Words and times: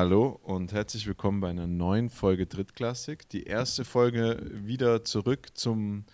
Hallo 0.00 0.38
und 0.44 0.72
herzlich 0.72 1.08
willkommen 1.08 1.40
bei 1.40 1.50
einer 1.50 1.66
neuen 1.66 2.08
Folge 2.08 2.46
Drittklassik. 2.46 3.28
Die 3.30 3.42
erste 3.42 3.84
Folge 3.84 4.48
wieder 4.52 5.02
zurück 5.04 5.48
zum, 5.54 6.04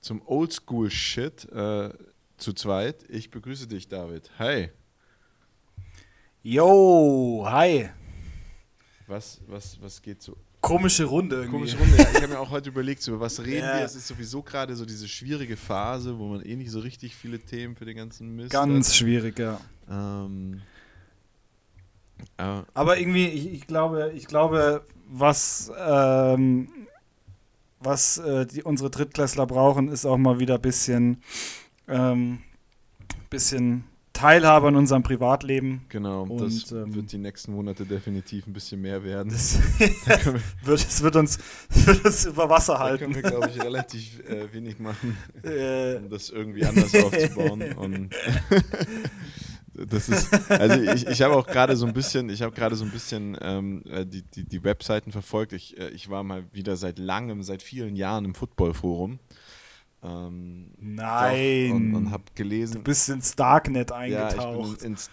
zum 0.00 0.22
Oldschool-Shit 0.26 1.44
äh, 1.52 1.90
zu 2.36 2.52
zweit. 2.52 3.04
Ich 3.08 3.30
begrüße 3.30 3.68
dich, 3.68 3.86
David. 3.86 4.28
Hi. 4.40 4.70
Yo, 6.42 7.46
hi. 7.48 7.90
Was, 9.06 9.40
was, 9.46 9.80
was 9.80 10.02
geht 10.02 10.20
so? 10.20 10.36
Komische 10.60 11.04
Runde 11.04 11.36
irgendwie. 11.36 11.52
Komische 11.52 11.78
Runde. 11.78 11.96
Ja, 11.96 12.08
ich 12.10 12.16
habe 12.16 12.28
mir 12.32 12.40
auch 12.40 12.50
heute 12.50 12.70
überlegt, 12.70 13.06
über 13.06 13.20
was 13.20 13.38
reden 13.38 13.68
Ja. 13.68 13.76
wir? 13.76 13.84
Es 13.84 13.94
ist 13.94 14.08
sowieso 14.08 14.42
gerade 14.42 14.74
so 14.74 14.84
diese 14.84 15.06
schwierige 15.06 15.56
Phase, 15.56 16.18
wo 16.18 16.26
man 16.26 16.42
eh 16.42 16.56
nicht 16.56 16.72
so 16.72 16.80
richtig 16.80 17.14
viele 17.14 17.38
Themen 17.38 17.76
für 17.76 17.84
den 17.84 17.98
ganzen 17.98 18.34
Mist 18.34 18.50
Ganz 18.50 18.96
schwierig, 18.96 19.38
ja. 19.38 19.52
hat. 19.52 20.26
Ähm, 20.26 20.60
äh, 22.38 22.62
Aber 22.74 22.98
irgendwie, 22.98 23.26
ich, 23.26 23.52
ich 23.52 23.66
glaube, 23.66 24.12
ich 24.14 24.26
glaube, 24.26 24.82
was, 25.08 25.72
ähm, 25.78 26.68
was 27.80 28.18
äh, 28.18 28.46
die, 28.46 28.62
unsere 28.62 28.90
Drittklässler 28.90 29.46
brauchen, 29.46 29.88
ist 29.88 30.04
auch 30.04 30.18
mal 30.18 30.38
wieder 30.38 30.56
ein 30.56 30.60
bisschen, 30.62 31.22
ähm, 31.88 32.38
bisschen 33.30 33.84
Teilhabe 34.18 34.66
an 34.66 34.74
unserem 34.74 35.04
Privatleben. 35.04 35.82
genau, 35.88 36.22
Und, 36.24 36.40
das 36.40 36.72
ähm, 36.72 36.92
wird 36.92 37.12
die 37.12 37.18
nächsten 37.18 37.52
Monate 37.52 37.86
definitiv 37.86 38.48
ein 38.48 38.52
bisschen 38.52 38.80
mehr 38.80 39.04
werden. 39.04 39.30
Das, 39.30 39.60
wird, 40.64 40.80
es 40.80 41.02
wird 41.02 41.14
uns, 41.14 41.38
wird 41.70 42.04
uns 42.04 42.24
über 42.24 42.48
Wasser 42.48 42.74
da 42.74 42.96
können 42.96 43.14
halten. 43.14 43.14
wir 43.14 43.22
glaube 43.22 43.50
ich, 43.54 43.62
relativ 43.62 44.18
äh, 44.28 44.52
wenig 44.52 44.80
machen. 44.80 45.16
Äh, 45.44 45.96
um 45.96 46.10
das 46.10 46.30
irgendwie 46.30 46.64
anders 46.64 46.92
aufzubauen. 46.96 48.10
Das 49.86 50.08
ist, 50.08 50.50
also 50.50 50.80
ich, 50.80 51.06
ich 51.06 51.22
habe 51.22 51.36
auch 51.36 51.46
gerade 51.46 51.76
so 51.76 51.86
ein 51.86 51.92
bisschen, 51.92 52.28
ich 52.30 52.42
habe 52.42 52.54
gerade 52.54 52.74
so 52.76 52.84
ein 52.84 52.90
bisschen 52.90 53.36
ähm, 53.40 53.82
äh, 53.88 54.04
die, 54.04 54.22
die, 54.22 54.44
die 54.44 54.64
Webseiten 54.64 55.12
verfolgt. 55.12 55.52
Ich, 55.52 55.78
äh, 55.78 55.90
ich 55.90 56.08
war 56.10 56.22
mal 56.22 56.44
wieder 56.52 56.76
seit 56.76 56.98
langem, 56.98 57.42
seit 57.42 57.62
vielen 57.62 57.96
Jahren 57.96 58.24
im 58.24 58.34
Football-Forum. 58.34 59.18
Ähm, 60.00 60.70
nein. 60.78 61.72
und, 61.72 61.94
und 61.94 62.10
habe 62.12 62.22
du 62.26 62.32
gelesen, 62.34 62.84
bist 62.84 63.08
ins 63.08 63.34
Darknet 63.34 63.90
ja, 63.90 64.04
ich 64.04 64.10
bin 64.12 64.22
eingetaucht. 64.22 64.82
ins 64.82 65.10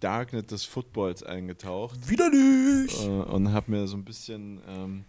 Darknet 0.00 0.50
des 0.50 0.64
Footballs 0.64 1.22
eingetaucht 1.22 2.10
wieder 2.10 2.28
nicht. 2.28 3.02
äh, 3.02 3.08
und 3.08 3.52
habe 3.52 3.70
mir 3.70 3.86
so 3.86 3.96
ein 3.96 4.04
bisschen 4.04 4.60
ähm, 4.68 5.04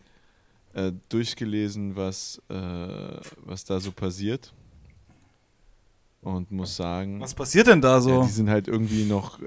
äh, 0.74 0.94
durchgelesen, 1.10 1.98
was, 1.98 2.42
äh, 2.50 2.56
was 3.44 3.66
da 3.66 3.80
so 3.82 3.92
passiert. 3.92 4.54
Und 6.22 6.52
muss 6.52 6.76
sagen, 6.76 7.22
Was 7.22 7.34
passiert 7.34 7.68
denn 7.68 7.82
da 7.82 7.96
ja, 7.96 8.02
so? 8.02 8.24
die 8.24 8.30
sind 8.30 8.50
halt 8.50 8.68
irgendwie 8.68 9.06
noch 9.06 9.40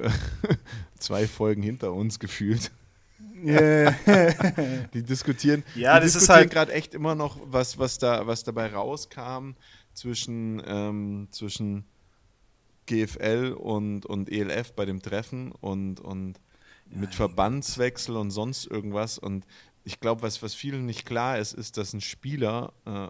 zwei 0.99 1.27
Folgen 1.27 1.63
hinter 1.63 1.93
uns 1.93 2.19
gefühlt. 2.19 2.71
Yeah. 3.45 3.95
Die 4.95 5.03
diskutieren, 5.03 5.65
Ja, 5.75 5.99
die 5.99 6.07
das 6.07 6.15
ist 6.15 6.23
diskutieren 6.23 6.37
halt- 6.39 6.51
gerade 6.53 6.73
echt 6.73 6.95
immer 6.95 7.15
noch, 7.17 7.39
was, 7.45 7.77
was, 7.79 7.99
da, 7.99 8.27
was 8.27 8.45
dabei 8.45 8.69
rauskam 8.73 9.55
zwischen, 9.95 10.63
ähm, 10.65 11.27
zwischen 11.33 11.85
GFL 12.87 13.57
und, 13.59 14.07
und 14.07 14.31
ELF 14.31 14.73
bei 14.75 14.85
dem 14.85 15.03
Treffen 15.03 15.53
und, 15.53 16.01
und 16.01 16.35
mit 16.89 17.15
Verbandswechsel 17.15 18.17
und 18.17 18.31
sonst 18.31 18.67
irgendwas. 18.67 19.19
Und 19.19 19.45
ich 19.85 19.99
glaube, 20.01 20.23
was, 20.23 20.43
was 20.43 20.55
vielen 20.55 20.87
nicht 20.87 21.05
klar 21.05 21.39
ist, 21.39 21.53
ist, 21.53 21.77
dass 21.79 21.93
ein 21.95 22.01
Spieler, 22.01 22.73
äh, 22.85 23.09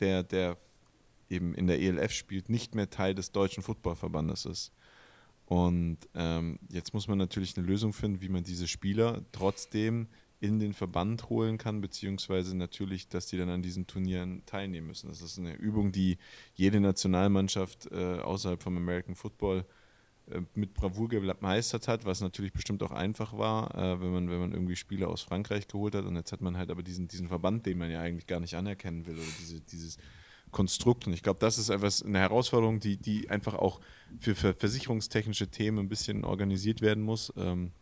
der, 0.00 0.22
der 0.22 0.56
eben 1.32 1.54
in 1.54 1.66
der 1.66 1.80
ELF 1.80 2.12
spielt, 2.12 2.48
nicht 2.48 2.74
mehr 2.74 2.90
Teil 2.90 3.14
des 3.14 3.32
Deutschen 3.32 3.62
Footballverbandes 3.62 4.46
ist. 4.46 4.72
Und 5.46 5.98
ähm, 6.14 6.58
jetzt 6.70 6.94
muss 6.94 7.08
man 7.08 7.18
natürlich 7.18 7.56
eine 7.56 7.66
Lösung 7.66 7.92
finden, 7.92 8.20
wie 8.20 8.28
man 8.28 8.44
diese 8.44 8.68
Spieler 8.68 9.22
trotzdem 9.32 10.08
in 10.40 10.58
den 10.58 10.72
Verband 10.72 11.30
holen 11.30 11.56
kann, 11.56 11.80
beziehungsweise 11.80 12.56
natürlich, 12.56 13.08
dass 13.08 13.26
die 13.26 13.36
dann 13.36 13.48
an 13.48 13.62
diesen 13.62 13.86
Turnieren 13.86 14.42
teilnehmen 14.44 14.88
müssen. 14.88 15.08
Das 15.08 15.22
ist 15.22 15.38
eine 15.38 15.54
Übung, 15.54 15.92
die 15.92 16.18
jede 16.54 16.80
Nationalmannschaft 16.80 17.90
äh, 17.92 18.18
außerhalb 18.18 18.60
vom 18.60 18.76
American 18.76 19.14
Football 19.14 19.64
äh, 20.30 20.40
mit 20.54 20.74
Bravour 20.74 21.08
gemeistert 21.08 21.86
hat, 21.86 22.04
was 22.04 22.22
natürlich 22.22 22.52
bestimmt 22.52 22.82
auch 22.82 22.90
einfach 22.90 23.36
war, 23.38 23.74
äh, 23.76 24.00
wenn, 24.00 24.12
man, 24.12 24.30
wenn 24.30 24.40
man 24.40 24.52
irgendwie 24.52 24.74
Spieler 24.74 25.08
aus 25.08 25.22
Frankreich 25.22 25.68
geholt 25.68 25.94
hat. 25.94 26.06
Und 26.06 26.16
jetzt 26.16 26.32
hat 26.32 26.40
man 26.40 26.56
halt 26.56 26.70
aber 26.70 26.82
diesen, 26.82 27.06
diesen 27.06 27.28
Verband, 27.28 27.66
den 27.66 27.78
man 27.78 27.90
ja 27.90 28.00
eigentlich 28.00 28.26
gar 28.26 28.40
nicht 28.40 28.54
anerkennen 28.54 29.06
will, 29.06 29.14
oder 29.14 29.32
diese, 29.38 29.60
dieses 29.60 29.96
Konstrukt. 30.52 31.06
Und 31.06 31.14
ich 31.14 31.22
glaube, 31.22 31.40
das 31.40 31.58
ist 31.58 31.70
etwas, 31.70 32.02
eine 32.02 32.18
Herausforderung, 32.18 32.78
die, 32.78 32.96
die 32.96 33.28
einfach 33.30 33.54
auch 33.54 33.80
für, 34.20 34.34
für 34.34 34.54
versicherungstechnische 34.54 35.48
Themen 35.48 35.80
ein 35.80 35.88
bisschen 35.88 36.24
organisiert 36.24 36.80
werden 36.80 37.02
muss. 37.02 37.32
Ähm, 37.36 37.72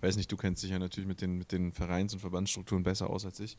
weiß 0.00 0.16
nicht, 0.16 0.32
du 0.32 0.36
kennst 0.36 0.62
dich 0.62 0.70
ja 0.70 0.78
natürlich 0.78 1.06
mit 1.06 1.20
den, 1.20 1.38
mit 1.38 1.52
den 1.52 1.72
Vereins- 1.72 2.14
und 2.14 2.20
Verbandsstrukturen 2.20 2.82
besser 2.82 3.10
aus 3.10 3.24
als 3.24 3.38
ich. 3.38 3.56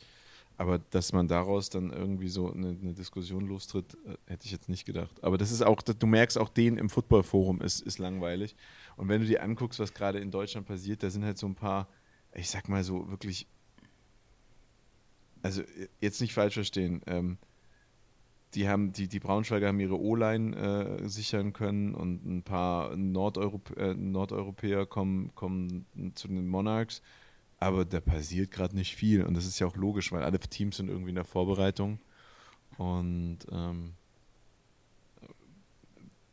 Aber 0.58 0.80
dass 0.80 1.14
man 1.14 1.28
daraus 1.28 1.70
dann 1.70 1.92
irgendwie 1.92 2.28
so 2.28 2.52
eine, 2.52 2.70
eine 2.70 2.94
Diskussion 2.94 3.48
lostritt, 3.48 3.98
äh, 4.06 4.18
hätte 4.28 4.46
ich 4.46 4.52
jetzt 4.52 4.70
nicht 4.70 4.86
gedacht. 4.86 5.24
Aber 5.24 5.38
das 5.38 5.52
ist 5.52 5.62
auch, 5.62 5.82
du 5.82 6.08
merkst 6.08 6.38
auch, 6.38 6.50
den 6.50 6.78
im 6.78 6.90
Footballforum 6.90 7.62
ist, 7.62 7.82
ist 7.82 8.00
langweilig. 8.00 8.56
Und 8.98 9.08
wenn 9.08 9.22
du 9.22 9.28
dir 9.28 9.44
anguckst, 9.44 9.80
was 9.80 9.94
gerade 9.94 10.20
in 10.20 10.32
Deutschland 10.32 10.68
passiert, 10.68 11.04
da 11.04 11.10
sind 11.10 11.24
halt 11.24 11.38
so 11.38 11.48
ein 11.48 11.56
paar, 11.56 11.88
ich 12.34 12.50
sag 12.50 12.68
mal 12.70 12.84
so 12.84 13.10
wirklich, 13.10 13.48
also 15.42 15.64
jetzt 16.00 16.22
nicht 16.22 16.34
falsch 16.34 16.56
verstehen, 16.56 17.02
ähm, 17.08 17.38
die 18.54 18.68
haben, 18.68 18.92
die, 18.92 19.08
die 19.08 19.20
Braunschweiger 19.20 19.68
haben 19.68 19.80
ihre 19.80 20.00
O-Line 20.00 20.56
äh, 20.56 21.08
sichern 21.08 21.54
können 21.54 21.96
und 21.96 22.26
ein 22.26 22.44
paar 22.44 22.96
Nordeuropa 22.96 23.74
äh, 23.76 23.94
Nordeuropäer 23.94 24.86
kommen, 24.86 25.34
kommen 25.36 25.86
zu 26.16 26.28
den 26.28 26.48
Monarchs. 26.48 27.02
Aber 27.58 27.86
da 27.86 28.00
passiert 28.00 28.52
gerade 28.52 28.76
nicht 28.76 28.96
viel. 28.96 29.24
Und 29.24 29.36
das 29.36 29.46
ist 29.46 29.60
ja 29.60 29.68
auch 29.68 29.76
logisch, 29.76 30.12
weil 30.12 30.24
alle 30.24 30.40
Teams 30.40 30.78
sind 30.78 30.90
irgendwie 30.90 31.10
in 31.10 31.16
der 31.16 31.26
Vorbereitung. 31.26 32.00
Und 32.78 33.40
ähm, 33.52 33.94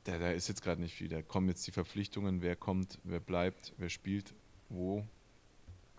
da, 0.05 0.19
da 0.19 0.31
ist 0.31 0.49
jetzt 0.49 0.63
gerade 0.63 0.81
nicht 0.81 0.95
viel. 0.95 1.09
Da 1.09 1.23
kommen 1.23 1.49
jetzt 1.49 1.67
die 1.67 1.73
Verpflichtungen, 1.73 2.41
wer 2.41 2.57
kommt, 2.57 2.99
wer 3.05 3.21
bleibt, 3.21 3.75
wer 3.77 3.91
spielt, 3.91 4.35
wo. 4.71 5.05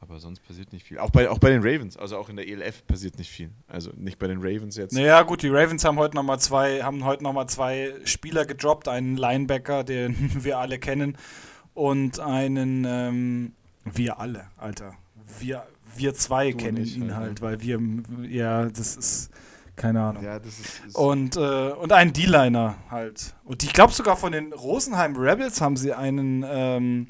Aber 0.01 0.19
sonst 0.19 0.39
passiert 0.47 0.71
nicht 0.71 0.85
viel. 0.85 0.97
Auch 0.97 1.09
bei, 1.09 1.29
auch 1.29 1.39
bei 1.39 1.49
den 1.49 1.61
Ravens, 1.61 1.97
also 1.97 2.17
auch 2.17 2.29
in 2.29 2.37
der 2.37 2.47
ELF 2.47 2.87
passiert 2.87 3.17
nicht 3.17 3.29
viel. 3.29 3.51
Also 3.67 3.91
nicht 3.95 4.17
bei 4.17 4.27
den 4.27 4.39
Ravens 4.39 4.77
jetzt. 4.77 4.93
Naja, 4.93 5.21
gut, 5.23 5.41
die 5.41 5.49
Ravens 5.49 5.83
haben 5.83 5.97
heute 5.97 6.15
nochmal 6.15 6.39
zwei, 6.39 6.81
haben 6.83 7.03
heute 7.03 7.23
noch 7.23 7.33
mal 7.33 7.47
zwei 7.47 7.93
Spieler 8.05 8.45
gedroppt, 8.45 8.87
einen 8.87 9.17
Linebacker, 9.17 9.83
den 9.83 10.15
wir 10.43 10.57
alle 10.57 10.79
kennen, 10.79 11.17
und 11.73 12.19
einen, 12.19 12.85
ähm, 12.85 13.53
wir 13.83 14.19
alle, 14.19 14.47
Alter. 14.57 14.95
Wir, 15.39 15.65
wir 15.95 16.13
zwei 16.13 16.51
Du 16.51 16.57
kennen 16.57 16.83
ich 16.83 16.97
ihn 16.97 17.15
halt, 17.15 17.41
halt, 17.41 17.41
weil 17.41 17.61
wir, 17.61 17.79
ja, 18.27 18.65
das 18.65 18.95
ist, 18.95 19.31
keine 19.75 20.01
Ahnung. 20.01 20.23
Ja, 20.23 20.39
das 20.39 20.59
ist. 20.59 20.85
ist 20.87 20.95
Und, 20.95 21.35
äh, 21.37 21.71
und 21.71 21.91
einen 21.91 22.13
D-Liner 22.13 22.75
halt. 22.89 23.35
Und 23.43 23.63
ich 23.63 23.73
glaube 23.73 23.93
sogar 23.93 24.17
von 24.17 24.31
den 24.31 24.53
Rosenheim 24.53 25.15
Rebels 25.15 25.61
haben 25.61 25.77
sie 25.77 25.93
einen, 25.93 26.45
ähm, 26.47 27.07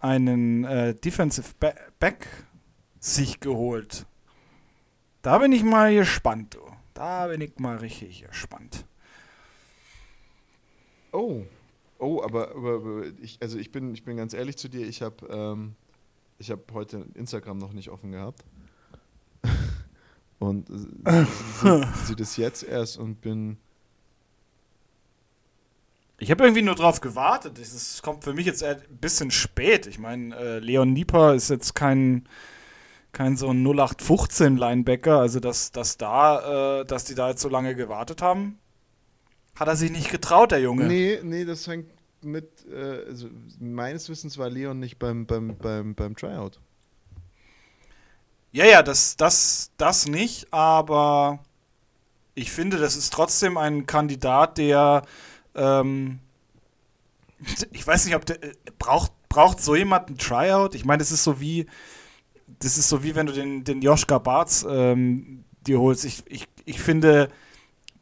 einen 0.00 0.64
äh, 0.64 0.94
Defensive 0.94 1.48
ba 1.58 1.72
Back 1.98 2.26
sich 2.98 3.40
geholt. 3.40 4.06
Da 5.22 5.38
bin 5.38 5.52
ich 5.52 5.62
mal 5.62 5.94
gespannt, 5.94 6.54
du. 6.54 6.60
Da 6.94 7.28
bin 7.28 7.40
ich 7.40 7.58
mal 7.58 7.76
richtig 7.76 8.24
gespannt. 8.26 8.84
Oh, 11.12 11.42
oh, 11.98 12.22
aber, 12.22 12.50
aber, 12.50 12.74
aber 12.74 13.02
ich, 13.20 13.38
also 13.40 13.58
ich 13.58 13.72
bin, 13.72 13.94
ich 13.94 14.04
bin 14.04 14.16
ganz 14.16 14.32
ehrlich 14.34 14.56
zu 14.56 14.68
dir, 14.68 14.86
ich 14.86 15.02
habe 15.02 15.26
ähm, 15.28 15.76
ich 16.40 16.50
habe 16.50 16.62
heute 16.72 17.06
Instagram 17.14 17.58
noch 17.58 17.74
nicht 17.74 17.90
offen 17.90 18.12
gehabt. 18.12 18.44
und 20.38 20.68
äh, 21.04 21.26
sie 22.04 22.16
das 22.16 22.36
jetzt 22.36 22.62
erst 22.64 22.98
und 22.98 23.20
bin. 23.20 23.58
Ich 26.22 26.30
habe 26.30 26.44
irgendwie 26.44 26.62
nur 26.62 26.74
drauf 26.74 27.00
gewartet. 27.00 27.58
Es 27.58 28.02
kommt 28.02 28.24
für 28.24 28.34
mich 28.34 28.44
jetzt 28.44 28.62
ein 28.62 28.76
bisschen 29.00 29.30
spät. 29.30 29.86
Ich 29.86 29.98
meine, 29.98 30.36
äh, 30.36 30.58
Leon 30.58 30.92
Nieper 30.92 31.34
ist 31.34 31.48
jetzt 31.48 31.74
kein, 31.74 32.28
kein 33.12 33.38
so 33.38 33.48
ein 33.48 33.64
0815 33.64 34.58
Linebacker. 34.58 35.18
Also, 35.18 35.40
dass, 35.40 35.72
dass 35.72 35.96
da, 35.96 36.80
äh, 36.80 36.84
dass 36.84 37.04
die 37.04 37.14
da 37.14 37.30
jetzt 37.30 37.40
so 37.40 37.48
lange 37.48 37.74
gewartet 37.74 38.20
haben, 38.20 38.58
hat 39.54 39.68
er 39.68 39.76
sich 39.76 39.90
nicht 39.90 40.10
getraut, 40.10 40.50
der 40.52 40.60
Junge. 40.60 40.84
Nee, 40.84 41.20
nee, 41.22 41.46
das 41.46 41.66
hängt 41.66 41.88
mit, 42.22 42.66
äh, 42.70 43.06
also 43.08 43.28
meines 43.58 44.10
Wissens 44.10 44.36
war 44.36 44.50
Leon 44.50 44.78
nicht 44.78 44.98
beim, 44.98 45.24
beim, 45.24 45.56
beim, 45.56 45.94
beim 45.94 46.16
Tryout. 46.16 46.60
Ja, 48.52 48.66
ja, 48.66 48.82
das, 48.82 49.16
das, 49.16 49.70
das 49.78 50.06
nicht, 50.06 50.52
aber 50.52 51.38
ich 52.34 52.50
finde, 52.50 52.76
das 52.76 52.96
ist 52.96 53.10
trotzdem 53.10 53.56
ein 53.56 53.86
Kandidat, 53.86 54.58
der, 54.58 55.02
ähm, 55.60 56.18
ich 57.70 57.86
weiß 57.86 58.06
nicht, 58.06 58.14
ob 58.14 58.24
der, 58.26 58.42
äh, 58.42 58.52
braucht, 58.78 59.12
braucht 59.28 59.60
so 59.60 59.76
jemand 59.76 60.10
ein 60.10 60.18
Tryout? 60.18 60.74
Ich 60.74 60.84
meine, 60.84 60.98
das 60.98 61.12
ist 61.12 61.24
so 61.24 61.40
wie, 61.40 61.66
das 62.58 62.78
ist 62.78 62.88
so 62.88 63.02
wie 63.02 63.14
wenn 63.14 63.26
du 63.26 63.32
den, 63.32 63.64
den 63.64 63.82
Joschka 63.82 64.18
Barz 64.18 64.66
ähm, 64.68 65.44
dir 65.66 65.80
holst. 65.80 66.04
Ich, 66.04 66.22
ich, 66.26 66.46
ich 66.64 66.80
finde, 66.80 67.28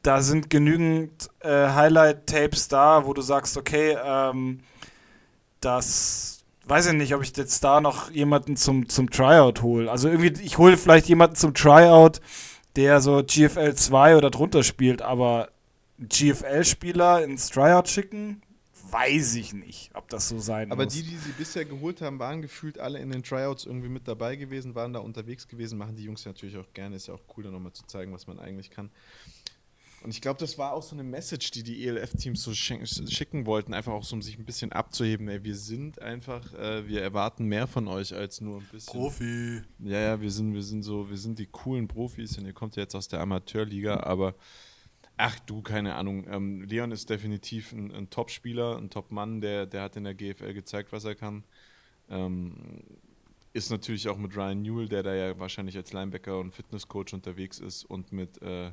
da 0.02 0.22
sind 0.22 0.50
genügend 0.50 1.28
äh, 1.40 1.68
Highlight-Tapes 1.68 2.68
da, 2.68 3.04
wo 3.04 3.12
du 3.12 3.22
sagst, 3.22 3.56
okay, 3.56 3.96
ähm, 4.02 4.60
das 5.60 6.44
weiß 6.66 6.86
ich 6.88 6.92
nicht, 6.92 7.14
ob 7.14 7.22
ich 7.22 7.36
jetzt 7.36 7.64
da 7.64 7.80
noch 7.80 8.10
jemanden 8.10 8.56
zum, 8.56 8.88
zum 8.88 9.10
Tryout 9.10 9.62
hole. 9.62 9.90
Also 9.90 10.08
irgendwie, 10.08 10.40
ich 10.42 10.58
hole 10.58 10.76
vielleicht 10.76 11.08
jemanden 11.08 11.36
zum 11.36 11.54
Tryout, 11.54 12.20
der 12.76 13.00
so 13.00 13.22
GFL 13.24 13.74
2 13.74 14.16
oder 14.16 14.30
drunter 14.30 14.62
spielt, 14.62 15.02
aber 15.02 15.48
GFL-Spieler 15.98 17.24
ins 17.24 17.48
Tryout 17.50 17.88
schicken, 17.88 18.42
weiß 18.90 19.34
ich 19.34 19.52
nicht, 19.52 19.90
ob 19.94 20.08
das 20.08 20.28
so 20.28 20.38
sein 20.38 20.72
Aber 20.72 20.84
muss. 20.84 20.94
die, 20.94 21.02
die 21.02 21.16
sie 21.16 21.32
bisher 21.32 21.64
geholt 21.64 22.00
haben, 22.00 22.18
waren 22.18 22.42
gefühlt 22.42 22.78
alle 22.78 22.98
in 22.98 23.10
den 23.10 23.22
Tryouts 23.22 23.66
irgendwie 23.66 23.88
mit 23.88 24.08
dabei 24.08 24.36
gewesen, 24.36 24.74
waren 24.74 24.92
da 24.92 25.00
unterwegs 25.00 25.48
gewesen, 25.48 25.78
machen 25.78 25.96
die 25.96 26.04
Jungs 26.04 26.24
natürlich 26.24 26.56
auch 26.56 26.72
gerne. 26.72 26.96
Ist 26.96 27.08
ja 27.08 27.14
auch 27.14 27.22
cool, 27.36 27.44
da 27.44 27.50
nochmal 27.50 27.72
zu 27.72 27.84
zeigen, 27.86 28.12
was 28.12 28.26
man 28.26 28.38
eigentlich 28.38 28.70
kann. 28.70 28.90
Und 30.02 30.10
ich 30.10 30.20
glaube, 30.20 30.38
das 30.38 30.58
war 30.58 30.74
auch 30.74 30.82
so 30.82 30.94
eine 30.94 31.02
Message, 31.02 31.50
die 31.50 31.64
die 31.64 31.84
ELF-Teams 31.84 32.40
so 32.40 32.54
schicken 32.54 33.46
wollten, 33.46 33.74
einfach 33.74 33.92
auch 33.92 34.04
so, 34.04 34.14
um 34.14 34.22
sich 34.22 34.38
ein 34.38 34.44
bisschen 34.44 34.70
abzuheben. 34.70 35.28
Ey, 35.28 35.42
wir 35.42 35.56
sind 35.56 36.00
einfach, 36.00 36.54
äh, 36.54 36.86
wir 36.86 37.02
erwarten 37.02 37.46
mehr 37.46 37.66
von 37.66 37.88
euch 37.88 38.14
als 38.14 38.40
nur 38.40 38.60
ein 38.60 38.68
bisschen. 38.70 38.92
Profi. 38.92 39.60
Ja, 39.80 39.98
ja, 39.98 40.20
wir 40.20 40.30
sind, 40.30 40.54
wir 40.54 40.62
sind 40.62 40.84
so, 40.84 41.10
wir 41.10 41.16
sind 41.16 41.40
die 41.40 41.46
coolen 41.46 41.88
Profis 41.88 42.38
und 42.38 42.46
ihr 42.46 42.52
kommt 42.52 42.76
ja 42.76 42.82
jetzt 42.82 42.94
aus 42.94 43.08
der 43.08 43.20
Amateurliga, 43.20 43.98
aber 43.98 44.36
ach 45.18 45.38
du, 45.40 45.60
keine 45.60 45.94
Ahnung. 45.96 46.26
Ähm, 46.30 46.62
Leon 46.62 46.90
ist 46.90 47.10
definitiv 47.10 47.72
ein, 47.72 47.92
ein 47.94 48.10
Top-Spieler, 48.10 48.78
ein 48.78 48.88
Top-Mann, 48.88 49.40
der, 49.40 49.66
der 49.66 49.82
hat 49.82 49.96
in 49.96 50.04
der 50.04 50.14
GFL 50.14 50.54
gezeigt, 50.54 50.92
was 50.92 51.04
er 51.04 51.14
kann. 51.14 51.44
Ähm, 52.08 52.54
ist 53.52 53.70
natürlich 53.70 54.08
auch 54.08 54.16
mit 54.16 54.36
Ryan 54.36 54.62
Newell, 54.62 54.88
der 54.88 55.02
da 55.02 55.14
ja 55.14 55.38
wahrscheinlich 55.38 55.76
als 55.76 55.92
Linebacker 55.92 56.38
und 56.38 56.52
Fitnesscoach 56.52 57.12
unterwegs 57.12 57.58
ist 57.58 57.84
und 57.84 58.12
mit 58.12 58.40
äh, 58.40 58.72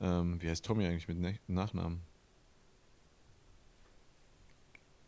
ähm, 0.00 0.40
wie 0.40 0.48
heißt 0.48 0.64
Tommy 0.64 0.86
eigentlich 0.86 1.08
mit 1.08 1.18
ne 1.18 1.38
Nachnamen? 1.46 2.02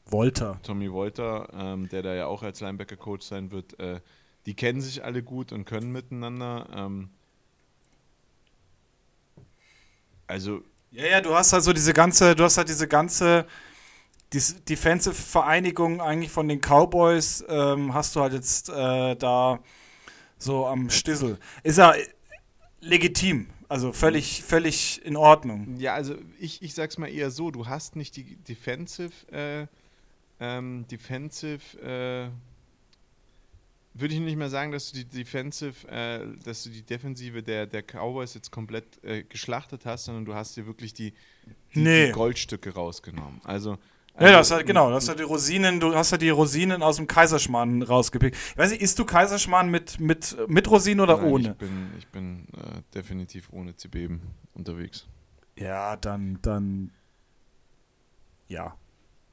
Wolter. 0.06 0.58
Tommy 0.62 0.90
Wolter, 0.90 1.48
ähm, 1.54 1.88
der 1.88 2.02
da 2.02 2.14
ja 2.14 2.26
auch 2.26 2.42
als 2.42 2.60
Linebacker-Coach 2.60 3.24
sein 3.24 3.52
wird. 3.52 3.78
Äh, 3.78 4.00
die 4.46 4.54
kennen 4.54 4.80
sich 4.80 5.04
alle 5.04 5.22
gut 5.22 5.52
und 5.52 5.66
können 5.66 5.92
miteinander. 5.92 6.66
Ähm, 6.74 7.10
also. 10.30 10.62
Ja, 10.92 11.06
ja, 11.06 11.20
du 11.20 11.34
hast 11.34 11.52
halt 11.52 11.62
so 11.62 11.72
diese 11.72 11.92
ganze, 11.92 12.34
du 12.34 12.44
hast 12.44 12.56
halt 12.56 12.68
diese 12.68 12.88
ganze 12.88 13.46
Defensive-Vereinigung 14.32 16.00
eigentlich 16.00 16.30
von 16.30 16.48
den 16.48 16.60
Cowboys, 16.60 17.44
ähm, 17.48 17.94
hast 17.94 18.16
du 18.16 18.20
halt 18.20 18.32
jetzt 18.32 18.68
äh, 18.68 19.16
da 19.16 19.60
so 20.38 20.66
am 20.66 20.88
Stissel. 20.90 21.38
Ist 21.62 21.78
ja 21.78 21.94
legitim. 22.80 23.48
Also 23.68 23.92
völlig, 23.92 24.42
völlig 24.42 25.04
in 25.04 25.16
Ordnung. 25.16 25.76
Ja, 25.78 25.94
also 25.94 26.16
ich, 26.40 26.60
ich 26.60 26.74
sag's 26.74 26.98
mal 26.98 27.06
eher 27.06 27.30
so, 27.30 27.52
du 27.52 27.68
hast 27.68 27.94
nicht 27.94 28.16
die 28.16 28.36
Defensive, 28.36 29.12
äh, 29.30 29.66
ähm, 30.40 30.86
Defensive, 30.90 31.78
äh, 31.80 32.30
würde 33.94 34.14
ich 34.14 34.20
nicht 34.20 34.36
mehr 34.36 34.48
sagen, 34.48 34.72
dass 34.72 34.92
du 34.92 34.98
die 34.98 35.04
Defensive, 35.04 35.88
äh, 35.88 36.26
dass 36.44 36.62
du 36.62 36.70
die 36.70 36.82
Defensive 36.82 37.42
der, 37.42 37.66
der 37.66 37.82
Cowboys 37.82 38.34
jetzt 38.34 38.50
komplett 38.50 39.02
äh, 39.04 39.24
geschlachtet 39.24 39.84
hast, 39.84 40.04
sondern 40.04 40.24
du 40.24 40.34
hast 40.34 40.56
dir 40.56 40.66
wirklich 40.66 40.94
die, 40.94 41.12
die, 41.74 41.80
nee. 41.80 42.06
die 42.06 42.12
Goldstücke 42.12 42.72
rausgenommen. 42.72 43.40
Also 43.44 43.78
ja, 44.18 44.26
also, 44.26 44.38
das 44.38 44.50
halt, 44.50 44.66
genau. 44.66 44.88
Du 44.88 44.94
hast 44.96 45.08
ja 45.08 45.14
die 45.14 45.22
Rosinen, 45.22 45.80
du 45.80 45.94
hast 45.94 46.10
ja 46.10 46.18
die 46.18 46.28
Rosinen 46.28 46.82
aus 46.82 46.96
dem 46.96 47.06
Kaiserschmarrn 47.06 47.82
rausgepickt. 47.82 48.36
Ich 48.36 48.58
weiß 48.58 48.70
nicht, 48.70 48.82
isst 48.82 48.98
du 48.98 49.04
Kaiserschmarrn 49.04 49.70
mit, 49.70 49.98
mit, 49.98 50.36
mit 50.46 50.70
Rosinen 50.70 51.00
oder 51.00 51.16
Nein, 51.16 51.26
ohne? 51.26 51.50
Ich 51.52 51.56
bin, 51.56 51.90
ich 51.98 52.08
bin 52.08 52.46
äh, 52.54 52.82
definitiv 52.94 53.48
ohne 53.50 53.76
Zibeben 53.76 54.20
unterwegs. 54.52 55.06
Ja, 55.56 55.96
dann, 55.96 56.38
dann. 56.42 56.90
Ja. 58.48 58.76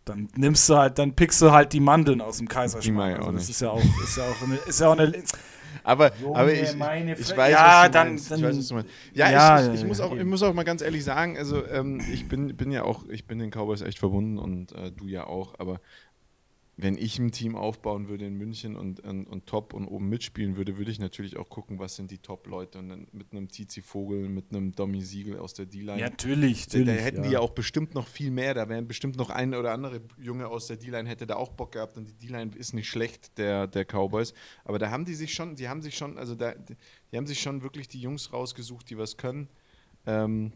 Dann 0.09 0.30
nimmst 0.36 0.69
du 0.69 0.75
halt, 0.75 0.98
dann 1.00 1.13
pickst 1.13 1.42
du 1.42 1.51
halt 1.51 1.74
die 1.74 1.80
Mandeln 1.80 2.21
aus 2.21 2.38
dem 2.38 2.48
Kaiserschmarrn. 2.48 3.18
Also, 3.18 3.31
das 3.31 3.50
ist 3.50 3.62
ja 3.62 3.69
auch, 3.69 3.83
ist 4.04 4.18
ja 4.18 4.24
auch 4.24 4.42
eine, 4.44 4.56
ist 4.56 4.80
ja 4.80 4.88
auch 4.88 4.98
eine 4.98 5.24
aber, 5.83 6.12
aber 6.33 6.54
ich, 6.54 6.62
ich 6.62 6.80
weiß, 6.80 7.51
ja, 7.51 7.81
was 7.81 7.86
du 7.86 7.92
dann, 7.92 8.07
meinst. 8.07 8.31
Dann, 8.31 8.39
ich 8.39 8.45
weiß, 8.45 8.57
was 8.57 8.68
du 8.68 8.74
meinst. 8.75 8.89
Ja, 9.13 9.31
ja, 9.31 9.62
ich, 9.62 9.74
ich, 9.74 9.81
ich, 9.81 9.88
muss 9.88 10.00
auch, 10.00 10.15
ich 10.15 10.25
muss 10.25 10.44
auch 10.44 10.54
mal 10.54 10.63
ganz 10.63 10.81
ehrlich 10.81 11.04
sagen, 11.04 11.38
also 11.38 11.65
ähm, 11.65 12.01
ich 12.12 12.27
bin, 12.27 12.56
bin 12.56 12.71
ja 12.71 12.83
auch, 12.83 13.07
ich 13.09 13.25
bin 13.25 13.39
den 13.39 13.51
Cowboys 13.51 13.81
echt 13.81 14.00
verbunden 14.00 14.38
und 14.38 14.74
äh, 14.74 14.92
du 14.92 15.07
ja 15.07 15.25
auch, 15.27 15.56
aber 15.59 15.80
wenn 16.79 16.95
ich 16.95 17.18
ein 17.18 17.31
Team 17.31 17.56
aufbauen 17.56 18.07
würde 18.07 18.27
in 18.27 18.35
München 18.35 18.75
und, 18.75 19.00
und, 19.00 19.25
und 19.25 19.47
top 19.47 19.74
und 19.74 19.88
oben 19.88 20.09
mitspielen 20.09 20.57
würde, 20.57 20.77
würde 20.77 20.91
ich 20.91 21.00
natürlich 21.00 21.35
auch 21.35 21.50
gucken, 21.50 21.79
was 21.79 21.95
sind 21.95 22.12
die 22.12 22.19
Top-Leute. 22.19 22.77
Und 22.77 22.89
dann 22.89 23.07
mit 23.12 23.31
einem 23.31 23.47
Tizi 23.47 23.81
Vogel, 23.81 24.29
mit 24.29 24.51
einem 24.51 24.74
Domi 24.74 25.01
Siegel 25.01 25.39
aus 25.39 25.56
der 25.56 25.65
D-Line. 25.65 26.00
Ja, 26.00 26.09
natürlich. 26.12 26.68
Da, 26.68 26.77
da 26.79 26.91
hätten 26.91 27.18
ja. 27.18 27.24
die 27.24 27.29
ja 27.31 27.39
auch 27.39 27.50
bestimmt 27.50 27.95
noch 27.95 28.07
viel 28.07 28.29
mehr. 28.29 28.53
Da 28.53 28.69
wären 28.69 28.88
bestimmt 28.88 29.18
noch 29.18 29.31
ein 29.31 29.56
oder 29.56 29.71
andere 29.71 30.01
Junge 30.19 30.47
aus 30.47 30.68
der 30.68 30.77
D-Line, 30.77 31.09
hätte 31.09 31.25
da 31.25 31.35
auch 31.35 31.51
Bock 31.51 31.71
gehabt. 31.71 31.97
Und 31.97 32.07
die 32.07 32.27
D-Line 32.27 32.51
ist 32.56 32.74
nicht 32.74 32.88
schlecht, 32.88 33.35
der, 33.39 33.65
der 33.65 33.83
Cowboys. 33.83 34.35
Aber 34.63 34.77
da 34.77 34.91
haben 34.91 35.03
die 35.03 35.15
sich 35.15 35.33
schon, 35.33 35.56
die 35.56 35.68
haben 35.68 35.81
sich 35.81 35.97
schon, 35.97 36.19
also 36.19 36.35
da, 36.35 36.53
die 37.12 37.18
haben 37.18 37.25
sich 37.25 37.41
schon 37.41 37.63
wirklich 37.63 37.88
die 37.88 38.00
Jungs 38.00 38.31
rausgesucht, 38.31 38.88
die 38.91 39.00
was 39.00 39.18
können. 39.18 39.47
Ähm, 40.06 40.51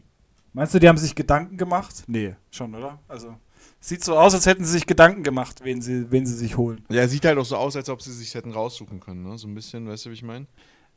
Meinst 0.54 0.76
du, 0.76 0.80
die 0.80 0.88
haben 0.88 0.98
sich 0.98 1.16
Gedanken 1.16 1.58
gemacht? 1.58 2.04
Nee, 2.06 2.36
schon, 2.52 2.76
oder? 2.76 3.00
Also. 3.08 3.38
Sieht 3.84 4.04
so 4.04 4.16
aus, 4.16 4.36
als 4.36 4.46
hätten 4.46 4.64
sie 4.64 4.74
sich 4.74 4.86
Gedanken 4.86 5.24
gemacht, 5.24 5.62
wen 5.64 5.82
sie, 5.82 6.12
wen 6.12 6.28
sie 6.28 6.36
sich 6.36 6.56
holen. 6.56 6.86
Ja, 6.90 7.08
sieht 7.08 7.26
halt 7.26 7.40
auch 7.40 7.46
so 7.46 7.58
aus, 7.58 7.76
als 7.76 7.90
ob 7.90 8.00
sie 8.04 8.14
sich 8.14 8.36
hätten 8.36 8.52
raussuchen 8.52 9.00
können, 9.00 9.24
ne? 9.24 9.40
So 9.40 9.48
ein 9.48 9.56
bisschen, 9.56 9.88
weißt 9.88 10.06
du, 10.06 10.12
wie 10.12 10.14
ich 10.14 10.22
meine? 10.22 10.46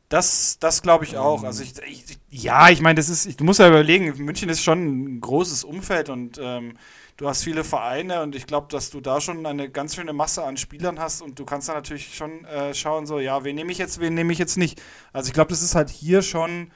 Das, 0.07 0.59
das 0.59 0.83
glaube 0.83 1.03
ich 1.03 1.17
auch. 1.17 1.43
Also 1.43 1.63
ich, 1.63 1.73
ich 1.83 2.19
ja, 2.29 2.69
ich 2.69 2.81
meine, 2.81 2.95
das 2.95 3.09
ist, 3.09 3.25
ich, 3.25 3.37
du 3.37 3.43
musst 3.43 3.59
ja 3.59 3.67
überlegen, 3.67 4.13
München 4.23 4.49
ist 4.49 4.61
schon 4.61 5.15
ein 5.15 5.19
großes 5.19 5.63
Umfeld 5.63 6.09
und 6.09 6.39
ähm, 6.39 6.77
du 7.17 7.27
hast 7.27 7.43
viele 7.43 7.63
Vereine 7.63 8.21
und 8.21 8.35
ich 8.35 8.45
glaube, 8.45 8.67
dass 8.69 8.91
du 8.91 9.01
da 9.01 9.19
schon 9.19 9.43
eine 9.47 9.67
ganz 9.67 9.95
schöne 9.95 10.13
Masse 10.13 10.43
an 10.43 10.57
Spielern 10.57 10.99
hast 10.99 11.23
und 11.23 11.39
du 11.39 11.45
kannst 11.45 11.69
da 11.69 11.73
natürlich 11.73 12.15
schon 12.15 12.45
äh, 12.45 12.75
schauen, 12.75 13.07
so, 13.07 13.19
ja, 13.19 13.43
wen 13.43 13.55
nehme 13.55 13.71
ich 13.71 13.79
jetzt, 13.79 13.99
wen 13.99 14.13
nehme 14.13 14.31
ich 14.31 14.37
jetzt 14.37 14.57
nicht. 14.57 14.79
Also 15.11 15.29
ich 15.29 15.33
glaube, 15.33 15.49
das 15.49 15.63
ist 15.63 15.73
halt 15.73 15.89
hier 15.89 16.21
schon, 16.21 16.71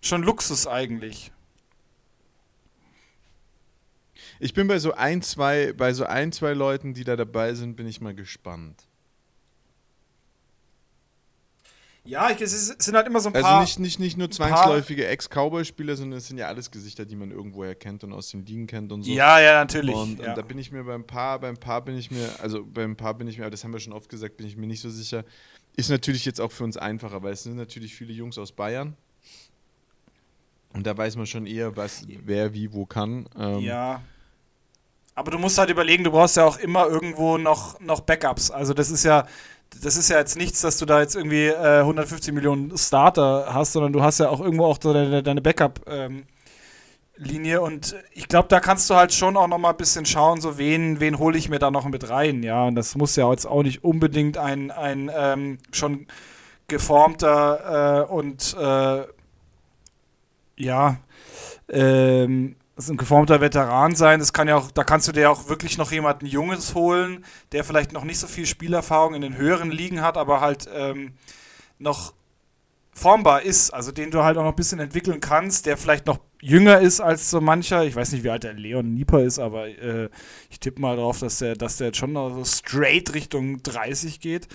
schon 0.00 0.22
Luxus 0.22 0.66
eigentlich. 0.66 1.30
Ich 4.40 4.54
bin 4.54 4.68
bei 4.68 4.78
so 4.78 4.92
ein, 4.94 5.22
zwei, 5.22 5.72
bei 5.72 5.92
so 5.92 6.04
ein, 6.04 6.32
zwei 6.32 6.52
Leuten, 6.52 6.94
die 6.94 7.04
da 7.04 7.16
dabei 7.16 7.54
sind, 7.54 7.76
bin 7.76 7.86
ich 7.86 8.00
mal 8.00 8.14
gespannt. 8.14 8.88
Ja, 12.08 12.30
ich, 12.30 12.40
es 12.40 12.68
sind 12.68 12.96
halt 12.96 13.06
immer 13.06 13.20
so 13.20 13.28
ein 13.28 13.34
also 13.34 13.46
paar. 13.46 13.58
Also 13.60 13.64
nicht, 13.64 13.78
nicht, 13.80 13.98
nicht 13.98 14.16
nur 14.16 14.30
zwangsläufige 14.30 15.06
Ex-Cowboy-Spieler, 15.06 15.94
sondern 15.94 16.18
es 16.18 16.28
sind 16.28 16.38
ja 16.38 16.46
alles 16.46 16.70
Gesichter, 16.70 17.04
die 17.04 17.16
man 17.16 17.30
irgendwoher 17.30 17.74
kennt 17.74 18.02
und 18.02 18.14
aus 18.14 18.30
den 18.30 18.46
Ligen 18.46 18.66
kennt 18.66 18.90
und 18.92 19.02
so. 19.02 19.10
Ja, 19.10 19.38
ja, 19.40 19.52
natürlich. 19.60 19.94
Und, 19.94 20.18
ja. 20.18 20.30
und 20.30 20.38
da 20.38 20.40
bin 20.40 20.56
ich 20.56 20.72
mir 20.72 20.84
beim 20.84 21.04
Paar, 21.04 21.38
beim 21.38 21.58
Paar 21.58 21.84
bin 21.84 21.98
ich 21.98 22.10
mir, 22.10 22.30
also 22.40 22.64
beim 22.64 22.96
Paar 22.96 23.12
bin 23.12 23.28
ich 23.28 23.36
mir, 23.36 23.44
aber 23.44 23.50
das 23.50 23.62
haben 23.62 23.74
wir 23.74 23.80
schon 23.80 23.92
oft 23.92 24.08
gesagt, 24.08 24.38
bin 24.38 24.46
ich 24.46 24.56
mir 24.56 24.66
nicht 24.66 24.80
so 24.80 24.88
sicher. 24.88 25.22
Ist 25.76 25.90
natürlich 25.90 26.24
jetzt 26.24 26.40
auch 26.40 26.50
für 26.50 26.64
uns 26.64 26.78
einfacher, 26.78 27.22
weil 27.22 27.34
es 27.34 27.42
sind 27.42 27.56
natürlich 27.56 27.94
viele 27.94 28.14
Jungs 28.14 28.38
aus 28.38 28.52
Bayern. 28.52 28.96
Und 30.72 30.86
da 30.86 30.96
weiß 30.96 31.16
man 31.16 31.26
schon 31.26 31.44
eher, 31.44 31.76
was 31.76 32.06
wer 32.24 32.54
wie 32.54 32.72
wo 32.72 32.86
kann. 32.86 33.28
Ähm, 33.36 33.60
ja. 33.60 34.02
Aber 35.18 35.32
du 35.32 35.38
musst 35.38 35.58
halt 35.58 35.68
überlegen, 35.68 36.04
du 36.04 36.12
brauchst 36.12 36.36
ja 36.36 36.44
auch 36.44 36.60
immer 36.60 36.86
irgendwo 36.86 37.38
noch, 37.38 37.80
noch 37.80 38.02
Backups. 38.02 38.52
Also 38.52 38.72
das 38.72 38.88
ist 38.88 39.02
ja, 39.02 39.26
das 39.82 39.96
ist 39.96 40.10
ja 40.10 40.18
jetzt 40.18 40.36
nichts, 40.36 40.60
dass 40.60 40.78
du 40.78 40.86
da 40.86 41.00
jetzt 41.00 41.16
irgendwie 41.16 41.46
äh, 41.46 41.80
150 41.80 42.32
Millionen 42.32 42.78
Starter 42.78 43.52
hast, 43.52 43.72
sondern 43.72 43.92
du 43.92 44.00
hast 44.00 44.20
ja 44.20 44.28
auch 44.28 44.40
irgendwo 44.40 44.66
auch 44.66 44.78
deine, 44.78 45.24
deine 45.24 45.42
Backup-Linie. 45.42 47.56
Ähm, 47.56 47.62
und 47.64 47.96
ich 48.12 48.28
glaube, 48.28 48.46
da 48.46 48.60
kannst 48.60 48.88
du 48.90 48.94
halt 48.94 49.12
schon 49.12 49.36
auch 49.36 49.48
noch 49.48 49.58
mal 49.58 49.70
ein 49.70 49.76
bisschen 49.76 50.06
schauen, 50.06 50.40
so 50.40 50.56
wen, 50.56 51.00
wen 51.00 51.18
hole 51.18 51.36
ich 51.36 51.48
mir 51.48 51.58
da 51.58 51.72
noch 51.72 51.86
mit 51.86 52.08
rein. 52.08 52.44
Ja, 52.44 52.66
und 52.66 52.76
das 52.76 52.94
muss 52.94 53.16
ja 53.16 53.28
jetzt 53.28 53.44
auch 53.44 53.64
nicht 53.64 53.82
unbedingt 53.82 54.38
ein, 54.38 54.70
ein 54.70 55.10
ähm, 55.12 55.58
schon 55.72 56.06
geformter 56.68 58.06
äh, 58.06 58.12
und 58.12 58.56
äh, 58.56 59.02
ja, 60.62 60.98
ähm, 61.68 62.54
ist 62.84 62.90
ein 62.90 62.96
geformter 62.96 63.40
Veteran 63.40 63.94
sein. 63.94 64.20
Das 64.20 64.32
kann 64.32 64.48
ja 64.48 64.56
auch, 64.56 64.70
da 64.70 64.84
kannst 64.84 65.08
du 65.08 65.12
dir 65.12 65.30
auch 65.30 65.48
wirklich 65.48 65.78
noch 65.78 65.90
jemanden 65.90 66.26
Junges 66.26 66.74
holen, 66.74 67.24
der 67.52 67.64
vielleicht 67.64 67.92
noch 67.92 68.04
nicht 68.04 68.18
so 68.18 68.26
viel 68.26 68.46
Spielerfahrung 68.46 69.14
in 69.14 69.22
den 69.22 69.36
höheren 69.36 69.70
Ligen 69.70 70.00
hat, 70.00 70.16
aber 70.16 70.40
halt 70.40 70.68
ähm, 70.72 71.14
noch 71.78 72.14
formbar 72.92 73.42
ist, 73.42 73.70
also 73.70 73.92
den 73.92 74.10
du 74.10 74.22
halt 74.24 74.36
auch 74.36 74.42
noch 74.42 74.50
ein 74.50 74.56
bisschen 74.56 74.80
entwickeln 74.80 75.20
kannst, 75.20 75.66
der 75.66 75.76
vielleicht 75.76 76.06
noch 76.06 76.18
jünger 76.40 76.80
ist 76.80 77.00
als 77.00 77.30
so 77.30 77.40
mancher. 77.40 77.84
Ich 77.84 77.96
weiß 77.96 78.12
nicht, 78.12 78.24
wie 78.24 78.30
alt 78.30 78.44
der 78.44 78.54
Leon 78.54 78.94
Nieper 78.94 79.22
ist, 79.22 79.38
aber 79.38 79.68
äh, 79.68 80.08
ich 80.50 80.60
tippe 80.60 80.80
mal 80.80 80.96
drauf, 80.96 81.20
dass 81.20 81.38
der, 81.38 81.54
dass 81.54 81.76
der 81.76 81.88
jetzt 81.88 81.98
schon 81.98 82.12
noch 82.12 82.34
so 82.34 82.44
straight 82.44 83.14
Richtung 83.14 83.62
30 83.62 84.20
geht. 84.20 84.48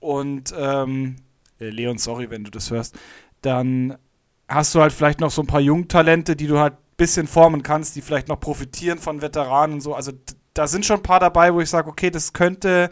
Und 0.00 0.54
ähm, 0.56 1.16
äh, 1.60 1.68
Leon, 1.68 1.98
sorry, 1.98 2.30
wenn 2.30 2.44
du 2.44 2.50
das 2.50 2.70
hörst, 2.70 2.96
dann 3.42 3.96
hast 4.48 4.74
du 4.74 4.80
halt 4.80 4.92
vielleicht 4.92 5.20
noch 5.20 5.30
so 5.30 5.42
ein 5.42 5.48
paar 5.48 5.60
Jungtalente, 5.60 6.36
die 6.36 6.46
du 6.46 6.58
halt 6.58 6.74
bisschen 6.96 7.26
formen 7.26 7.62
kannst, 7.62 7.96
die 7.96 8.02
vielleicht 8.02 8.28
noch 8.28 8.40
profitieren 8.40 8.98
von 8.98 9.20
Veteranen 9.22 9.74
und 9.74 9.80
so. 9.80 9.94
Also 9.94 10.12
da 10.54 10.66
sind 10.66 10.86
schon 10.86 10.98
ein 10.98 11.02
paar 11.02 11.20
dabei, 11.20 11.52
wo 11.52 11.60
ich 11.60 11.68
sage, 11.68 11.88
okay, 11.88 12.10
das 12.10 12.32
könnte, 12.32 12.90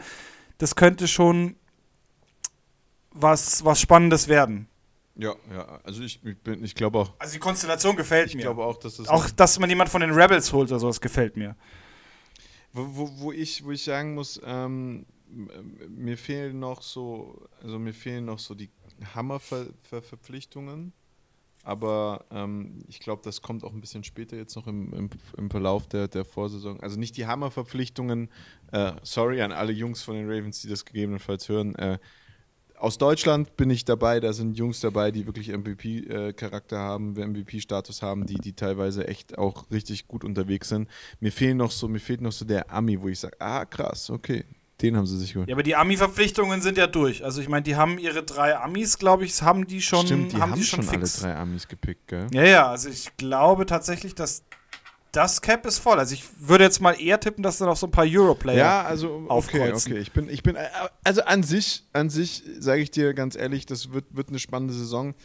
das 0.57 0.75
könnte 0.75 1.07
schon 1.07 1.55
was, 3.11 3.63
was 3.65 3.79
Spannendes 3.79 4.27
werden. 4.27 4.67
Ja, 5.17 5.33
ja, 5.49 5.79
also 5.83 6.03
ich, 6.03 6.19
ich, 6.25 6.37
ich 6.45 6.75
glaube 6.75 6.99
auch. 6.99 7.13
Also 7.19 7.33
die 7.33 7.39
Konstellation 7.39 7.95
gefällt 7.95 8.27
ich 8.27 8.35
mir. 8.35 8.41
Ich 8.41 8.45
glaube 8.45 8.65
auch, 8.65 8.77
dass 8.77 8.97
das. 8.97 9.07
Auch, 9.07 9.29
dass 9.29 9.57
man 9.59 9.69
jemand 9.69 9.89
von 9.89 10.01
den 10.01 10.11
Rebels 10.11 10.51
holt 10.51 10.69
oder 10.69 10.79
sowas, 10.79 10.99
gefällt 10.99 11.37
mir. 11.37 11.55
Wo, 12.73 12.85
wo, 12.91 13.19
wo, 13.19 13.31
ich, 13.31 13.63
wo 13.63 13.71
ich 13.71 13.83
sagen 13.83 14.13
muss, 14.13 14.41
ähm, 14.45 15.05
mir 15.87 16.17
fehlen 16.17 16.59
noch 16.59 16.81
so, 16.81 17.47
also 17.63 17.79
mir 17.79 17.93
fehlen 17.93 18.25
noch 18.25 18.39
so 18.39 18.53
die 18.53 18.69
Hammerverpflichtungen. 19.13 20.91
Aber 21.65 22.25
ähm, 22.29 22.83
ich 22.87 22.99
glaube, 22.99 23.23
das 23.25 23.41
kommt 23.41 23.63
auch 23.63 23.73
ein 23.73 23.81
bisschen 23.81 24.03
später 24.03 24.37
jetzt 24.37 24.55
noch 24.55 24.67
im, 24.67 24.93
im, 24.93 25.09
im 25.35 25.49
Verlauf 25.49 25.87
der, 25.87 26.07
der 26.07 26.23
Vorsaison. 26.23 26.79
Also 26.79 26.99
nicht 26.99 27.17
die 27.17 27.25
Hammerverpflichtungen, 27.25 28.29
äh, 28.71 28.93
sorry 29.01 29.41
an 29.41 29.51
alle 29.51 29.71
Jungs 29.71 30.03
von 30.03 30.15
den 30.15 30.29
Ravens, 30.29 30.61
die 30.61 30.69
das 30.69 30.85
gegebenenfalls 30.85 31.49
hören. 31.49 31.73
Äh, 31.75 31.97
aus 32.77 32.99
Deutschland 32.99 33.57
bin 33.57 33.71
ich 33.71 33.83
dabei, 33.83 34.19
da 34.19 34.31
sind 34.31 34.57
Jungs 34.57 34.79
dabei, 34.79 35.09
die 35.09 35.25
wirklich 35.25 35.47
MVP-Charakter 35.49 36.77
haben, 36.77 37.13
MVP-Status 37.13 38.03
haben, 38.03 38.27
die, 38.27 38.35
die 38.35 38.53
teilweise 38.53 39.07
echt 39.07 39.37
auch 39.37 39.71
richtig 39.71 40.07
gut 40.07 40.23
unterwegs 40.23 40.69
sind. 40.69 40.87
Mir 41.19 41.31
fehlen 41.31 41.57
noch 41.57 41.71
so, 41.71 41.87
mir 41.87 41.99
fehlt 41.99 42.21
noch 42.21 42.33
so 42.33 42.45
der 42.45 42.71
Ami, 42.71 43.01
wo 43.01 43.07
ich 43.07 43.19
sage, 43.19 43.37
ah 43.39 43.65
krass, 43.65 44.11
okay, 44.11 44.45
den 44.81 44.97
haben 44.97 45.05
sie 45.05 45.17
sich 45.17 45.33
geholt. 45.33 45.47
Ja, 45.47 45.55
aber 45.55 45.63
die 45.63 45.75
Ami-Verpflichtungen 45.75 46.61
sind 46.61 46.77
ja 46.77 46.87
durch. 46.87 47.23
Also 47.23 47.41
ich 47.41 47.47
meine, 47.47 47.63
die 47.63 47.75
haben 47.75 47.97
ihre 47.97 48.23
drei 48.23 48.57
Amis, 48.57 48.97
glaube 48.97 49.25
ich, 49.25 49.41
haben 49.41 49.67
die 49.67 49.81
schon. 49.81 50.05
Stimmt, 50.05 50.33
die 50.33 50.37
haben, 50.37 50.51
haben 50.51 50.59
die 50.59 50.65
schon, 50.65 50.83
schon 50.83 50.95
alle 50.95 51.07
drei 51.07 51.35
Amis 51.35 51.67
gepickt, 51.67 52.07
gell? 52.07 52.27
Ja, 52.33 52.43
ja, 52.43 52.69
also 52.69 52.89
ich 52.89 53.15
glaube 53.17 53.65
tatsächlich, 53.65 54.15
dass 54.15 54.43
das 55.15 55.41
Cap 55.41 55.65
ist 55.65 55.79
voll. 55.79 55.97
Also 55.97 56.13
ich 56.13 56.23
würde 56.39 56.65
jetzt 56.65 56.81
mal 56.81 56.91
eher 56.91 57.19
tippen, 57.19 57.41
dass 57.41 57.57
da 57.57 57.65
noch 57.65 57.77
so 57.77 57.87
ein 57.87 57.91
paar 57.91 58.05
Europlayer 58.05 58.57
Ja, 58.57 58.83
also 58.83 59.25
okay, 59.29 59.71
okay. 59.71 59.97
Ich 59.97 60.11
bin, 60.11 60.29
ich 60.29 60.43
bin, 60.43 60.57
also 61.03 61.23
an 61.23 61.43
sich, 61.43 61.87
an 61.93 62.09
sich 62.09 62.43
sage 62.59 62.81
ich 62.81 62.91
dir 62.91 63.13
ganz 63.13 63.37
ehrlich, 63.37 63.65
das 63.65 63.93
wird, 63.93 64.05
wird 64.11 64.29
eine 64.29 64.39
spannende 64.39 64.73
Saison. 64.73 65.15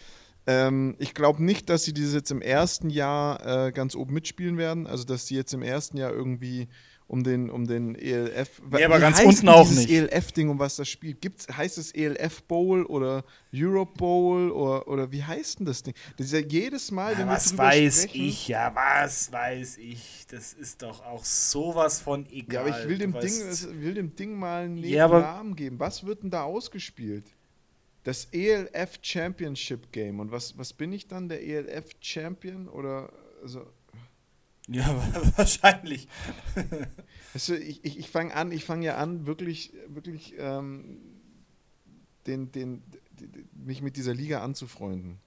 Ähm, 0.46 0.94
ich 0.98 1.12
glaube 1.12 1.42
nicht, 1.42 1.68
dass 1.68 1.84
sie 1.84 1.92
dieses 1.92 2.14
jetzt 2.14 2.30
im 2.30 2.40
ersten 2.40 2.88
Jahr 2.88 3.66
äh, 3.66 3.72
ganz 3.72 3.96
oben 3.96 4.14
mitspielen 4.14 4.58
werden. 4.58 4.86
Also 4.86 5.04
dass 5.04 5.26
sie 5.26 5.34
jetzt 5.34 5.52
im 5.54 5.62
ersten 5.62 5.96
Jahr 5.96 6.12
irgendwie 6.12 6.68
um 7.10 7.24
den, 7.24 7.50
um 7.50 7.66
den 7.66 7.96
ELF. 7.96 8.62
Ja, 8.78 8.86
aber 8.86 9.00
ganz 9.00 9.20
unten 9.20 9.48
auch 9.48 9.68
nicht. 9.68 9.90
ELF-Ding, 9.90 10.48
um 10.48 10.60
was 10.60 10.76
das 10.76 10.88
spielt. 10.88 11.20
Gibt's, 11.20 11.48
heißt 11.48 11.76
es 11.76 11.90
ELF 11.90 12.44
Bowl 12.44 12.84
oder 12.84 13.24
Europe 13.52 13.94
Bowl 13.98 14.52
oder, 14.52 14.86
oder 14.86 15.10
wie 15.10 15.24
heißt 15.24 15.58
denn 15.58 15.66
das 15.66 15.82
Ding? 15.82 15.92
Das 16.16 16.26
ist 16.26 16.32
ja 16.32 16.38
jedes 16.38 16.92
Mal, 16.92 17.18
wenn 17.18 17.26
ja, 17.26 17.32
was 17.32 17.58
weiß 17.58 18.02
sprechen, 18.04 18.24
ich, 18.24 18.46
ja, 18.46 18.72
was 18.76 19.32
weiß 19.32 19.78
ich. 19.78 20.24
Das 20.30 20.52
ist 20.52 20.82
doch 20.82 21.04
auch 21.04 21.24
sowas 21.24 22.00
von 22.00 22.26
egal. 22.30 22.68
Ja, 22.68 22.74
aber 22.74 22.80
ich 22.80 22.88
will 22.88 22.98
dem, 22.98 23.12
Ding, 23.12 23.32
will 23.80 23.94
dem 23.94 24.14
Ding 24.14 24.38
mal 24.38 24.66
einen 24.66 24.78
ja, 24.78 25.08
Namen 25.08 25.56
geben. 25.56 25.80
Was 25.80 26.06
wird 26.06 26.22
denn 26.22 26.30
da 26.30 26.44
ausgespielt? 26.44 27.24
Das 28.04 28.28
ELF 28.30 29.00
Championship 29.02 29.90
Game. 29.90 30.20
Und 30.20 30.30
was, 30.30 30.56
was 30.56 30.72
bin 30.72 30.92
ich 30.92 31.08
dann, 31.08 31.28
der 31.28 31.44
ELF 31.44 31.90
Champion? 32.00 32.68
Oder, 32.68 33.12
also 33.42 33.66
ja, 34.70 35.02
wahrscheinlich. 35.36 36.08
Weißt 37.32 37.48
du, 37.48 37.58
ich, 37.58 37.84
ich, 37.84 37.98
ich 37.98 38.10
fange 38.10 38.34
an, 38.34 38.52
ich 38.52 38.64
fange 38.64 38.86
ja 38.86 38.96
an, 38.96 39.26
wirklich, 39.26 39.72
wirklich 39.88 40.34
ähm, 40.38 40.98
den, 42.26 42.52
den, 42.52 42.82
den, 43.20 43.48
mich 43.52 43.82
mit 43.82 43.96
dieser 43.96 44.14
Liga 44.14 44.42
anzufreunden. 44.42 45.18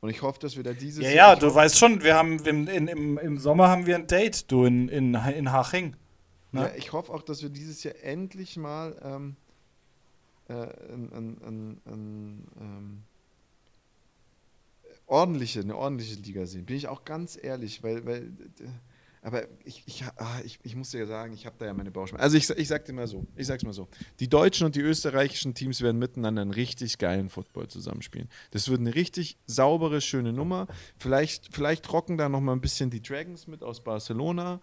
Und 0.00 0.10
ich 0.10 0.22
hoffe, 0.22 0.40
dass 0.40 0.56
wir 0.56 0.64
da 0.64 0.72
dieses 0.72 1.04
Ja, 1.04 1.10
ja, 1.10 1.36
du 1.36 1.54
weißt 1.54 1.78
schon, 1.78 2.02
wir 2.02 2.16
haben 2.16 2.38
in, 2.44 2.66
in, 2.66 2.88
im, 2.88 3.18
im 3.18 3.38
Sommer 3.38 3.68
haben 3.68 3.86
wir 3.86 3.94
ein 3.94 4.06
Date, 4.06 4.50
du 4.50 4.64
in, 4.64 4.88
in, 4.88 5.14
in 5.14 5.52
Haching. 5.52 5.96
Ne? 6.50 6.62
Ja, 6.62 6.74
ich 6.76 6.92
hoffe 6.92 7.12
auch, 7.12 7.22
dass 7.22 7.42
wir 7.42 7.50
dieses 7.50 7.82
Jahr 7.84 7.94
endlich 8.02 8.56
mal 8.56 8.96
ähm, 9.02 9.36
äh, 10.48 10.54
ein, 10.54 11.12
ein, 11.12 11.38
ein, 11.42 11.80
ein 11.86 12.48
ähm, 12.60 13.02
ordentliche, 15.12 15.60
eine 15.60 15.76
ordentliche 15.76 16.18
Liga 16.20 16.46
sehen. 16.46 16.64
Bin 16.64 16.76
ich 16.76 16.88
auch 16.88 17.04
ganz 17.04 17.38
ehrlich, 17.40 17.82
weil, 17.82 18.04
weil 18.06 18.32
aber 19.20 19.46
ich, 19.64 19.84
ich, 19.86 20.02
ah, 20.16 20.40
ich, 20.44 20.58
ich 20.64 20.74
muss 20.74 20.90
dir 20.90 21.06
sagen, 21.06 21.32
ich 21.32 21.46
habe 21.46 21.54
da 21.58 21.66
ja 21.66 21.74
meine 21.74 21.92
Bauchschmerzen. 21.92 22.24
Also 22.24 22.36
ich, 22.36 22.50
ich 22.50 22.66
sag 22.66 22.86
dir 22.86 22.92
mal 22.92 23.06
so, 23.06 23.24
ich 23.36 23.46
sag's 23.46 23.62
mal 23.62 23.72
so. 23.72 23.86
Die 24.18 24.28
deutschen 24.28 24.66
und 24.66 24.74
die 24.74 24.80
österreichischen 24.80 25.54
Teams 25.54 25.80
werden 25.80 25.98
miteinander 25.98 26.42
einen 26.42 26.50
richtig 26.50 26.98
geilen 26.98 27.28
Football 27.28 27.68
zusammenspielen. 27.68 28.28
Das 28.50 28.68
wird 28.68 28.80
eine 28.80 28.96
richtig 28.96 29.36
saubere, 29.46 30.00
schöne 30.00 30.32
Nummer. 30.32 30.66
Vielleicht, 30.96 31.54
vielleicht 31.54 31.92
rocken 31.92 32.18
da 32.18 32.28
noch 32.28 32.40
mal 32.40 32.52
ein 32.52 32.60
bisschen 32.60 32.90
die 32.90 33.00
Dragons 33.00 33.46
mit 33.46 33.62
aus 33.62 33.84
Barcelona. 33.84 34.60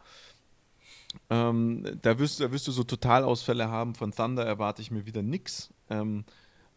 Ähm, 1.29 1.85
da, 2.01 2.19
wirst, 2.19 2.41
da 2.41 2.51
wirst 2.51 2.67
du 2.67 2.71
so 2.71 2.83
Totalausfälle 2.83 3.69
haben. 3.69 3.95
Von 3.95 4.11
Thunder 4.11 4.45
erwarte 4.45 4.81
ich 4.81 4.91
mir 4.91 5.05
wieder 5.05 5.21
nichts. 5.21 5.69
Ähm, 5.89 6.25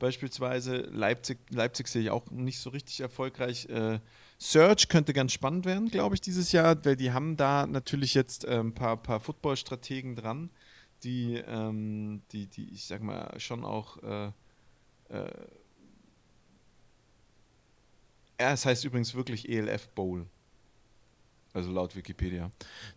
beispielsweise. 0.03 0.79
Leipzig, 0.91 1.39
Leipzig 1.49 1.87
sehe 1.87 2.03
ich 2.03 2.11
auch 2.11 2.29
nicht 2.31 2.59
so 2.59 2.71
richtig 2.71 3.01
erfolgreich. 3.01 3.67
Äh, 3.71 4.01
Search 4.39 4.89
könnte 4.89 5.13
ganz 5.13 5.33
spannend 5.33 5.65
werden, 5.65 5.89
glaube 5.89 6.17
ich, 6.17 6.21
dieses 6.21 6.51
Jahr, 6.51 6.85
weil 6.85 6.97
die 6.97 7.13
haben 7.13 7.37
da 7.37 7.67
natürlich 7.67 8.13
jetzt 8.13 8.45
ein 8.45 8.59
ähm, 8.59 8.75
paar, 8.75 8.97
paar 8.97 9.21
Football-Strategen 9.21 10.17
dran, 10.17 10.51
die, 11.05 11.37
ähm, 11.37 12.23
die, 12.33 12.49
die, 12.49 12.69
ich 12.73 12.85
sag 12.87 13.03
mal, 13.03 13.39
schon 13.39 13.65
auch 13.65 14.03
äh, 14.03 14.33
äh, 15.09 15.31
ja, 18.41 18.53
es 18.53 18.67
heißt 18.67 18.85
übrigens 18.85 19.15
wirklich 19.15 19.49
ELF 19.49 19.89
Bowl. 19.91 20.27
Also 21.55 21.71
laut 21.71 21.95
Wikipedia. 21.95 22.51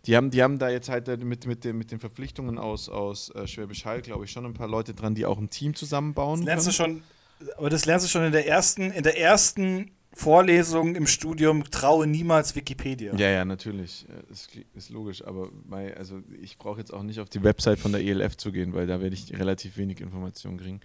Die 0.06 0.16
haben, 0.16 0.30
die 0.30 0.42
haben 0.42 0.58
da 0.58 0.70
jetzt 0.70 0.88
halt 0.88 1.08
mit, 1.22 1.46
mit, 1.46 1.64
den, 1.64 1.76
mit 1.76 1.90
den 1.90 2.00
Verpflichtungen 2.00 2.58
aus, 2.58 2.88
aus 2.88 3.30
äh, 3.34 3.46
Schwäbisch 3.46 3.84
Hall, 3.84 4.00
glaube 4.00 4.24
ich, 4.24 4.30
schon 4.30 4.46
ein 4.46 4.54
paar 4.54 4.68
Leute 4.68 4.94
dran, 4.94 5.14
die 5.14 5.26
auch 5.26 5.38
ein 5.38 5.50
Team 5.50 5.74
zusammenbauen. 5.74 6.40
Das 6.40 6.46
lernst 6.46 6.78
können. 6.78 7.02
du 7.38 7.44
schon, 7.44 7.56
aber 7.58 7.70
das 7.70 7.84
lernst 7.84 8.06
du 8.06 8.10
schon 8.10 8.24
in 8.24 8.32
der 8.32 8.48
ersten, 8.48 8.90
in 8.90 9.02
der 9.02 9.20
ersten 9.20 9.90
Vorlesung 10.16 10.94
im 10.94 11.06
Studium, 11.06 11.64
traue 11.70 12.06
niemals 12.06 12.56
Wikipedia. 12.56 13.14
Ja, 13.16 13.28
ja, 13.28 13.44
natürlich. 13.44 14.06
Ist, 14.30 14.48
ist 14.74 14.88
logisch, 14.88 15.22
aber 15.22 15.50
mein, 15.66 15.92
also 15.94 16.22
ich 16.40 16.56
brauche 16.56 16.78
jetzt 16.80 16.94
auch 16.94 17.02
nicht 17.02 17.20
auf 17.20 17.28
die 17.28 17.42
Website 17.42 17.78
von 17.78 17.92
der 17.92 18.00
ELF 18.00 18.38
zu 18.38 18.50
gehen, 18.50 18.72
weil 18.72 18.86
da 18.86 19.02
werde 19.02 19.14
ich 19.14 19.30
relativ 19.38 19.76
wenig 19.76 20.00
Informationen 20.00 20.56
kriegen. 20.56 20.80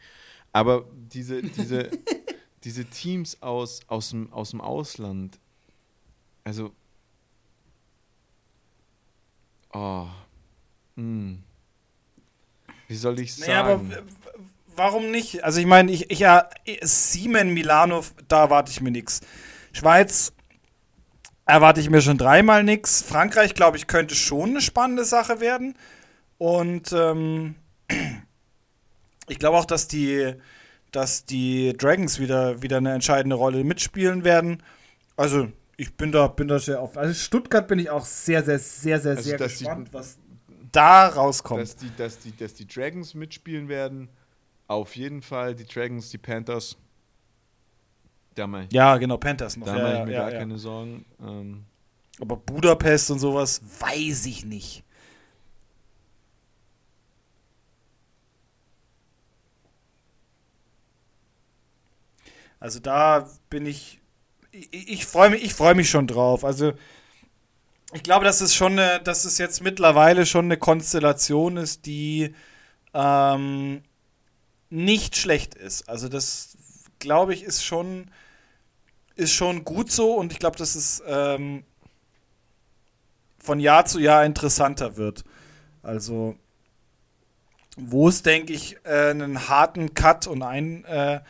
Aber 0.52 0.84
diese, 0.94 1.42
diese, 1.42 1.90
diese 2.66 2.84
Teams 2.84 3.42
aus, 3.42 3.80
aus, 3.88 4.10
dem, 4.10 4.34
aus 4.34 4.50
dem 4.50 4.60
Ausland, 4.60 5.40
also 6.44 6.74
Oh. 9.74 10.08
Hm. 10.96 11.44
Wie 12.88 12.96
soll 12.96 13.20
ich 13.20 13.36
sagen? 13.36 13.52
Naja, 13.52 13.62
aber 13.62 13.82
warum 14.76 15.12
nicht? 15.12 15.44
Also 15.44 15.60
ich 15.60 15.66
meine, 15.66 15.92
ich, 15.92 16.12
ich 16.12 16.20
ja, 16.20 16.50
Siemen 16.82 17.54
Milano, 17.54 18.04
da 18.28 18.42
erwarte 18.42 18.72
ich 18.72 18.82
mir 18.82 18.92
nichts. 18.92 19.22
Schweiz 19.72 20.34
erwarte 21.46 21.82
ich 21.82 21.90
mir 21.90 22.02
schon 22.02 22.18
dreimal 22.18 22.64
nichts. 22.64 23.02
Frankreich, 23.02 23.54
glaube 23.54 23.78
ich, 23.78 23.88
könnte 23.88 24.16
schon 24.16 24.52
eine 24.52 24.62
spannende 24.62 25.06
Sache 25.06 25.40
werden. 25.40 25.76
Und 26.38 26.92
ähm, 26.94 27.56
ich 29.28 29.40
glaube 29.40 29.58
auch, 29.58 29.66
dass 29.66 29.88
die, 29.88 30.34
dass 30.92 31.26
die 31.26 31.74
Dragons 31.78 32.20
wieder, 32.20 32.62
wieder 32.62 32.78
eine 32.78 32.94
entscheidende 32.94 33.36
Rolle 33.36 33.64
mitspielen 33.64 34.24
werden. 34.24 34.64
Also 35.16 35.50
ich 35.78 35.96
bin 35.96 36.12
da, 36.12 36.28
bin 36.28 36.48
da 36.48 36.60
sehr 36.60 36.82
auf. 36.82 36.98
Also 36.98 37.14
Stuttgart 37.14 37.68
bin 37.68 37.80
ich 37.80 37.90
auch 37.90 38.06
sehr, 38.06 38.44
sehr, 38.44 38.60
sehr, 38.60 39.00
sehr, 39.00 39.12
also, 39.12 39.30
sehr 39.30 39.38
gespannt, 39.38 39.88
die, 39.90 39.94
was 39.94 40.20
da 40.72 41.08
rauskommt. 41.08 41.62
Dass 41.62 41.76
die, 41.76 41.96
dass, 41.96 42.20
die, 42.20 42.36
dass 42.36 42.54
die 42.54 42.68
Dragons 42.68 43.14
mitspielen 43.14 43.68
werden, 43.68 44.10
auf 44.68 44.96
jeden 44.96 45.22
Fall. 45.22 45.56
Die 45.56 45.66
Dragons, 45.66 46.10
die 46.10 46.18
Panthers. 46.18 46.78
Da 48.36 48.48
mal, 48.48 48.68
ja, 48.72 48.98
genau, 48.98 49.18
Panthers 49.18 49.58
noch. 49.58 49.68
Da 49.68 49.78
ja, 49.78 49.84
mache 49.84 50.00
ich 50.00 50.06
mir 50.06 50.14
ja, 50.14 50.22
gar 50.22 50.32
ja. 50.34 50.40
keine 50.40 50.58
Sorgen. 50.58 51.06
Ähm, 51.22 51.66
Aber 52.20 52.38
Budapest 52.38 53.12
und 53.12 53.20
sowas, 53.20 53.62
weiß 53.80 54.26
ich 54.28 54.46
nicht. 54.46 54.84
Also 62.60 62.80
da 62.80 63.28
bin 63.50 63.66
ich 63.66 64.01
ich, 64.52 64.90
ich 64.90 65.06
freue 65.06 65.30
mich, 65.30 65.44
ich 65.44 65.54
freue 65.54 65.76
mich 65.76 65.90
schon 65.90 66.08
drauf. 66.08 66.44
Also 66.44 66.74
ich 67.94 68.04
glaube, 68.04 68.26
dass 68.26 68.42
es 68.42 68.56
schon, 68.56 68.74
eine, 68.80 69.02
dass 69.02 69.26
es 69.26 69.38
jetzt 69.38 69.62
mittlerweile 69.62 70.26
schon 70.26 70.46
eine 70.46 70.58
Konstellation 70.58 71.58
ist, 71.58 71.86
die 71.86 72.34
ähm, 72.94 73.84
nicht 74.70 75.18
schlecht 75.18 75.56
ist. 75.56 75.90
Also 75.90 76.08
das 76.08 76.58
glaube 77.00 77.34
ich 77.34 77.44
ist 77.44 77.64
schon 77.64 78.10
ist 79.16 79.34
schon 79.34 79.66
gut 79.66 79.92
so 79.92 80.14
und 80.14 80.32
ich 80.32 80.40
glaube, 80.40 80.58
dass 80.58 80.76
es 80.76 81.04
ähm, 81.06 81.64
von 83.38 83.60
Jahr 83.60 83.86
zu 83.86 84.00
Jahr 84.00 84.26
interessanter 84.26 84.96
wird. 84.96 85.24
Also 85.84 86.36
wo 87.78 88.08
es 88.08 88.24
denke 88.24 88.54
ich 88.54 88.78
äh, 88.84 89.10
einen 89.10 89.50
harten 89.50 89.94
Cut 89.94 90.28
und 90.28 90.44
ein 90.44 90.86
äh, 90.86 91.22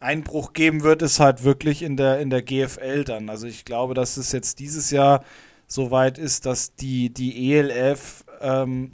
Einbruch 0.00 0.52
geben 0.52 0.82
wird, 0.82 1.02
ist 1.02 1.20
halt 1.20 1.44
wirklich 1.44 1.82
in 1.82 1.96
der, 1.96 2.20
in 2.20 2.30
der 2.30 2.42
GFL 2.42 3.04
dann. 3.04 3.28
Also 3.28 3.46
ich 3.46 3.64
glaube, 3.64 3.94
dass 3.94 4.16
es 4.16 4.32
jetzt 4.32 4.58
dieses 4.60 4.90
Jahr 4.90 5.24
so 5.66 5.90
weit 5.90 6.18
ist, 6.18 6.46
dass 6.46 6.74
die, 6.74 7.10
die 7.12 7.52
ELF 7.52 8.24
ähm, 8.40 8.92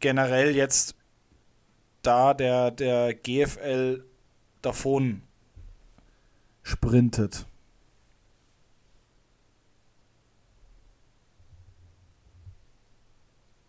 generell 0.00 0.54
jetzt 0.54 0.94
da 2.02 2.34
der, 2.34 2.70
der 2.70 3.14
GFL 3.14 4.04
davon 4.62 5.22
sprintet. 6.62 7.46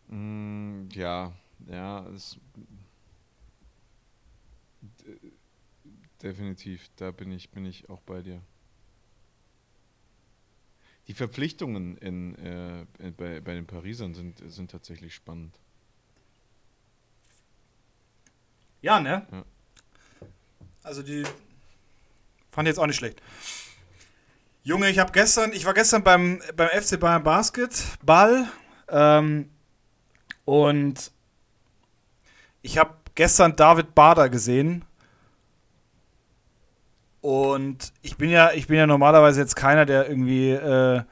Mm, 0.08 0.88
ja, 0.92 1.32
ja, 1.68 2.06
es, 2.16 2.38
definitiv, 6.24 6.90
da 6.96 7.12
bin 7.12 7.32
ich, 7.32 7.50
bin 7.52 7.66
ich 7.66 7.90
auch 7.90 8.02
bei 8.02 8.22
dir. 8.22 8.42
Die 11.08 11.14
Verpflichtungen 11.14 11.98
in, 11.98 12.36
äh, 12.36 12.86
bei, 13.12 13.40
bei 13.40 13.54
den 13.54 13.66
Parisern 13.66 14.14
sind, 14.14 14.42
sind 14.46 14.72
tatsächlich 14.72 15.16
spannend. 15.16 15.58
Ja, 18.82 19.00
ne? 19.00 19.26
Ja. 19.32 19.46
Also 20.84 21.04
die 21.04 21.24
fand 22.52 22.68
ich 22.68 22.72
jetzt 22.72 22.80
auch 22.80 22.88
nicht 22.88 22.98
schlecht. 22.98 23.22
Junge, 24.64 24.90
ich 24.90 25.00
habe 25.00 25.12
gestern, 25.12 25.54
ich 25.54 25.66
war 25.66 25.74
gestern 25.74 26.04
beim, 26.04 26.42
beim 26.56 26.70
FC 26.70 27.00
Bayern 27.00 27.24
Basketball 27.24 28.52
ähm, 28.90 29.50
und 30.44 31.12
ich 32.62 32.78
habe 32.78 32.94
gestern 33.16 33.56
David 33.56 33.96
Bader 33.96 34.30
gesehen 34.30 34.84
und 37.22 37.94
ich 38.02 38.18
bin 38.18 38.30
ja, 38.30 38.52
ich 38.52 38.68
bin 38.68 38.78
ja 38.78 38.88
normalerweise 38.88 39.40
jetzt 39.40 39.56
keiner, 39.56 39.86
der 39.86 40.10
irgendwie 40.10 40.52
äh, 40.52 41.04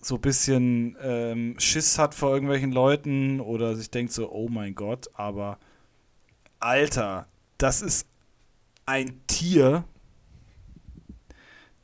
so 0.00 0.16
ein 0.16 0.20
bisschen 0.20 0.96
ähm, 1.02 1.56
Schiss 1.58 1.98
hat 1.98 2.14
vor 2.14 2.32
irgendwelchen 2.32 2.72
Leuten 2.72 3.40
oder 3.40 3.74
sich 3.74 3.90
denkt 3.90 4.12
so, 4.12 4.30
oh 4.30 4.48
mein 4.48 4.74
Gott, 4.74 5.08
aber 5.14 5.58
Alter, 6.60 7.26
das 7.56 7.82
ist 7.82 8.06
ein 8.86 9.20
Tier. 9.26 9.84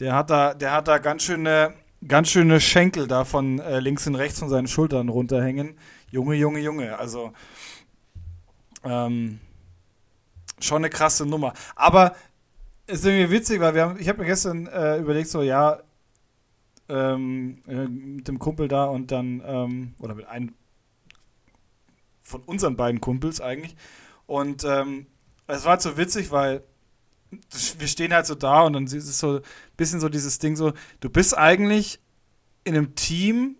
Der 0.00 0.14
hat 0.14 0.31
da, 0.31 0.55
der 0.55 0.73
hat 0.73 0.88
da 0.88 0.99
ganz 0.99 1.23
schöne, 1.23 1.75
ganz 2.07 2.31
schöne 2.31 2.61
Schenkel 2.61 3.07
da 3.07 3.25
von 3.25 3.59
äh, 3.61 3.81
links 3.81 4.07
und 4.07 4.14
rechts 4.14 4.38
von 4.38 4.49
seinen 4.49 4.67
Schultern 4.67 5.09
runterhängen. 5.09 5.76
Junge, 6.11 6.35
Junge, 6.35 6.61
Junge. 6.61 6.99
Also 6.99 7.33
ähm, 8.85 9.41
schon 10.61 10.79
eine 10.79 10.91
krasse 10.91 11.26
Nummer. 11.26 11.53
Aber 11.76 12.17
ist 12.87 13.05
irgendwie 13.05 13.31
witzig, 13.31 13.61
weil 13.61 13.75
wir 13.75 13.83
haben, 13.83 14.00
ich 14.00 14.09
habe 14.09 14.21
mir 14.21 14.26
gestern 14.26 14.67
äh, 14.67 14.99
überlegt, 14.99 15.29
so, 15.29 15.43
ja, 15.43 15.81
ähm, 16.88 17.62
äh, 17.67 17.87
mit 17.87 18.29
dem 18.29 18.38
Kumpel 18.38 18.69
da 18.69 18.85
und 18.85 19.11
dann, 19.11 19.43
ähm, 19.45 19.95
oder 19.99 20.14
mit 20.14 20.26
einem 20.26 20.55
von 22.23 22.43
unseren 22.43 22.76
beiden 22.76 23.00
Kumpels 23.00 23.41
eigentlich. 23.41 23.76
Und 24.26 24.64
ähm, 24.64 25.07
es 25.47 25.64
war 25.64 25.73
halt 25.73 25.83
so 25.83 25.97
witzig, 25.97 26.31
weil 26.31 26.62
wir 27.79 27.88
stehen 27.88 28.12
halt 28.12 28.26
so 28.26 28.35
da 28.35 28.62
und 28.62 28.75
dann 28.75 28.85
ist 28.85 28.95
es 28.95 29.19
so 29.19 29.37
ein 29.37 29.43
bisschen 29.76 30.00
so 30.00 30.09
dieses 30.09 30.38
Ding 30.38 30.57
so, 30.57 30.73
du 31.00 31.11
bist 31.11 31.37
eigentlich 31.37 32.00
in 32.64 32.76
einem 32.76 32.95
Team, 32.95 33.57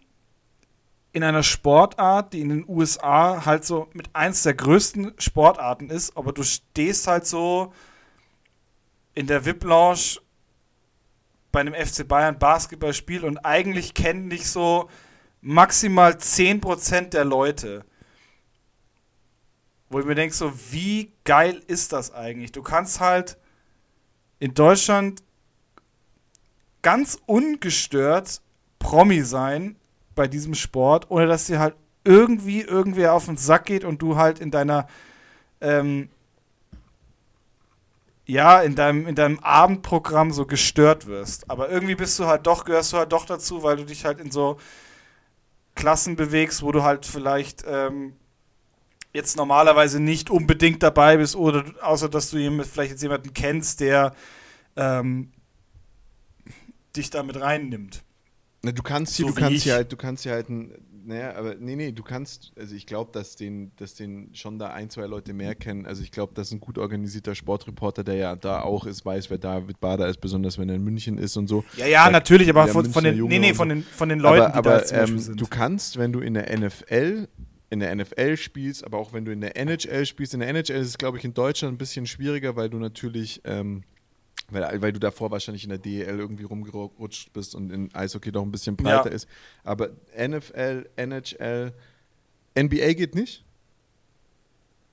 in 1.12 1.23
einer 1.23 1.43
Sportart, 1.43 2.33
die 2.33 2.40
in 2.40 2.49
den 2.49 2.64
USA 2.69 3.45
halt 3.45 3.64
so 3.64 3.88
mit 3.93 4.11
eins 4.14 4.43
der 4.43 4.54
größten 4.54 5.14
Sportarten 5.19 5.90
ist, 5.90 6.16
aber 6.16 6.33
du 6.33 6.43
stehst 6.43 7.07
halt 7.07 7.26
so 7.26 7.73
in 9.14 9.26
der 9.26 9.44
VIP-Lounge 9.44 10.21
bei 11.52 11.61
einem 11.61 11.75
FC 11.75 12.06
Bayern 12.06 12.38
Basketballspiel 12.38 13.25
und 13.25 13.38
eigentlich 13.38 13.94
kennen 13.94 14.28
dich 14.28 14.49
so 14.49 14.88
maximal 15.40 16.12
10% 16.12 17.11
der 17.11 17.25
Leute. 17.25 17.85
Wo 19.88 20.00
ich 20.00 20.06
mir 20.06 20.16
denke, 20.16 20.35
so, 20.35 20.52
wie 20.73 21.12
geil 21.25 21.62
ist 21.68 21.92
das 21.92 22.12
eigentlich? 22.12 22.50
Du 22.50 22.62
kannst 22.62 22.99
halt 22.99 23.38
in 24.40 24.54
Deutschland 24.54 25.23
ganz 26.83 27.18
ungestört 27.26 28.40
Promi 28.78 29.23
sein 29.23 29.76
bei 30.14 30.26
diesem 30.26 30.54
Sport, 30.54 31.11
ohne 31.11 31.26
dass 31.26 31.47
dir 31.47 31.59
halt 31.59 31.76
irgendwie 32.04 32.61
irgendwer 32.61 33.14
auf 33.14 33.27
den 33.27 33.37
Sack 33.37 33.66
geht 33.66 33.85
und 33.85 34.03
du 34.03 34.16
halt 34.16 34.40
in 34.40 34.50
deiner 34.50 34.87
ähm, 35.61 36.11
ja, 38.26 38.62
in 38.62 38.74
deinem, 38.74 39.06
in 39.06 39.14
deinem 39.14 39.38
Abendprogramm 39.40 40.32
so 40.32 40.46
gestört 40.46 41.06
wirst. 41.06 41.50
Aber 41.50 41.68
irgendwie 41.68 41.94
bist 41.94 42.18
du 42.18 42.26
halt 42.26 42.46
doch, 42.46 42.64
gehörst 42.64 42.92
du 42.92 42.96
halt 42.96 43.12
doch 43.12 43.26
dazu, 43.26 43.62
weil 43.62 43.76
du 43.76 43.84
dich 43.84 44.04
halt 44.04 44.18
in 44.18 44.30
so 44.30 44.58
Klassen 45.74 46.16
bewegst, 46.16 46.62
wo 46.62 46.72
du 46.72 46.82
halt 46.82 47.04
vielleicht 47.04 47.64
ähm, 47.66 48.14
jetzt 49.12 49.37
normalerweise 49.37 50.00
nicht 50.00 50.30
unbedingt 50.30 50.82
dabei 50.82 51.18
bist, 51.18 51.37
oder 51.37 51.64
außer 51.82 52.08
dass 52.08 52.30
du 52.30 52.38
jemand, 52.38 52.68
vielleicht 52.68 52.92
jetzt 52.92 53.02
jemanden 53.02 53.34
kennst, 53.34 53.80
der 53.80 54.14
ähm, 54.76 55.32
dich 56.96 57.10
damit 57.10 57.40
reinnimmt. 57.40 58.02
Na, 58.62 58.72
du 58.72 58.82
kannst 58.82 59.16
hier, 59.16 59.26
so 59.26 59.32
du 59.34 59.40
kannst 59.40 59.62
hier 59.64 59.74
halt, 59.74 59.92
du 59.92 59.96
kannst 59.96 60.22
hier 60.22 60.32
halt 60.32 60.48
ein 60.48 60.72
naja, 61.07 61.35
aber 61.35 61.55
nee, 61.57 61.77
nee, 61.77 61.93
du 61.93 62.03
kannst, 62.03 62.53
also 62.59 62.75
ich 62.75 62.87
glaube, 62.87 63.12
dass 63.12 63.37
den, 63.37 63.73
dass 63.77 63.95
den 63.95 64.31
schon 64.35 64.59
da 64.59 64.69
ein, 64.69 64.90
zwei 64.90 65.07
Leute 65.07 65.33
mehr 65.33 65.55
kennen. 65.55 65.87
Also 65.87 66.03
ich 66.03 66.11
glaube, 66.11 66.35
dass 66.35 66.53
ein 66.53 66.61
gut 66.61 66.79
organisierter 66.79 67.35
Sportreporter, 67.35 68.05
der 68.05 68.14
ja 68.14 68.37
da 68.37 68.62
auch 68.62 68.87
ist, 68.87 69.05
weiß, 69.05 69.31
wer 69.31 69.38
David 69.38 69.81
Bader 69.81 70.09
ist, 70.09 70.21
besonders 70.21 70.59
wenn 70.59 70.69
er 70.69 70.77
in 70.77 70.85
München 70.85 71.19
ist 71.19 71.37
und 71.37 71.47
so. 71.47 71.64
Ja, 71.77 71.87
ja, 71.87 72.05
da, 72.07 72.11
natürlich, 72.11 72.49
aber 72.49 72.69
von, 72.69 72.87
von, 72.87 73.05
den, 73.05 73.23
nee, 73.25 73.38
nee, 73.38 73.55
von 73.55 73.69
den, 73.69 73.83
von 73.83 74.09
den 74.09 74.19
Leuten, 74.19 74.53
aber, 74.53 74.77
aber, 74.77 74.81
die 74.83 74.90
da 74.90 75.03
ähm, 75.05 75.19
sind. 75.19 75.40
Du 75.40 75.47
kannst, 75.47 75.99
wenn 75.99 76.12
du 76.12 76.21
in 76.21 76.35
der 76.35 76.57
NFL 76.57 77.29
in 77.71 77.81
der 77.81 77.95
NFL 77.95 78.37
spielst, 78.37 78.85
aber 78.85 78.99
auch 78.99 79.12
wenn 79.12 79.25
du 79.25 79.33
in 79.33 79.40
der 79.40 79.57
NHL 79.57 80.07
spielst. 80.07 80.33
In 80.33 80.40
der 80.40 80.49
NHL 80.49 80.77
ist 80.77 80.88
es, 80.88 80.99
glaube 80.99 81.19
ich, 81.19 81.25
in 81.25 81.35
Deutschland 81.35 81.75
ein 81.75 81.79
bisschen 81.79 82.07
schwieriger, 82.07 82.55
weil 82.55 82.71
du 82.71 82.79
natürlich 82.79 83.40
ähm, 83.45 83.83
weil, 84.50 84.83
weil 84.83 84.92
du 84.92 85.00
davor 85.00 85.30
wahrscheinlich 85.30 85.64
in 85.64 85.70
der 85.70 85.78
DEL 85.78 86.18
irgendwie 86.18 86.44
rumgerutscht 86.44 87.33
bist 87.33 87.54
und 87.54 87.70
in 87.70 87.94
Eishockey 87.94 88.30
doch 88.30 88.42
ein 88.42 88.52
bisschen 88.52 88.76
breiter 88.76 89.11
ja. 89.11 89.14
ist. 89.14 89.28
Aber 89.62 89.90
NFL, 90.16 90.88
NHL, 90.96 91.72
NBA 92.57 92.92
geht 92.92 93.14
nicht? 93.14 93.44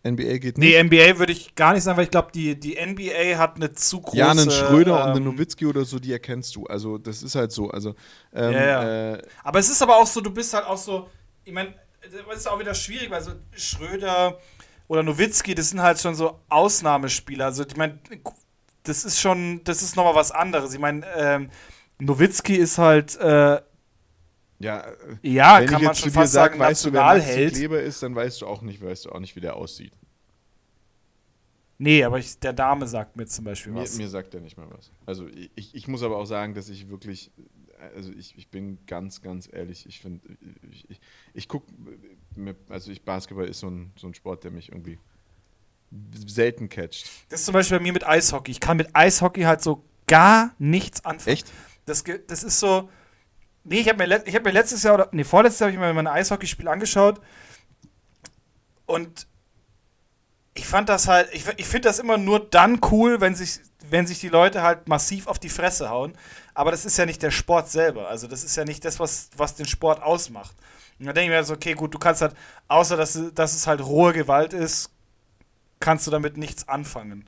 NBA 0.03 0.37
geht 0.37 0.57
nicht. 0.57 0.57
Nee, 0.57 0.83
NBA 0.83 1.19
würde 1.19 1.31
ich 1.31 1.53
gar 1.53 1.73
nicht 1.73 1.83
sagen, 1.83 1.97
weil 1.97 2.05
ich 2.05 2.11
glaube, 2.11 2.31
die, 2.33 2.59
die 2.59 2.75
NBA 2.83 3.37
hat 3.37 3.57
eine 3.57 3.71
zu 3.73 4.01
große. 4.01 4.17
Ja, 4.17 4.31
einen 4.31 4.49
Schröder 4.49 4.99
ähm, 4.99 5.09
und 5.09 5.15
einen 5.17 5.25
Nowitzki 5.25 5.65
oder 5.65 5.85
so, 5.85 5.99
die 5.99 6.11
erkennst 6.11 6.55
du. 6.55 6.65
Also, 6.65 6.97
das 6.97 7.21
ist 7.21 7.35
halt 7.35 7.51
so. 7.51 7.69
Also, 7.69 7.93
ähm, 8.33 8.51
ja, 8.51 8.65
ja. 8.65 9.13
Äh, 9.13 9.21
aber 9.43 9.59
es 9.59 9.69
ist 9.69 9.81
aber 9.81 9.97
auch 9.97 10.07
so, 10.07 10.21
du 10.21 10.31
bist 10.31 10.53
halt 10.53 10.65
auch 10.65 10.77
so, 10.77 11.07
ich 11.43 11.53
meine, 11.53 11.75
das 12.01 12.37
ist 12.39 12.47
auch 12.47 12.59
wieder 12.59 12.73
schwierig, 12.73 13.11
weil 13.11 13.21
so 13.21 13.33
Schröder 13.51 14.39
oder 14.87 15.03
Nowitzki, 15.03 15.53
das 15.53 15.69
sind 15.69 15.81
halt 15.81 15.99
schon 15.99 16.15
so 16.15 16.39
Ausnahmespieler. 16.49 17.45
Also, 17.45 17.63
ich 17.63 17.77
meine, 17.77 17.99
das 18.83 19.05
ist 19.05 19.19
schon, 19.19 19.63
das 19.63 19.81
ist 19.81 19.95
nochmal 19.95 20.15
was 20.15 20.31
anderes. 20.31 20.73
Ich 20.73 20.79
meine, 20.79 21.05
ähm, 21.15 21.49
Nowitzki 21.99 22.55
ist 22.55 22.77
halt. 22.77 23.15
Äh, 23.17 23.61
ja, 24.59 24.85
ja 25.21 25.59
wenn 25.59 25.67
kann 25.67 25.81
ich 25.81 25.85
man 25.87 25.95
schon 25.95 26.11
fast 26.11 26.33
sag, 26.33 26.51
sagen, 26.51 26.59
weißt 26.59 26.85
du, 26.85 26.93
wer 26.93 27.01
Maxi 27.03 27.47
Kleber 27.47 27.81
ist, 27.81 28.03
dann 28.03 28.15
weißt 28.15 28.41
du 28.41 28.47
auch 28.47 28.61
nicht, 28.61 28.81
weißt 28.83 29.05
du 29.05 29.11
auch 29.11 29.19
nicht, 29.19 29.35
wie 29.35 29.41
der 29.41 29.55
aussieht. 29.55 29.93
Nee, 31.79 32.03
aber 32.03 32.19
ich, 32.19 32.37
der 32.37 32.53
Dame 32.53 32.85
sagt 32.85 33.17
mir 33.17 33.25
zum 33.25 33.45
Beispiel 33.45 33.73
was. 33.73 33.97
Mir, 33.97 34.03
mir 34.03 34.09
sagt 34.09 34.35
er 34.35 34.41
nicht 34.41 34.55
mal 34.55 34.67
was. 34.69 34.91
Also 35.07 35.27
ich, 35.55 35.73
ich 35.73 35.87
muss 35.87 36.03
aber 36.03 36.17
auch 36.17 36.25
sagen, 36.25 36.53
dass 36.53 36.69
ich 36.69 36.89
wirklich, 36.89 37.31
also 37.95 38.11
ich, 38.11 38.37
ich 38.37 38.49
bin 38.49 38.77
ganz, 38.85 39.23
ganz 39.23 39.49
ehrlich, 39.51 39.87
ich 39.87 39.99
finde, 39.99 40.21
ich, 40.69 40.87
ich, 40.91 41.01
ich 41.33 41.47
gucke, 41.47 41.73
also 42.69 42.91
ich, 42.91 43.01
Basketball 43.03 43.47
ist 43.47 43.61
so 43.61 43.67
ein, 43.71 43.93
so 43.97 44.05
ein 44.05 44.13
Sport, 44.13 44.43
der 44.43 44.51
mich 44.51 44.69
irgendwie 44.69 44.99
selten 46.27 46.69
catcht. 46.69 47.10
Das 47.30 47.41
ist 47.41 47.45
zum 47.45 47.54
Beispiel 47.54 47.77
bei 47.77 47.84
mir 47.84 47.93
mit 47.93 48.06
Eishockey. 48.06 48.51
Ich 48.51 48.60
kann 48.60 48.77
mit 48.77 48.95
Eishockey 48.95 49.41
halt 49.41 49.62
so 49.62 49.84
gar 50.08 50.54
nichts 50.58 51.04
anfangen. 51.06 51.34
Echt? 51.34 51.51
Das, 51.86 52.04
das 52.27 52.43
ist 52.43 52.60
so. 52.60 52.89
Nee, 53.63 53.80
ich 53.80 53.89
habe 53.89 54.06
mir, 54.06 54.15
hab 54.19 54.43
mir 54.43 54.51
letztes 54.51 54.84
Jahr, 54.84 54.95
oder 54.95 55.10
nee, 55.12 55.23
vorletztes 55.23 55.60
Jahr 55.60 55.67
habe 55.67 55.75
ich 55.75 55.80
mir 55.80 55.93
mein 55.93 56.08
Eishockeyspiel 56.08 56.67
angeschaut. 56.67 57.21
Und 58.86 59.27
ich 60.54 60.67
fand 60.67 60.89
das 60.89 61.08
halt, 61.08 61.30
ich, 61.34 61.45
ich 61.58 61.67
finde 61.67 61.88
das 61.88 61.99
immer 61.99 62.17
nur 62.17 62.39
dann 62.49 62.82
cool, 62.91 63.21
wenn 63.21 63.36
sich, 63.36 63.60
wenn 63.89 64.08
sich 64.08 64.19
die 64.19 64.30
Leute 64.30 64.63
halt 64.63 64.88
massiv 64.88 65.27
auf 65.27 65.39
die 65.39 65.49
Fresse 65.49 65.89
hauen. 65.89 66.13
Aber 66.54 66.71
das 66.71 66.86
ist 66.86 66.97
ja 66.97 67.06
nicht 67.06 67.21
der 67.21 67.32
Sport 67.32 67.69
selber. 67.69 68.08
Also, 68.10 68.27
das 68.27 68.43
ist 68.43 68.56
ja 68.56 68.65
nicht 68.65 68.84
das, 68.84 68.99
was, 68.99 69.30
was 69.38 69.56
den 69.56 69.65
Sport 69.65 70.01
ausmacht. 70.01 70.56
Und 70.99 71.06
dann 71.06 71.15
denke 71.15 71.34
ich 71.34 71.39
mir 71.39 71.43
so, 71.43 71.54
okay, 71.54 71.73
gut, 71.73 71.93
du 71.93 71.99
kannst 71.99 72.21
halt, 72.21 72.36
außer 72.67 72.97
dass, 72.97 73.19
dass 73.34 73.56
es 73.56 73.67
halt 73.67 73.82
rohe 73.82 74.13
Gewalt 74.13 74.54
ist, 74.54 74.91
kannst 75.81 76.07
du 76.07 76.11
damit 76.11 76.37
nichts 76.37 76.67
anfangen. 76.69 77.25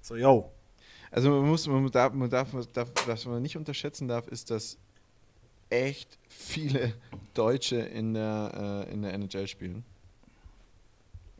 So, 0.00 0.16
yo. 0.16 0.50
Also 1.10 1.30
man 1.30 1.48
muss, 1.48 1.66
man 1.66 1.90
darf, 1.90 2.12
man 2.14 2.30
darf, 2.30 2.48
darf, 2.72 2.88
was 3.06 3.26
man 3.26 3.42
nicht 3.42 3.56
unterschätzen 3.56 4.08
darf, 4.08 4.26
ist, 4.28 4.50
dass 4.50 4.78
echt 5.68 6.18
viele 6.28 6.94
Deutsche 7.34 7.76
in 7.76 8.14
der, 8.14 8.86
äh, 8.88 8.92
in 8.92 9.02
der 9.02 9.12
NHL 9.12 9.46
spielen. 9.46 9.84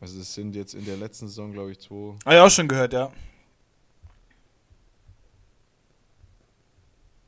Also 0.00 0.20
es 0.20 0.34
sind 0.34 0.54
jetzt 0.54 0.74
in 0.74 0.84
der 0.84 0.96
letzten 0.96 1.28
Saison, 1.28 1.52
glaube 1.52 1.72
ich, 1.72 1.80
zwei. 1.80 2.14
Ah 2.24 2.34
ja, 2.34 2.44
auch 2.44 2.50
schon 2.50 2.68
gehört, 2.68 2.92
ja. 2.92 3.10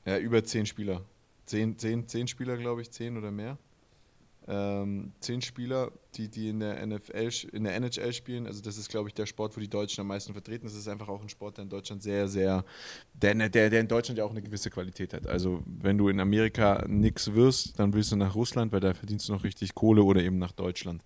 Ja, 0.05 0.19
über 0.19 0.43
zehn 0.45 0.67
Spieler. 0.67 1.03
Zehn, 1.47 1.77
zehn, 1.79 2.07
zehn 2.07 2.29
Spieler, 2.29 2.57
glaube 2.57 2.83
ich, 2.83 2.91
zehn 2.91 3.17
oder 3.17 3.31
mehr 3.31 3.59
ähm, 4.51 5.13
zehn 5.21 5.41
Spieler, 5.43 5.93
die, 6.17 6.29
die 6.29 6.49
in 6.49 6.59
der 6.59 6.85
NFL, 6.85 7.31
in 7.53 7.63
der 7.63 7.77
NHL 7.77 8.13
spielen. 8.13 8.47
Also 8.49 8.61
das 8.61 8.77
ist, 8.79 8.91
glaube 8.91 9.09
ich, 9.09 9.15
der 9.15 9.27
Sport, 9.27 9.57
wo 9.57 9.61
die 9.61 9.69
Deutschen 9.69 10.01
am 10.01 10.09
meisten 10.09 10.33
vertreten. 10.33 10.67
Das 10.67 10.75
ist 10.75 10.89
einfach 10.89 11.09
auch 11.09 11.23
ein 11.23 11.29
Sport, 11.29 11.59
der 11.59 11.65
in 11.65 11.71
Deutschland 11.71 12.03
sehr, 12.03 12.27
sehr, 12.27 12.65
der, 13.15 13.35
der, 13.49 13.71
der 13.71 13.81
in 13.81 13.87
Deutschland 13.87 14.19
ja 14.19 14.25
auch 14.25 14.33
eine 14.33 14.43
gewisse 14.43 14.69
Qualität 14.69 15.15
hat. 15.15 15.29
Also 15.29 15.63
wenn 15.67 15.97
du 15.97 16.09
in 16.09 16.19
Amerika 16.19 16.85
nichts 16.89 17.33
wirst, 17.33 17.79
dann 17.79 17.93
willst 17.95 18.11
du 18.11 18.17
nach 18.17 18.35
Russland, 18.35 18.73
weil 18.73 18.81
da 18.81 18.93
verdienst 18.93 19.29
du 19.29 19.33
noch 19.33 19.45
richtig 19.45 19.75
Kohle 19.75 20.03
oder 20.03 20.21
eben 20.21 20.39
nach 20.39 20.53
Deutschland. 20.53 21.05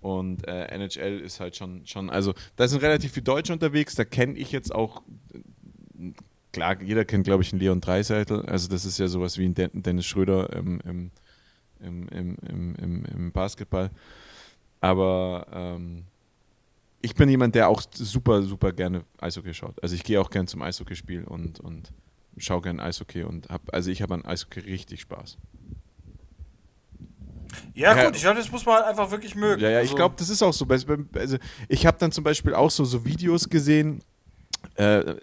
Und 0.00 0.48
äh, 0.48 0.64
NHL 0.64 1.20
ist 1.20 1.38
halt 1.38 1.54
schon, 1.54 1.86
schon, 1.86 2.10
also 2.10 2.34
da 2.56 2.66
sind 2.66 2.82
relativ 2.82 3.12
viele 3.12 3.22
Deutsche 3.22 3.52
unterwegs, 3.52 3.94
da 3.94 4.04
kenne 4.04 4.36
ich 4.36 4.50
jetzt 4.50 4.74
auch, 4.74 5.02
klar, 6.50 6.82
jeder 6.82 7.04
kennt, 7.04 7.22
glaube 7.22 7.44
ich, 7.44 7.52
einen 7.52 7.60
Leon 7.60 7.80
Dreiseitel, 7.80 8.44
also 8.46 8.68
das 8.68 8.84
ist 8.84 8.98
ja 8.98 9.06
sowas 9.06 9.38
wie 9.38 9.44
ein 9.44 9.54
Dennis 9.54 10.06
Schröder 10.06 10.52
im, 10.54 10.80
im, 10.80 11.10
im, 11.82 12.08
im, 12.08 12.74
im, 12.76 13.04
im 13.04 13.32
Basketball. 13.32 13.90
Aber 14.80 15.46
ähm, 15.52 16.04
ich 17.02 17.14
bin 17.14 17.28
jemand, 17.28 17.54
der 17.54 17.68
auch 17.68 17.82
super, 17.92 18.42
super 18.42 18.72
gerne 18.72 19.04
Eishockey 19.20 19.54
schaut. 19.54 19.82
Also 19.82 19.94
ich 19.94 20.04
gehe 20.04 20.20
auch 20.20 20.30
gerne 20.30 20.46
zum 20.46 20.62
Eishockeyspiel 20.62 21.24
und, 21.24 21.60
und 21.60 21.92
schaue 22.38 22.62
gerne 22.62 22.82
Eishockey 22.82 23.24
und 23.24 23.48
habe, 23.48 23.72
also 23.72 23.90
ich 23.90 24.02
habe 24.02 24.14
an 24.14 24.24
Eishockey 24.24 24.60
richtig 24.60 25.02
Spaß. 25.02 25.36
Ja, 27.74 27.96
ja, 27.96 28.06
gut, 28.06 28.16
ich 28.16 28.22
glaube, 28.22 28.38
das 28.38 28.50
muss 28.50 28.64
man 28.64 28.76
halt 28.76 28.86
einfach 28.86 29.10
wirklich 29.10 29.34
mögen. 29.34 29.60
Ja, 29.60 29.70
ja, 29.70 29.78
also. 29.78 29.90
ich 29.90 29.96
glaube, 29.96 30.14
das 30.18 30.30
ist 30.30 30.42
auch 30.42 30.52
so. 30.52 30.66
Also, 30.66 31.36
ich 31.68 31.86
habe 31.86 31.98
dann 31.98 32.12
zum 32.12 32.24
Beispiel 32.24 32.54
auch 32.54 32.70
so, 32.70 32.84
so 32.84 33.04
Videos 33.04 33.48
gesehen, 33.48 34.02
äh, 34.76 35.16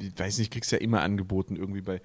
ich 0.00 0.18
weiß 0.18 0.38
nicht, 0.38 0.52
kriegst 0.52 0.72
ja 0.72 0.78
immer 0.78 1.02
angeboten 1.02 1.56
irgendwie 1.56 1.82
bei, 1.82 2.00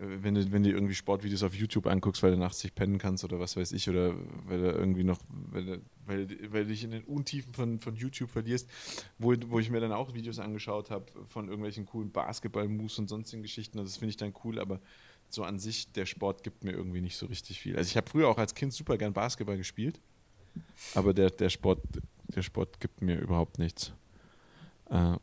wenn 0.00 0.34
du, 0.34 0.50
wenn 0.50 0.62
du 0.62 0.70
irgendwie 0.70 0.94
Sportvideos 0.94 1.42
auf 1.42 1.54
YouTube 1.54 1.86
anguckst, 1.86 2.22
weil 2.22 2.30
du 2.30 2.38
nachts 2.38 2.62
nicht 2.64 2.74
pennen 2.74 2.98
kannst 2.98 3.22
oder 3.22 3.38
was 3.38 3.56
weiß 3.56 3.72
ich, 3.72 3.88
oder 3.90 4.14
weil 4.46 4.58
du 4.58 4.70
irgendwie 4.70 5.04
noch, 5.04 5.18
weil 5.28 5.64
du, 5.64 5.80
weil, 6.06 6.28
weil 6.52 6.64
du 6.64 6.70
dich 6.70 6.84
in 6.84 6.92
den 6.92 7.04
Untiefen 7.04 7.52
von, 7.52 7.80
von 7.80 7.94
YouTube 7.96 8.30
verlierst, 8.30 8.68
wo, 9.18 9.34
wo 9.48 9.58
ich 9.58 9.68
mir 9.68 9.80
dann 9.80 9.92
auch 9.92 10.14
Videos 10.14 10.38
angeschaut 10.38 10.90
habe 10.90 11.04
von 11.28 11.48
irgendwelchen 11.48 11.84
coolen 11.84 12.10
Basketball-Moves 12.10 12.98
und 12.98 13.08
sonstigen 13.08 13.42
Geschichten. 13.42 13.78
Also 13.78 13.90
das 13.90 13.98
finde 13.98 14.10
ich 14.10 14.16
dann 14.16 14.32
cool, 14.42 14.58
aber 14.58 14.80
so 15.28 15.44
an 15.44 15.58
sich, 15.58 15.92
der 15.92 16.06
Sport 16.06 16.42
gibt 16.42 16.64
mir 16.64 16.72
irgendwie 16.72 17.02
nicht 17.02 17.18
so 17.18 17.26
richtig 17.26 17.60
viel. 17.60 17.76
Also 17.76 17.88
ich 17.88 17.96
habe 17.96 18.08
früher 18.08 18.28
auch 18.28 18.38
als 18.38 18.54
Kind 18.54 18.72
super 18.72 18.96
gern 18.96 19.12
Basketball 19.12 19.58
gespielt, 19.58 20.00
aber 20.94 21.12
der, 21.12 21.30
der, 21.30 21.50
Sport, 21.50 21.82
der 22.28 22.42
Sport 22.42 22.80
gibt 22.80 23.02
mir 23.02 23.20
überhaupt 23.20 23.58
nichts. 23.58 23.92
Äh, 24.88 25.16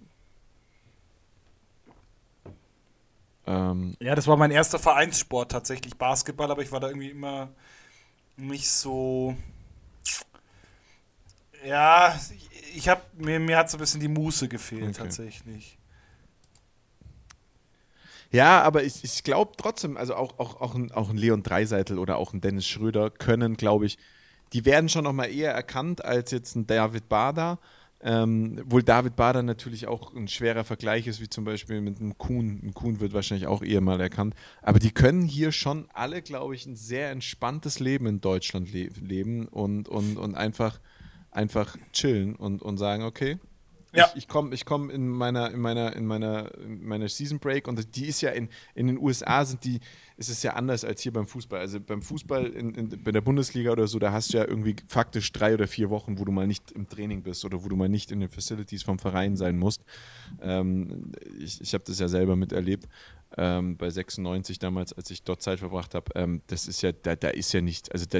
ähm, 3.47 3.95
ja, 3.99 4.13
das 4.13 4.27
war 4.27 4.36
mein 4.36 4.51
erster 4.51 4.77
Vereinssport 4.77 5.51
tatsächlich, 5.51 5.97
Basketball, 5.97 6.51
aber 6.51 6.62
ich 6.62 6.71
war 6.71 6.81
da 6.81 6.88
irgendwie 6.89 7.10
immer 7.10 7.49
nicht 8.36 8.69
so. 8.69 9.36
Ja, 11.65 12.19
ich 12.75 12.89
habe 12.89 13.01
mir, 13.17 13.39
mir 13.39 13.57
hat 13.57 13.69
so 13.69 13.77
ein 13.77 13.79
bisschen 13.79 14.01
die 14.01 14.10
Muße 14.10 14.47
gefehlt 14.47 14.83
okay. 14.83 14.93
tatsächlich. 14.93 15.77
Ja, 18.29 18.62
aber 18.62 18.83
ich, 18.83 19.03
ich 19.03 19.23
glaube 19.23 19.53
trotzdem, 19.57 19.95
also 19.95 20.15
auch, 20.15 20.38
auch, 20.38 20.60
auch, 20.60 20.75
ein, 20.75 20.91
auch 20.91 21.10
ein 21.10 21.17
Leon 21.17 21.43
Dreiseitel 21.43 21.97
oder 21.97 22.17
auch 22.17 22.33
ein 22.33 22.41
Dennis 22.41 22.67
Schröder 22.67 23.10
können, 23.10 23.55
glaube 23.55 23.86
ich, 23.86 23.97
die 24.53 24.65
werden 24.65 24.89
schon 24.89 25.05
noch 25.05 25.13
mal 25.13 25.25
eher 25.25 25.53
erkannt 25.53 26.03
als 26.03 26.31
jetzt 26.31 26.55
ein 26.55 26.67
David 26.67 27.07
Bader. 27.10 27.60
Ähm, 27.99 28.62
wohl 28.65 28.83
David 28.83 29.15
Bader 29.15 29.41
natürlich 29.41 29.88
auch 29.88 30.13
ein 30.13 30.27
schwerer 30.27 30.63
Vergleich 30.63 31.07
ist, 31.07 31.19
wie 31.19 31.29
zum 31.29 31.45
Beispiel 31.45 31.81
mit 31.81 31.99
einem 31.99 32.17
Kuhn. 32.17 32.62
Ein 32.63 32.73
Kuhn 32.73 32.99
wird 32.99 33.13
wahrscheinlich 33.13 33.47
auch 33.47 33.63
eher 33.63 33.81
mal 33.81 33.99
erkannt. 33.99 34.36
Aber 34.62 34.77
die 34.77 34.91
können 34.91 35.23
hier 35.23 35.51
schon 35.51 35.88
alle, 35.93 36.21
glaube 36.21 36.53
ich, 36.53 36.65
ein 36.67 36.75
sehr 36.75 37.10
entspanntes 37.10 37.79
Leben 37.79 38.05
in 38.05 38.21
Deutschland 38.21 38.71
le 38.71 38.89
leben 39.01 39.47
und, 39.47 39.89
und, 39.89 40.17
und 40.17 40.36
einfach, 40.36 40.79
einfach 41.31 41.75
chillen 41.91 42.36
und, 42.36 42.62
und 42.62 42.77
sagen, 42.77 43.03
okay, 43.03 43.39
ja. 43.93 44.08
Ich, 44.10 44.23
ich 44.23 44.28
komme 44.28 44.54
ich 44.54 44.65
komm 44.65 44.89
in 44.89 45.08
meiner, 45.08 45.52
in 45.52 45.60
meiner, 45.60 45.95
in 45.95 46.06
meiner, 46.06 46.54
in 46.58 46.86
meiner 46.86 47.08
Season 47.08 47.39
Break 47.39 47.67
und 47.67 47.95
die 47.95 48.06
ist 48.06 48.21
ja 48.21 48.32
in, 48.32 48.50
in 48.76 48.88
den 48.88 48.97
USA 48.97 49.45
sind 49.45 49.63
die, 49.63 49.80
ist 50.17 50.30
es 50.30 50.43
ja 50.43 50.54
anders 50.54 50.84
als 50.84 51.02
hier 51.02 51.13
beim 51.13 51.26
Fußball. 51.26 51.60
Also 51.60 51.80
beim 51.80 52.02
Fußball 52.02 52.47
in, 52.47 52.76
in, 52.76 53.04
bei 53.04 53.12
der 53.12 53.21
Bundesliga 53.21 53.71
oder 53.71 53.88
so, 53.88 54.00
da 54.00 54.12
hast 54.12 54.34
du 54.34 54.38
ja 54.38 54.45
irgendwie 54.45 54.76
faktisch 54.88 55.32
drei 55.32 55.54
oder 55.54 55.67
vier 55.67 55.89
Wochen, 55.89 56.19
wo 56.19 56.26
du 56.26 56.32
mal 56.32 56.47
nicht 56.47 56.71
im 56.71 56.89
Training 56.89 57.23
bist 57.23 57.45
oder 57.45 57.63
wo 57.63 57.69
du 57.69 57.76
mal 57.76 57.89
nicht 57.89 58.12
in 58.12 58.19
den 58.19 58.30
Facilities 58.30 58.84
vom 58.84 59.00
Verein 59.00 59.36
sein 59.38 59.58
musst. 59.58 59.84
Ähm, 60.41 61.12
ich 61.39 61.62
ich 61.62 61.73
habe 61.73 61.84
das 61.86 62.00
ja 62.00 62.08
selber 62.08 62.36
miterlebt. 62.36 62.88
Ähm, 63.38 63.78
bei 63.78 63.89
96 63.89 64.60
damals, 64.60 64.93
als 64.93 65.12
ich 65.12 65.23
dort 65.23 65.41
Zeit 65.41 65.60
verbracht 65.60 65.95
habe, 65.95 66.12
ähm, 66.15 66.41
das 66.47 66.67
ist 66.67 66.82
ja, 66.82 66.91
da, 66.91 67.15
da 67.15 67.30
ist 67.30 67.54
ja 67.54 67.62
nicht, 67.62 67.91
also 67.91 68.06
da, 68.10 68.19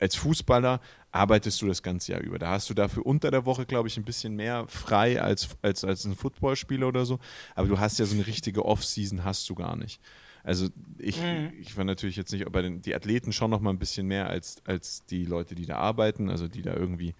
als 0.00 0.16
Fußballer 0.16 0.80
arbeitest 1.12 1.60
du 1.62 1.66
das 1.66 1.82
ganze 1.82 2.12
Jahr 2.12 2.20
über. 2.20 2.38
Da 2.38 2.50
hast 2.50 2.70
du 2.70 2.74
dafür 2.74 3.04
unter 3.04 3.30
der 3.30 3.44
Woche, 3.44 3.66
glaube 3.66 3.88
ich, 3.88 3.96
ein 3.96 4.04
bisschen 4.04 4.34
mehr 4.34 4.66
frei 4.68 5.20
als, 5.20 5.50
als, 5.62 5.84
als 5.84 6.04
ein 6.04 6.16
Footballspieler 6.16 6.88
oder 6.88 7.04
so. 7.04 7.18
Aber 7.54 7.68
du 7.68 7.78
hast 7.78 7.98
ja 7.98 8.06
so 8.06 8.14
eine 8.14 8.26
richtige 8.26 8.64
Off-Season, 8.64 9.24
hast 9.24 9.48
du 9.48 9.54
gar 9.54 9.76
nicht. 9.76 10.00
Also 10.42 10.68
ich, 10.98 11.20
mhm. 11.20 11.52
ich 11.60 11.76
war 11.76 11.84
natürlich 11.84 12.16
jetzt 12.16 12.32
nicht, 12.32 12.46
aber 12.46 12.62
die 12.62 12.94
Athleten 12.94 13.32
schon 13.32 13.50
noch 13.50 13.60
mal 13.60 13.70
ein 13.70 13.78
bisschen 13.78 14.06
mehr 14.06 14.28
als, 14.28 14.62
als 14.64 15.04
die 15.04 15.24
Leute, 15.24 15.54
die 15.54 15.66
da 15.66 15.76
arbeiten, 15.76 16.30
also 16.30 16.48
die 16.48 16.62
da 16.62 16.74
irgendwie 16.74 17.14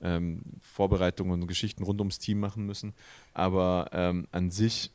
ähm, 0.00 0.42
Vorbereitungen 0.60 1.42
und 1.42 1.46
Geschichten 1.46 1.82
rund 1.82 2.00
ums 2.00 2.18
Team 2.18 2.40
machen 2.40 2.64
müssen. 2.64 2.94
Aber 3.34 3.90
ähm, 3.92 4.26
an 4.32 4.50
sich 4.50 4.90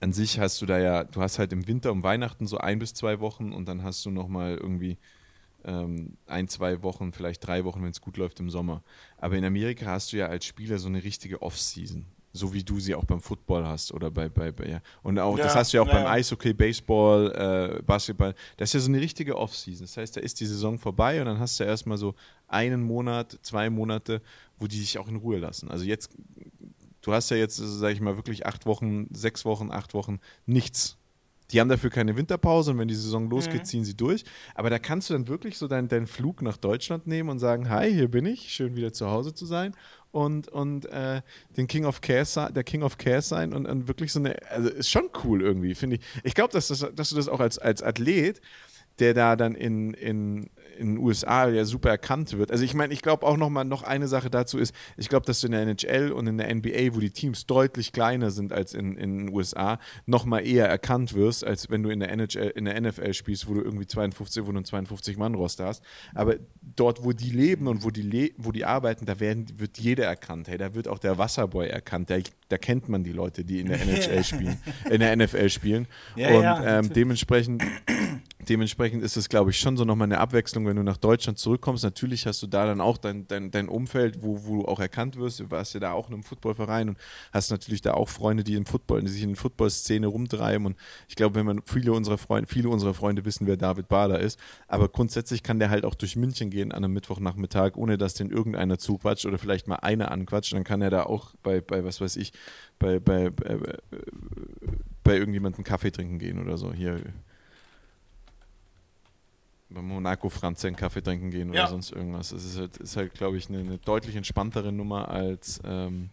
an 0.00 0.14
sich 0.14 0.40
hast 0.40 0.62
du 0.62 0.66
da 0.66 0.78
ja, 0.78 1.04
du 1.04 1.20
hast 1.20 1.38
halt 1.38 1.52
im 1.52 1.66
Winter 1.66 1.92
um 1.92 2.02
Weihnachten 2.02 2.46
so 2.46 2.56
ein 2.56 2.78
bis 2.78 2.94
zwei 2.94 3.20
Wochen 3.20 3.52
und 3.52 3.66
dann 3.68 3.82
hast 3.82 4.04
du 4.06 4.10
noch 4.10 4.28
mal 4.28 4.56
irgendwie 4.56 4.96
ähm, 5.64 6.16
ein, 6.26 6.48
zwei 6.48 6.82
Wochen, 6.82 7.12
vielleicht 7.12 7.46
drei 7.46 7.64
Wochen, 7.64 7.82
wenn 7.82 7.90
es 7.90 8.00
gut 8.00 8.16
läuft 8.16 8.40
im 8.40 8.50
Sommer. 8.50 8.82
Aber 9.18 9.36
in 9.36 9.44
Amerika 9.44 9.86
hast 9.86 10.12
du 10.12 10.16
ja 10.16 10.26
als 10.26 10.44
Spieler 10.44 10.78
so 10.78 10.88
eine 10.88 11.02
richtige 11.02 11.42
Off-Season. 11.42 12.06
So 12.36 12.52
wie 12.52 12.64
du 12.64 12.80
sie 12.80 12.96
auch 12.96 13.04
beim 13.04 13.20
Football 13.20 13.64
hast 13.64 13.92
oder 13.92 14.10
bei, 14.10 14.28
bei, 14.28 14.50
bei 14.50 14.66
ja. 14.66 14.80
Und 15.04 15.20
auch, 15.20 15.38
ja, 15.38 15.44
das 15.44 15.54
hast 15.54 15.72
du 15.72 15.76
ja 15.76 15.82
auch 15.84 15.86
ja. 15.86 15.94
beim 15.94 16.06
Eishockey, 16.06 16.52
Baseball, 16.52 17.78
äh, 17.78 17.82
Basketball. 17.82 18.34
Das 18.56 18.70
ist 18.70 18.74
ja 18.74 18.80
so 18.80 18.88
eine 18.88 19.00
richtige 19.00 19.36
Off-Season. 19.36 19.86
Das 19.86 19.96
heißt, 19.96 20.16
da 20.16 20.20
ist 20.20 20.40
die 20.40 20.46
Saison 20.46 20.76
vorbei 20.78 21.20
und 21.20 21.26
dann 21.26 21.38
hast 21.38 21.60
du 21.60 21.64
erstmal 21.64 21.96
so 21.96 22.16
einen 22.48 22.82
Monat, 22.82 23.38
zwei 23.42 23.70
Monate, 23.70 24.20
wo 24.58 24.66
die 24.66 24.80
sich 24.80 24.98
auch 24.98 25.06
in 25.06 25.16
Ruhe 25.16 25.38
lassen. 25.38 25.70
Also 25.70 25.84
jetzt, 25.84 26.10
du 27.02 27.12
hast 27.12 27.30
ja 27.30 27.36
jetzt, 27.36 27.56
sag 27.56 27.92
ich 27.92 28.00
mal, 28.00 28.16
wirklich 28.16 28.46
acht 28.46 28.66
Wochen, 28.66 29.06
sechs 29.14 29.44
Wochen, 29.44 29.70
acht 29.70 29.94
Wochen 29.94 30.18
nichts 30.44 30.98
die 31.52 31.60
haben 31.60 31.68
dafür 31.68 31.90
keine 31.90 32.16
Winterpause 32.16 32.70
und 32.70 32.78
wenn 32.78 32.88
die 32.88 32.94
Saison 32.94 33.28
losgeht, 33.28 33.62
mhm. 33.62 33.64
ziehen 33.64 33.84
sie 33.84 33.96
durch. 33.96 34.24
Aber 34.54 34.70
da 34.70 34.78
kannst 34.78 35.10
du 35.10 35.14
dann 35.14 35.28
wirklich 35.28 35.58
so 35.58 35.68
deinen, 35.68 35.88
deinen 35.88 36.06
Flug 36.06 36.42
nach 36.42 36.56
Deutschland 36.56 37.06
nehmen 37.06 37.28
und 37.28 37.38
sagen, 37.38 37.68
hi, 37.68 37.92
hier 37.92 38.08
bin 38.08 38.26
ich, 38.26 38.52
schön 38.52 38.76
wieder 38.76 38.92
zu 38.92 39.10
Hause 39.10 39.34
zu 39.34 39.46
sein 39.46 39.74
und, 40.14 40.48
und 40.48 40.86
äh, 40.86 41.22
den 41.56 41.66
King 41.66 41.84
of 41.84 42.00
Care, 42.00 42.24
der 42.52 42.64
King 42.64 42.82
of 42.82 42.98
Care 42.98 43.20
sein 43.20 43.52
und, 43.52 43.66
und 43.66 43.88
wirklich 43.88 44.12
so 44.12 44.20
eine, 44.20 44.36
also 44.48 44.68
ist 44.70 44.88
schon 44.88 45.10
cool 45.24 45.42
irgendwie, 45.42 45.74
finde 45.74 45.96
ich. 45.96 46.02
Ich 46.22 46.34
glaube, 46.34 46.52
dass, 46.52 46.68
das, 46.68 46.86
dass 46.94 47.10
du 47.10 47.16
das 47.16 47.28
auch 47.28 47.40
als, 47.40 47.58
als 47.58 47.82
Athlet, 47.82 48.40
der 48.98 49.14
da 49.14 49.36
dann 49.36 49.54
in, 49.54 49.94
in 49.94 50.50
in 50.74 50.94
den 50.94 50.98
USA 50.98 51.48
ja 51.48 51.64
super 51.64 51.90
erkannt 51.90 52.36
wird. 52.36 52.50
Also 52.50 52.64
ich 52.64 52.74
meine, 52.74 52.92
ich 52.92 53.02
glaube 53.02 53.26
auch 53.26 53.36
noch 53.36 53.50
mal 53.50 53.64
noch 53.64 53.82
eine 53.82 54.08
Sache 54.08 54.30
dazu 54.30 54.58
ist, 54.58 54.74
ich 54.96 55.08
glaube, 55.08 55.26
dass 55.26 55.40
du 55.40 55.46
in 55.46 55.52
der 55.52 55.62
NHL 55.62 56.12
und 56.12 56.26
in 56.26 56.38
der 56.38 56.52
NBA, 56.54 56.94
wo 56.94 57.00
die 57.00 57.10
Teams 57.10 57.46
deutlich 57.46 57.92
kleiner 57.92 58.30
sind 58.30 58.52
als 58.52 58.74
in, 58.74 58.96
in 58.96 59.18
den 59.18 59.34
USA, 59.34 59.78
noch 60.06 60.24
mal 60.24 60.40
eher 60.40 60.68
erkannt 60.68 61.14
wirst, 61.14 61.44
als 61.44 61.70
wenn 61.70 61.82
du 61.82 61.90
in 61.90 62.00
der 62.00 62.10
NHL, 62.10 62.52
in 62.54 62.64
der 62.66 62.80
NFL 62.80 63.14
spielst, 63.14 63.48
wo 63.48 63.54
du 63.54 63.62
irgendwie 63.62 63.86
52, 63.86 64.46
wo 64.46 64.52
du 64.52 64.60
52 64.60 65.16
Mann 65.16 65.34
Roster 65.34 65.66
hast. 65.66 65.82
Aber 66.14 66.36
dort, 66.62 67.04
wo 67.04 67.12
die 67.12 67.30
leben 67.30 67.66
und 67.68 67.84
wo 67.84 67.90
die 67.90 68.02
le 68.02 68.30
wo 68.36 68.52
die 68.52 68.64
arbeiten, 68.64 69.06
da 69.06 69.20
werden, 69.20 69.46
wird 69.58 69.78
jeder 69.78 70.06
erkannt. 70.06 70.48
Hey, 70.48 70.58
da 70.58 70.74
wird 70.74 70.88
auch 70.88 70.98
der 70.98 71.18
Wasserboy 71.18 71.68
erkannt. 71.68 72.10
Da, 72.10 72.18
da 72.48 72.58
kennt 72.58 72.88
man 72.88 73.04
die 73.04 73.12
Leute, 73.12 73.44
die 73.44 73.60
in 73.60 73.68
der 73.68 73.80
NHL 73.80 74.24
spielen, 74.24 74.58
in 74.90 75.00
der 75.00 75.14
NFL 75.16 75.48
spielen. 75.48 75.86
Ja, 76.16 76.28
und 76.28 76.42
ja. 76.42 76.78
Ähm, 76.78 76.92
dementsprechend 76.92 77.62
dementsprechend 78.48 78.83
ist 78.92 79.16
es, 79.16 79.28
glaube 79.28 79.50
ich, 79.50 79.58
schon 79.58 79.76
so 79.76 79.84
nochmal 79.84 80.06
eine 80.06 80.18
Abwechslung, 80.18 80.66
wenn 80.66 80.76
du 80.76 80.82
nach 80.82 80.96
Deutschland 80.96 81.38
zurückkommst. 81.38 81.84
Natürlich 81.84 82.26
hast 82.26 82.42
du 82.42 82.46
da 82.46 82.66
dann 82.66 82.80
auch 82.80 82.98
dein, 82.98 83.26
dein, 83.26 83.50
dein 83.50 83.68
Umfeld, 83.68 84.22
wo, 84.22 84.44
wo 84.44 84.62
du 84.62 84.68
auch 84.68 84.80
erkannt 84.80 85.16
wirst. 85.16 85.40
Du 85.40 85.50
warst 85.50 85.74
ja 85.74 85.80
da 85.80 85.92
auch 85.92 86.08
in 86.08 86.14
einem 86.14 86.22
Footballverein 86.22 86.90
und 86.90 86.98
hast 87.32 87.50
natürlich 87.50 87.80
da 87.82 87.94
auch 87.94 88.08
Freunde, 88.08 88.44
die 88.44 88.54
im 88.54 88.66
Football, 88.66 89.02
die 89.02 89.08
sich 89.08 89.22
in 89.22 89.30
der 89.30 89.36
Football-Szene 89.36 90.06
rumtreiben. 90.06 90.66
Und 90.66 90.76
ich 91.08 91.16
glaube, 91.16 91.36
wenn 91.36 91.46
man 91.46 91.62
viele 91.64 91.92
unserer 91.92 92.18
Freunde, 92.18 92.48
viele 92.48 92.68
unserer 92.68 92.94
Freunde 92.94 93.24
wissen, 93.24 93.46
wer 93.46 93.56
David 93.56 93.88
Bader 93.88 94.20
ist. 94.20 94.38
Aber 94.68 94.88
grundsätzlich 94.88 95.42
kann 95.42 95.58
der 95.58 95.70
halt 95.70 95.84
auch 95.84 95.94
durch 95.94 96.16
München 96.16 96.50
gehen 96.50 96.72
an 96.72 96.84
einem 96.84 96.94
Mittwochnachmittag, 96.94 97.76
ohne 97.76 97.98
dass 97.98 98.14
den 98.14 98.30
irgendeiner 98.30 98.78
zuquatscht 98.78 99.26
oder 99.26 99.38
vielleicht 99.38 99.68
mal 99.68 99.76
einer 99.76 100.10
anquatscht. 100.10 100.52
Dann 100.52 100.64
kann 100.64 100.82
er 100.82 100.90
da 100.90 101.04
auch 101.04 101.34
bei, 101.42 101.60
bei 101.60 101.84
was 101.84 102.00
weiß 102.00 102.16
ich, 102.16 102.32
bei, 102.78 102.98
bei, 103.00 103.30
bei, 103.30 103.58
bei 105.02 105.16
irgendjemandem 105.16 105.64
Kaffee 105.64 105.90
trinken 105.90 106.18
gehen 106.18 106.38
oder 106.38 106.56
so. 106.56 106.72
Hier 106.72 107.00
bei 109.68 109.82
Monaco 109.82 110.28
Franz 110.28 110.64
einen 110.64 110.76
Kaffee 110.76 111.02
trinken 111.02 111.30
gehen 111.30 111.50
oder 111.50 111.60
ja. 111.60 111.66
sonst 111.68 111.90
irgendwas. 111.90 112.32
Es 112.32 112.44
ist 112.44 112.58
halt, 112.58 112.76
ist 112.76 112.96
halt 112.96 113.14
glaube 113.14 113.36
ich, 113.36 113.48
eine, 113.48 113.58
eine, 113.58 113.78
deutlich 113.78 114.16
entspanntere 114.16 114.72
Nummer 114.72 115.08
als, 115.08 115.60
ähm, 115.64 116.10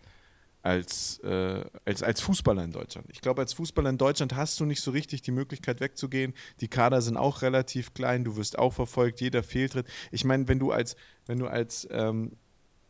als, 0.64 1.20
äh, 1.20 1.64
als, 1.86 2.04
als 2.04 2.22
Fußballer 2.22 2.64
in 2.64 2.72
Deutschland. 2.72 3.08
Ich 3.12 3.22
glaube, 3.22 3.42
als 3.42 3.54
Fußballer 3.54 3.90
in 3.90 3.98
Deutschland 3.98 4.36
hast 4.36 4.60
du 4.60 4.66
nicht 4.66 4.82
so 4.82 4.92
richtig 4.92 5.22
die 5.22 5.32
Möglichkeit 5.32 5.80
wegzugehen. 5.80 6.34
Die 6.60 6.68
Kader 6.68 7.02
sind 7.02 7.18
auch 7.18 7.42
relativ 7.42 7.94
klein, 7.94 8.24
du 8.24 8.36
wirst 8.38 8.58
auch 8.58 8.74
verfolgt, 8.74 9.22
jeder 9.22 9.44
Fehltritt. 9.44 9.88
Ich 10.12 10.24
meine, 10.24 10.48
wenn 10.48 10.60
du 10.60 10.72
als, 10.72 10.96
wenn 11.26 11.40
du 11.40 11.48
als 11.48 11.88
ähm, 11.92 12.34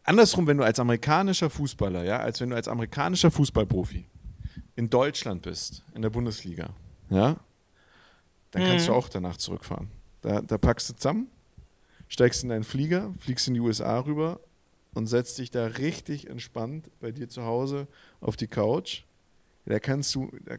andersrum, 0.04 0.47
wenn 0.47 0.58
du 0.58 0.63
als 0.63 0.80
amerikanischer 0.80 1.50
Fußballer, 1.50 2.04
ja, 2.04 2.19
als 2.19 2.41
wenn 2.41 2.50
du 2.50 2.56
als 2.56 2.67
amerikanischer 2.67 3.32
Fußballprofi 3.32 4.06
in 4.76 4.89
Deutschland 4.89 5.41
bist, 5.41 5.84
in 5.93 6.02
der 6.02 6.10
Bundesliga, 6.10 6.69
ja, 7.10 7.38
dann 8.52 8.63
kannst 8.63 8.88
mhm. 8.88 8.91
du 8.91 8.97
auch 8.97 9.10
danach 9.10 9.38
zurückfahren. 9.38 9.89
Da, 10.22 10.42
da 10.42 10.58
packst 10.58 10.90
du 10.90 10.94
zusammen, 10.94 11.28
steigst 12.08 12.44
in 12.44 12.50
deinen 12.50 12.64
Flieger, 12.64 13.14
fliegst 13.20 13.48
in 13.48 13.54
die 13.54 13.60
USA 13.60 14.00
rüber, 14.00 14.40
und 14.94 15.08
setzt 15.08 15.38
dich 15.38 15.52
da 15.52 15.66
richtig 15.66 16.30
entspannt 16.30 16.90
bei 17.00 17.12
dir 17.12 17.30
zu 17.30 17.44
Hause 17.44 17.88
auf 18.20 18.36
die 18.36 18.48
Couch. 18.48 19.04
Da 19.66 19.80
kannst 19.80 20.14
du. 20.16 20.32
Da, 20.46 20.56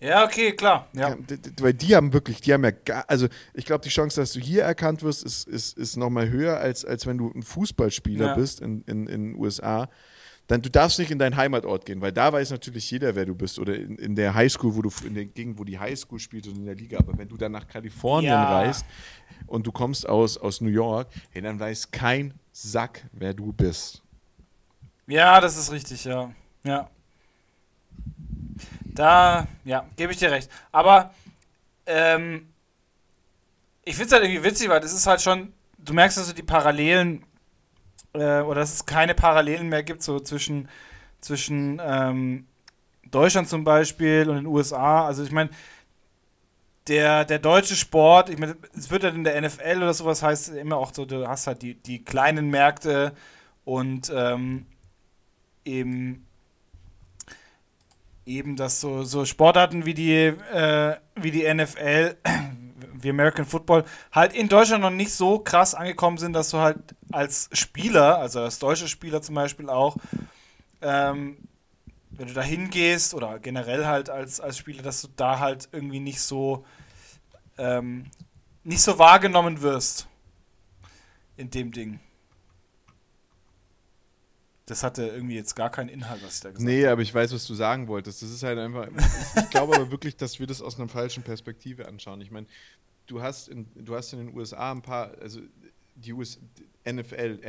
ja, 0.00 0.24
okay, 0.24 0.52
klar. 0.52 0.88
Ja. 0.92 1.16
Weil 1.60 1.72
die 1.72 1.94
haben 1.94 2.12
wirklich, 2.12 2.40
die 2.40 2.52
haben 2.52 2.64
ja 2.64 2.72
gar, 2.72 3.04
also 3.08 3.28
ich 3.54 3.64
glaube, 3.64 3.82
die 3.82 3.90
Chance, 3.90 4.20
dass 4.20 4.32
du 4.32 4.40
hier 4.40 4.64
erkannt 4.64 5.02
wirst, 5.02 5.24
ist, 5.24 5.46
ist, 5.46 5.78
ist 5.78 5.96
nochmal 5.96 6.28
höher, 6.28 6.58
als, 6.58 6.84
als 6.84 7.06
wenn 7.06 7.16
du 7.16 7.30
ein 7.30 7.42
Fußballspieler 7.42 8.26
ja. 8.26 8.34
bist 8.34 8.60
in, 8.60 8.82
in, 8.82 9.06
in 9.06 9.32
den 9.32 9.36
USA. 9.36 9.88
Dann, 10.46 10.60
du 10.60 10.68
darfst 10.68 10.98
nicht 10.98 11.10
in 11.10 11.18
deinen 11.18 11.36
Heimatort 11.36 11.86
gehen, 11.86 12.02
weil 12.02 12.12
da 12.12 12.32
weiß 12.32 12.50
natürlich 12.50 12.90
jeder, 12.90 13.14
wer 13.14 13.24
du 13.24 13.34
bist. 13.34 13.58
Oder 13.58 13.76
in, 13.76 13.96
in 13.96 14.14
der 14.14 14.34
Highschool, 14.34 14.74
wo 14.74 14.82
du 14.82 14.90
in 15.06 15.14
der 15.14 15.24
Gegend, 15.24 15.58
wo 15.58 15.64
die 15.64 15.78
Highschool 15.78 16.18
spielt 16.18 16.46
und 16.46 16.56
in 16.56 16.66
der 16.66 16.74
Liga. 16.74 16.98
Aber 16.98 17.16
wenn 17.16 17.28
du 17.28 17.36
dann 17.36 17.52
nach 17.52 17.66
Kalifornien 17.66 18.32
ja. 18.32 18.58
reist 18.58 18.84
und 19.46 19.66
du 19.66 19.72
kommst 19.72 20.06
aus, 20.06 20.36
aus 20.36 20.60
New 20.60 20.70
York, 20.70 21.08
hey, 21.30 21.40
dann 21.40 21.58
weiß 21.58 21.90
kein 21.90 22.34
Sack, 22.52 23.04
wer 23.12 23.32
du 23.32 23.52
bist. 23.52 24.02
Ja, 25.06 25.40
das 25.40 25.56
ist 25.56 25.72
richtig, 25.72 26.04
ja. 26.04 26.30
Ja. 26.62 26.90
Da, 28.84 29.46
ja, 29.64 29.86
gebe 29.96 30.12
ich 30.12 30.18
dir 30.18 30.30
recht. 30.30 30.50
Aber 30.70 31.12
ähm, 31.86 32.48
ich 33.82 33.96
finde 33.96 34.06
es 34.06 34.12
halt 34.12 34.24
irgendwie 34.24 34.44
witzig, 34.44 34.68
weil 34.68 34.80
das 34.80 34.92
ist 34.92 35.06
halt 35.06 35.20
schon, 35.20 35.52
du 35.78 35.92
merkst 35.94 36.18
also 36.18 36.32
die 36.32 36.42
Parallelen, 36.42 37.24
äh, 38.14 38.40
oder 38.40 38.60
dass 38.60 38.74
es 38.74 38.86
keine 38.86 39.14
Parallelen 39.14 39.68
mehr 39.68 39.82
gibt, 39.82 40.02
so 40.02 40.20
zwischen, 40.20 40.68
zwischen 41.20 41.80
ähm, 41.84 42.46
Deutschland 43.10 43.48
zum 43.48 43.64
Beispiel 43.64 44.28
und 44.28 44.36
den 44.36 44.46
USA. 44.46 45.06
Also 45.06 45.22
ich 45.22 45.32
meine, 45.32 45.50
der, 46.88 47.24
der 47.24 47.38
deutsche 47.38 47.76
Sport, 47.76 48.30
ich 48.30 48.38
meine, 48.38 48.56
es 48.76 48.90
wird 48.90 49.04
halt 49.04 49.14
in 49.14 49.24
der 49.24 49.40
NFL 49.40 49.78
oder 49.78 49.94
sowas 49.94 50.22
heißt 50.22 50.50
immer 50.50 50.76
auch 50.76 50.92
so, 50.92 51.04
du 51.04 51.26
hast 51.26 51.46
halt 51.46 51.62
die, 51.62 51.74
die 51.74 52.04
kleinen 52.04 52.50
Märkte 52.50 53.12
und 53.64 54.12
ähm, 54.14 54.66
eben 55.64 56.26
eben, 58.26 58.56
dass 58.56 58.80
so, 58.80 59.02
so 59.04 59.24
Sportarten 59.24 59.84
wie 59.84 59.94
die, 59.94 60.12
äh, 60.12 60.96
wie 61.16 61.30
die 61.30 61.52
NFL, 61.52 62.16
wie 63.04 63.10
American 63.10 63.44
Football, 63.44 63.84
halt 64.10 64.32
in 64.34 64.48
Deutschland 64.48 64.82
noch 64.82 64.90
nicht 64.90 65.12
so 65.12 65.38
krass 65.38 65.74
angekommen 65.74 66.18
sind, 66.18 66.32
dass 66.32 66.50
du 66.50 66.58
halt 66.58 66.78
als 67.12 67.48
Spieler, 67.52 68.18
also 68.18 68.40
als 68.40 68.58
deutscher 68.58 68.88
Spieler 68.88 69.22
zum 69.22 69.36
Beispiel 69.36 69.68
auch, 69.70 69.96
ähm, 70.82 71.36
wenn 72.10 72.28
du 72.28 72.34
da 72.34 72.42
hingehst 72.42 73.14
oder 73.14 73.38
generell 73.38 73.86
halt 73.86 74.10
als, 74.10 74.40
als 74.40 74.58
Spieler, 74.58 74.82
dass 74.82 75.02
du 75.02 75.08
da 75.16 75.38
halt 75.38 75.68
irgendwie 75.72 76.00
nicht 76.00 76.20
so 76.20 76.64
ähm, 77.58 78.06
nicht 78.64 78.80
so 78.80 78.98
wahrgenommen 78.98 79.60
wirst 79.60 80.08
in 81.36 81.50
dem 81.50 81.72
Ding. 81.72 82.00
Das 84.66 84.82
hatte 84.82 85.06
irgendwie 85.06 85.34
jetzt 85.34 85.54
gar 85.54 85.70
keinen 85.70 85.90
Inhalt, 85.90 86.24
was 86.24 86.36
ich 86.36 86.40
da 86.40 86.50
gesagt 86.50 86.66
habe. 86.66 86.76
Nee, 86.76 86.86
aber 86.86 87.02
ich 87.02 87.14
weiß, 87.14 87.34
was 87.34 87.46
du 87.46 87.52
sagen 87.52 87.86
wolltest. 87.86 88.22
Das 88.22 88.30
ist 88.30 88.42
halt 88.42 88.58
einfach. 88.58 88.88
ich 89.36 89.50
glaube 89.50 89.74
aber 89.74 89.90
wirklich, 89.90 90.16
dass 90.16 90.40
wir 90.40 90.46
das 90.46 90.62
aus 90.62 90.78
einer 90.78 90.88
falschen 90.88 91.22
Perspektive 91.22 91.86
anschauen. 91.86 92.22
Ich 92.22 92.30
meine, 92.30 92.46
du 93.06 93.22
hast 93.22 93.48
in, 93.48 93.66
du 93.74 93.94
hast 93.94 94.12
in 94.12 94.26
den 94.26 94.36
USA 94.36 94.72
ein 94.72 94.82
paar, 94.82 95.16
also 95.20 95.40
die 95.94 96.12
US, 96.12 96.40
NFL, 96.86 97.40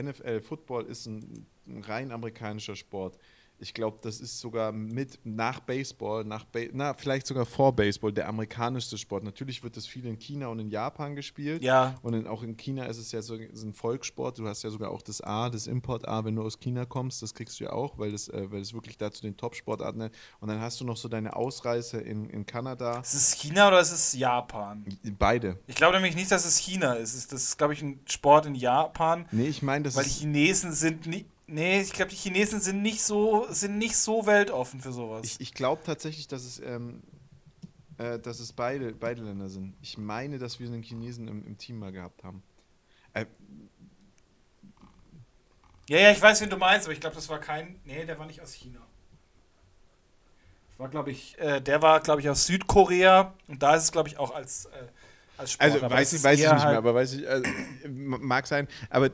NFL 0.00 0.40
Football 0.40 0.86
ist 0.86 1.06
ein, 1.06 1.46
ein 1.66 1.82
rein 1.82 2.12
amerikanischer 2.12 2.76
Sport. 2.76 3.18
Ich 3.58 3.72
glaube, 3.72 3.98
das 4.02 4.20
ist 4.20 4.38
sogar 4.38 4.70
mit 4.72 5.18
nach 5.24 5.60
Baseball, 5.60 6.24
nach 6.24 6.44
ba 6.44 6.60
na, 6.72 6.94
vielleicht 6.94 7.26
sogar 7.26 7.46
vor 7.46 7.74
Baseball 7.74 8.12
der 8.12 8.28
amerikanischste 8.28 8.98
Sport. 8.98 9.24
Natürlich 9.24 9.62
wird 9.62 9.76
das 9.76 9.86
viel 9.86 10.04
in 10.06 10.18
China 10.18 10.48
und 10.48 10.58
in 10.58 10.70
Japan 10.70 11.16
gespielt. 11.16 11.62
Ja. 11.62 11.94
Und 12.02 12.14
in, 12.14 12.26
auch 12.26 12.42
in 12.42 12.56
China 12.56 12.84
ist 12.84 12.98
es 12.98 13.12
ja 13.12 13.22
so 13.22 13.34
ist 13.34 13.62
ein 13.62 13.72
Volkssport. 13.72 14.38
Du 14.38 14.46
hast 14.46 14.62
ja 14.62 14.70
sogar 14.70 14.90
auch 14.90 15.02
das 15.02 15.20
A, 15.22 15.48
das 15.48 15.66
Import-A, 15.66 16.24
wenn 16.24 16.36
du 16.36 16.42
aus 16.42 16.60
China 16.60 16.84
kommst, 16.84 17.22
das 17.22 17.34
kriegst 17.34 17.58
du 17.60 17.64
ja 17.64 17.72
auch, 17.72 17.98
weil 17.98 18.12
das, 18.12 18.28
äh, 18.28 18.50
weil 18.50 18.60
das 18.60 18.74
wirklich 18.74 18.98
da 18.98 19.10
zu 19.10 19.22
den 19.22 19.36
Top-Sportarten 19.36 20.02
ist. 20.02 20.14
Und 20.40 20.48
dann 20.48 20.60
hast 20.60 20.80
du 20.80 20.84
noch 20.84 20.96
so 20.96 21.08
deine 21.08 21.34
Ausreise 21.34 21.98
in, 21.98 22.28
in 22.28 22.44
Kanada. 22.44 23.00
Ist 23.00 23.14
es 23.14 23.32
China 23.32 23.68
oder 23.68 23.80
ist 23.80 23.92
es 23.92 24.12
Japan? 24.12 24.84
Beide. 25.18 25.58
Ich 25.66 25.76
glaube 25.76 25.94
nämlich 25.94 26.14
nicht, 26.14 26.30
dass 26.30 26.44
es 26.44 26.58
China 26.58 26.94
ist. 26.94 27.32
Das 27.32 27.42
ist, 27.42 27.56
glaube 27.56 27.72
ich, 27.72 27.82
ein 27.82 28.00
Sport 28.06 28.46
in 28.46 28.54
Japan. 28.54 29.26
Nee, 29.30 29.46
ich 29.46 29.62
meine, 29.62 29.84
das 29.84 29.96
Weil 29.96 30.04
die 30.04 30.10
Chinesen 30.10 30.72
sind 30.72 31.06
nicht 31.06 31.26
Nee, 31.48 31.80
ich 31.80 31.92
glaube, 31.92 32.10
die 32.10 32.16
Chinesen 32.16 32.60
sind 32.60 32.82
nicht 32.82 33.02
so, 33.02 33.46
sind 33.50 33.78
nicht 33.78 33.96
so 33.96 34.26
weltoffen 34.26 34.80
für 34.80 34.92
sowas. 34.92 35.24
Ich, 35.24 35.40
ich 35.40 35.54
glaube 35.54 35.82
tatsächlich, 35.84 36.26
dass 36.26 36.44
es, 36.44 36.58
ähm, 36.58 37.02
äh, 37.98 38.18
dass 38.18 38.40
es 38.40 38.52
beide, 38.52 38.92
beide 38.92 39.22
Länder 39.22 39.48
sind. 39.48 39.74
Ich 39.80 39.96
meine, 39.96 40.38
dass 40.38 40.58
wir 40.58 40.66
einen 40.66 40.82
Chinesen 40.82 41.28
im, 41.28 41.46
im 41.46 41.56
Team 41.56 41.78
mal 41.78 41.92
gehabt 41.92 42.24
haben. 42.24 42.42
Äh, 43.12 43.26
ja, 45.88 45.98
ja, 45.98 46.10
ich 46.10 46.20
weiß, 46.20 46.40
wen 46.40 46.50
du 46.50 46.56
meinst, 46.56 46.86
aber 46.86 46.94
ich 46.94 47.00
glaube, 47.00 47.14
das 47.14 47.28
war 47.28 47.38
kein. 47.38 47.78
Nee, 47.84 48.04
der 48.04 48.18
war 48.18 48.26
nicht 48.26 48.40
aus 48.40 48.52
China. 48.52 48.80
Das 50.70 50.80
war, 50.80 50.88
glaube 50.88 51.12
ich, 51.12 51.38
äh, 51.38 51.60
der 51.60 51.80
war, 51.80 52.00
glaube 52.00 52.20
ich, 52.20 52.28
aus 52.28 52.44
Südkorea 52.46 53.34
und 53.46 53.62
da 53.62 53.76
ist 53.76 53.84
es, 53.84 53.92
glaube 53.92 54.08
ich, 54.08 54.18
auch 54.18 54.34
als, 54.34 54.64
äh, 54.66 54.70
als 55.38 55.52
Sport. 55.52 55.72
Also 55.72 55.90
weiß 55.90 56.12
ich, 56.12 56.24
weiß 56.24 56.38
ich 56.40 56.44
nicht 56.44 56.52
halt 56.52 56.68
mehr, 56.70 56.78
aber 56.78 56.94
weiß 56.94 57.12
ich, 57.12 57.28
also, 57.28 57.48
mag 57.88 58.48
sein. 58.48 58.66
Aber 58.90 59.10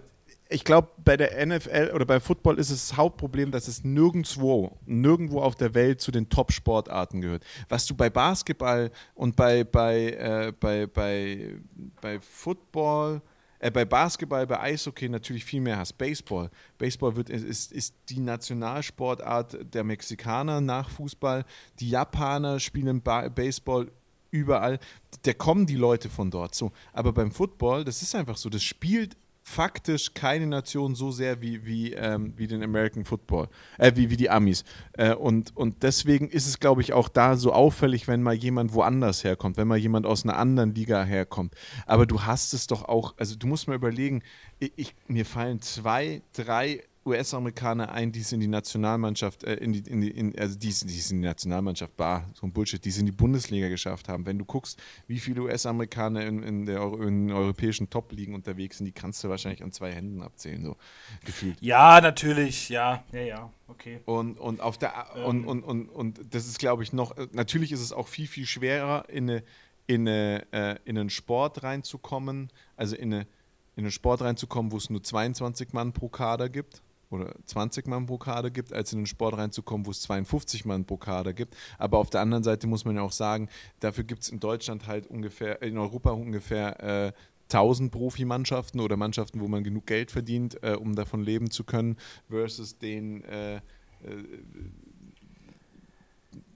ich 0.52 0.64
glaube, 0.64 0.88
bei 1.04 1.16
der 1.16 1.44
NFL 1.44 1.92
oder 1.94 2.04
bei 2.04 2.20
Football 2.20 2.58
ist 2.58 2.70
es 2.70 2.88
das 2.88 2.96
Hauptproblem, 2.96 3.50
dass 3.50 3.68
es 3.68 3.84
nirgendwo, 3.84 4.78
nirgendwo 4.86 5.40
auf 5.40 5.54
der 5.54 5.74
Welt 5.74 6.00
zu 6.00 6.10
den 6.10 6.28
Top-Sportarten 6.28 7.20
gehört. 7.20 7.44
Was 7.68 7.86
du 7.86 7.94
bei 7.94 8.10
Basketball 8.10 8.90
und 9.14 9.36
bei, 9.36 9.64
bei, 9.64 10.10
äh, 10.10 10.52
bei, 10.58 10.86
bei, 10.86 11.56
bei 12.00 12.20
Football, 12.20 13.22
äh, 13.58 13.70
bei 13.70 13.84
Basketball, 13.84 14.46
bei 14.46 14.60
Eishockey 14.60 15.08
natürlich 15.08 15.44
viel 15.44 15.60
mehr 15.60 15.78
hast. 15.78 15.94
Baseball. 15.94 16.50
Baseball 16.78 17.16
wird, 17.16 17.30
ist, 17.30 17.72
ist 17.72 17.94
die 18.08 18.20
Nationalsportart 18.20 19.74
der 19.74 19.84
Mexikaner 19.84 20.60
nach 20.60 20.90
Fußball. 20.90 21.44
Die 21.78 21.90
Japaner 21.90 22.60
spielen 22.60 23.00
ba 23.00 23.28
Baseball 23.28 23.90
überall. 24.30 24.80
Da 25.22 25.32
kommen 25.32 25.66
die 25.66 25.76
Leute 25.76 26.08
von 26.08 26.30
dort. 26.30 26.54
So. 26.54 26.72
Aber 26.92 27.12
beim 27.12 27.30
Football, 27.30 27.84
das 27.84 28.02
ist 28.02 28.14
einfach 28.14 28.36
so, 28.36 28.50
das 28.50 28.62
spielt 28.62 29.16
faktisch 29.42 30.14
keine 30.14 30.46
Nation 30.46 30.94
so 30.94 31.10
sehr 31.10 31.40
wie, 31.40 31.64
wie, 31.64 31.92
ähm, 31.92 32.32
wie 32.36 32.46
den 32.46 32.62
American 32.62 33.04
Football, 33.04 33.48
äh, 33.78 33.92
wie, 33.94 34.10
wie 34.10 34.16
die 34.16 34.30
Amis. 34.30 34.64
Äh, 34.92 35.14
und, 35.14 35.56
und 35.56 35.82
deswegen 35.82 36.28
ist 36.28 36.46
es, 36.46 36.60
glaube 36.60 36.80
ich, 36.80 36.92
auch 36.92 37.08
da 37.08 37.36
so 37.36 37.52
auffällig, 37.52 38.08
wenn 38.08 38.22
mal 38.22 38.34
jemand 38.34 38.72
woanders 38.72 39.24
herkommt, 39.24 39.56
wenn 39.56 39.68
mal 39.68 39.78
jemand 39.78 40.06
aus 40.06 40.24
einer 40.24 40.36
anderen 40.36 40.74
Liga 40.74 41.02
herkommt. 41.04 41.54
Aber 41.86 42.06
du 42.06 42.22
hast 42.22 42.54
es 42.54 42.66
doch 42.66 42.84
auch, 42.84 43.14
also 43.18 43.36
du 43.36 43.46
musst 43.46 43.68
mal 43.68 43.74
überlegen, 43.74 44.22
ich, 44.58 44.72
ich 44.76 44.94
mir 45.08 45.26
fallen 45.26 45.60
zwei, 45.60 46.22
drei 46.32 46.84
US-Amerikaner 47.04 47.90
ein, 47.90 48.12
die 48.12 48.20
es 48.20 48.30
in 48.32 48.38
die 48.38 48.46
Nationalmannschaft, 48.46 49.42
äh, 49.42 49.54
in 49.54 49.72
die, 49.72 49.80
in 49.80 50.00
die, 50.00 50.10
in, 50.10 50.38
also 50.38 50.56
die, 50.56 50.68
die 50.68 50.98
es 50.98 51.10
in 51.10 51.20
die 51.20 51.26
Nationalmannschaft, 51.26 51.98
war 51.98 52.30
so 52.34 52.46
ein 52.46 52.52
Bullshit, 52.52 52.84
die 52.84 52.90
es 52.90 52.98
in 52.98 53.06
die 53.06 53.12
Bundesliga 53.12 53.68
geschafft 53.68 54.08
haben. 54.08 54.24
Wenn 54.24 54.38
du 54.38 54.44
guckst, 54.44 54.80
wie 55.08 55.18
viele 55.18 55.42
US-Amerikaner 55.42 56.24
in, 56.24 56.42
in, 56.42 56.66
der 56.66 56.80
in 56.80 57.32
europäischen 57.32 57.90
Top-Ligen 57.90 58.34
unterwegs 58.34 58.78
sind, 58.78 58.86
die 58.86 58.92
kannst 58.92 59.22
du 59.24 59.28
wahrscheinlich 59.28 59.64
an 59.64 59.72
zwei 59.72 59.90
Händen 59.90 60.22
abzählen, 60.22 60.64
so 60.64 60.76
gefühlt. 61.24 61.60
Ja, 61.60 62.00
natürlich, 62.00 62.68
ja, 62.68 63.02
ja, 63.12 63.20
ja, 63.20 63.50
okay. 63.66 64.00
Und, 64.04 64.38
und 64.38 64.60
auf 64.60 64.78
der 64.78 65.06
ähm. 65.16 65.24
und, 65.24 65.44
und, 65.46 65.62
und, 65.64 65.88
und 65.88 66.34
das 66.34 66.46
ist, 66.46 66.60
glaube 66.60 66.84
ich, 66.84 66.92
noch, 66.92 67.16
natürlich 67.32 67.72
ist 67.72 67.80
es 67.80 67.92
auch 67.92 68.06
viel, 68.06 68.28
viel 68.28 68.46
schwerer, 68.46 69.08
in, 69.08 69.28
eine, 69.28 69.42
in, 69.88 70.06
eine, 70.06 70.46
äh, 70.52 70.76
in 70.84 70.96
einen 70.96 71.10
Sport 71.10 71.64
reinzukommen, 71.64 72.50
also 72.76 72.94
in 72.94 73.12
eine 73.12 73.26
in 73.74 73.84
einen 73.84 73.90
Sport 73.90 74.20
reinzukommen, 74.20 74.70
wo 74.70 74.76
es 74.76 74.90
nur 74.90 75.02
22 75.02 75.72
Mann 75.72 75.94
pro 75.94 76.10
Kader 76.10 76.50
gibt 76.50 76.82
oder 77.12 77.34
20 77.44 77.86
Mann 77.86 78.06
pro 78.06 78.18
Kader 78.18 78.50
gibt, 78.50 78.72
als 78.72 78.92
in 78.92 79.00
den 79.00 79.06
Sport 79.06 79.36
reinzukommen, 79.36 79.86
wo 79.86 79.90
es 79.90 80.02
52 80.02 80.64
Mann 80.64 80.84
pro 80.84 80.96
Kader 80.96 81.32
gibt. 81.32 81.56
Aber 81.78 81.98
auf 81.98 82.10
der 82.10 82.20
anderen 82.20 82.44
Seite 82.44 82.66
muss 82.66 82.84
man 82.84 82.96
ja 82.96 83.02
auch 83.02 83.12
sagen, 83.12 83.48
dafür 83.80 84.04
gibt 84.04 84.22
es 84.22 84.28
in 84.30 84.40
Deutschland 84.40 84.86
halt 84.86 85.06
ungefähr, 85.06 85.62
in 85.62 85.78
Europa 85.78 86.10
ungefähr 86.10 87.08
äh, 87.08 87.12
1000 87.52 87.92
Profimannschaften 87.92 88.80
oder 88.80 88.96
Mannschaften, 88.96 89.40
wo 89.40 89.48
man 89.48 89.62
genug 89.62 89.86
Geld 89.86 90.10
verdient, 90.10 90.62
äh, 90.62 90.74
um 90.74 90.94
davon 90.94 91.22
leben 91.22 91.50
zu 91.50 91.64
können, 91.64 91.96
versus 92.28 92.78
den, 92.78 93.22
äh, 93.24 93.56
äh 93.56 93.60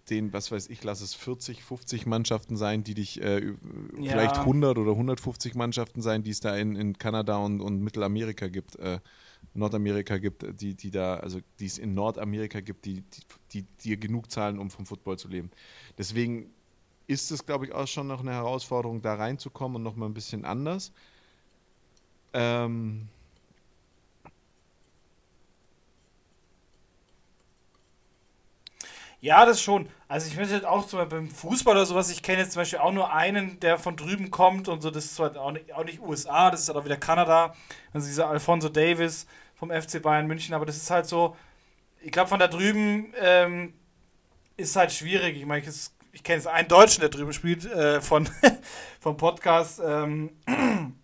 den, 0.08 0.32
was 0.32 0.52
weiß 0.52 0.68
ich, 0.68 0.84
lass 0.84 1.00
es 1.00 1.14
40, 1.14 1.64
50 1.64 2.06
Mannschaften 2.06 2.56
sein, 2.56 2.84
die 2.84 2.94
dich, 2.94 3.20
äh, 3.20 3.44
ja. 3.44 4.12
vielleicht 4.12 4.36
100 4.36 4.78
oder 4.78 4.92
150 4.92 5.56
Mannschaften 5.56 6.00
sein, 6.00 6.22
die 6.22 6.30
es 6.30 6.38
da 6.38 6.56
in, 6.56 6.76
in 6.76 6.96
Kanada 6.96 7.38
und, 7.38 7.60
und 7.60 7.80
Mittelamerika 7.80 8.46
gibt. 8.46 8.78
Nordamerika 9.54 10.18
gibt, 10.18 10.60
die, 10.60 10.74
die 10.74 10.90
da, 10.90 11.16
also 11.16 11.40
die 11.58 11.66
es 11.66 11.78
in 11.78 11.94
Nordamerika 11.94 12.60
gibt, 12.60 12.84
die, 12.84 13.02
die, 13.02 13.22
die 13.52 13.62
dir 13.62 13.96
genug 13.96 14.30
zahlen, 14.30 14.58
um 14.58 14.70
vom 14.70 14.86
Football 14.86 15.18
zu 15.18 15.28
leben. 15.28 15.50
Deswegen 15.96 16.50
ist 17.06 17.30
es, 17.30 17.46
glaube 17.46 17.66
ich, 17.66 17.72
auch 17.72 17.86
schon 17.86 18.06
noch 18.06 18.20
eine 18.20 18.32
Herausforderung, 18.32 19.00
da 19.00 19.14
reinzukommen 19.14 19.76
und 19.76 19.82
nochmal 19.82 20.08
ein 20.08 20.14
bisschen 20.14 20.44
anders. 20.44 20.92
Ähm, 22.32 23.08
Ja, 29.26 29.44
das 29.44 29.60
schon. 29.60 29.88
Also 30.06 30.28
ich 30.28 30.36
möchte 30.36 30.54
halt 30.54 30.64
auch 30.64 30.86
zum 30.86 31.00
Beispiel 31.00 31.18
beim 31.18 31.30
Fußball 31.30 31.74
oder 31.74 31.84
sowas, 31.84 32.12
ich 32.12 32.22
kenne 32.22 32.42
jetzt 32.42 32.52
zum 32.52 32.60
Beispiel 32.60 32.78
auch 32.78 32.92
nur 32.92 33.12
einen, 33.12 33.58
der 33.58 33.76
von 33.76 33.96
drüben 33.96 34.30
kommt 34.30 34.68
und 34.68 34.82
so, 34.82 34.92
das 34.92 35.06
ist 35.06 35.16
zwar 35.16 35.36
auch 35.36 35.50
nicht, 35.50 35.72
auch 35.72 35.82
nicht 35.82 36.00
USA, 36.00 36.48
das 36.52 36.60
ist 36.60 36.68
halt 36.68 36.78
auch 36.78 36.84
wieder 36.84 36.96
Kanada. 36.96 37.52
Also 37.92 38.06
dieser 38.06 38.28
Alfonso 38.28 38.68
Davis, 38.68 39.26
vom 39.56 39.72
FC 39.72 40.00
Bayern 40.00 40.28
München, 40.28 40.54
aber 40.54 40.64
das 40.64 40.76
ist 40.76 40.92
halt 40.92 41.06
so, 41.06 41.34
ich 42.00 42.12
glaube, 42.12 42.28
von 42.28 42.38
da 42.38 42.46
drüben 42.46 43.12
ähm, 43.20 43.74
ist 44.56 44.76
halt 44.76 44.92
schwierig. 44.92 45.36
Ich 45.36 45.44
meine, 45.44 45.66
ich, 45.66 45.76
ich 46.12 46.22
kenne 46.22 46.38
es 46.38 46.46
einen 46.46 46.68
Deutschen, 46.68 47.00
der 47.00 47.10
drüben 47.10 47.32
spielt, 47.32 47.64
äh, 47.64 48.00
von, 48.00 48.28
vom 49.00 49.16
Podcast 49.16 49.82
ähm, 49.84 50.30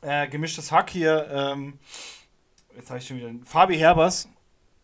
äh, 0.00 0.26
Gemischtes 0.28 0.72
Hack 0.72 0.88
hier. 0.88 1.28
Ähm, 1.30 1.78
jetzt 2.74 2.88
habe 2.88 2.98
ich 2.98 3.06
schon 3.06 3.18
wieder 3.18 3.30
Fabi 3.44 3.76
Herbers, 3.76 4.26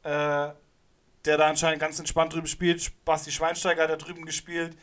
äh, 0.03 0.51
der 1.25 1.37
da 1.37 1.49
anscheinend 1.49 1.81
ganz 1.81 1.99
entspannt 1.99 2.33
drüben 2.33 2.47
spielt. 2.47 2.93
Basti 3.05 3.31
Schweinsteiger 3.31 3.85
hat 3.85 3.91
da 3.91 3.97
drüben 3.97 4.25
gespielt. 4.25 4.77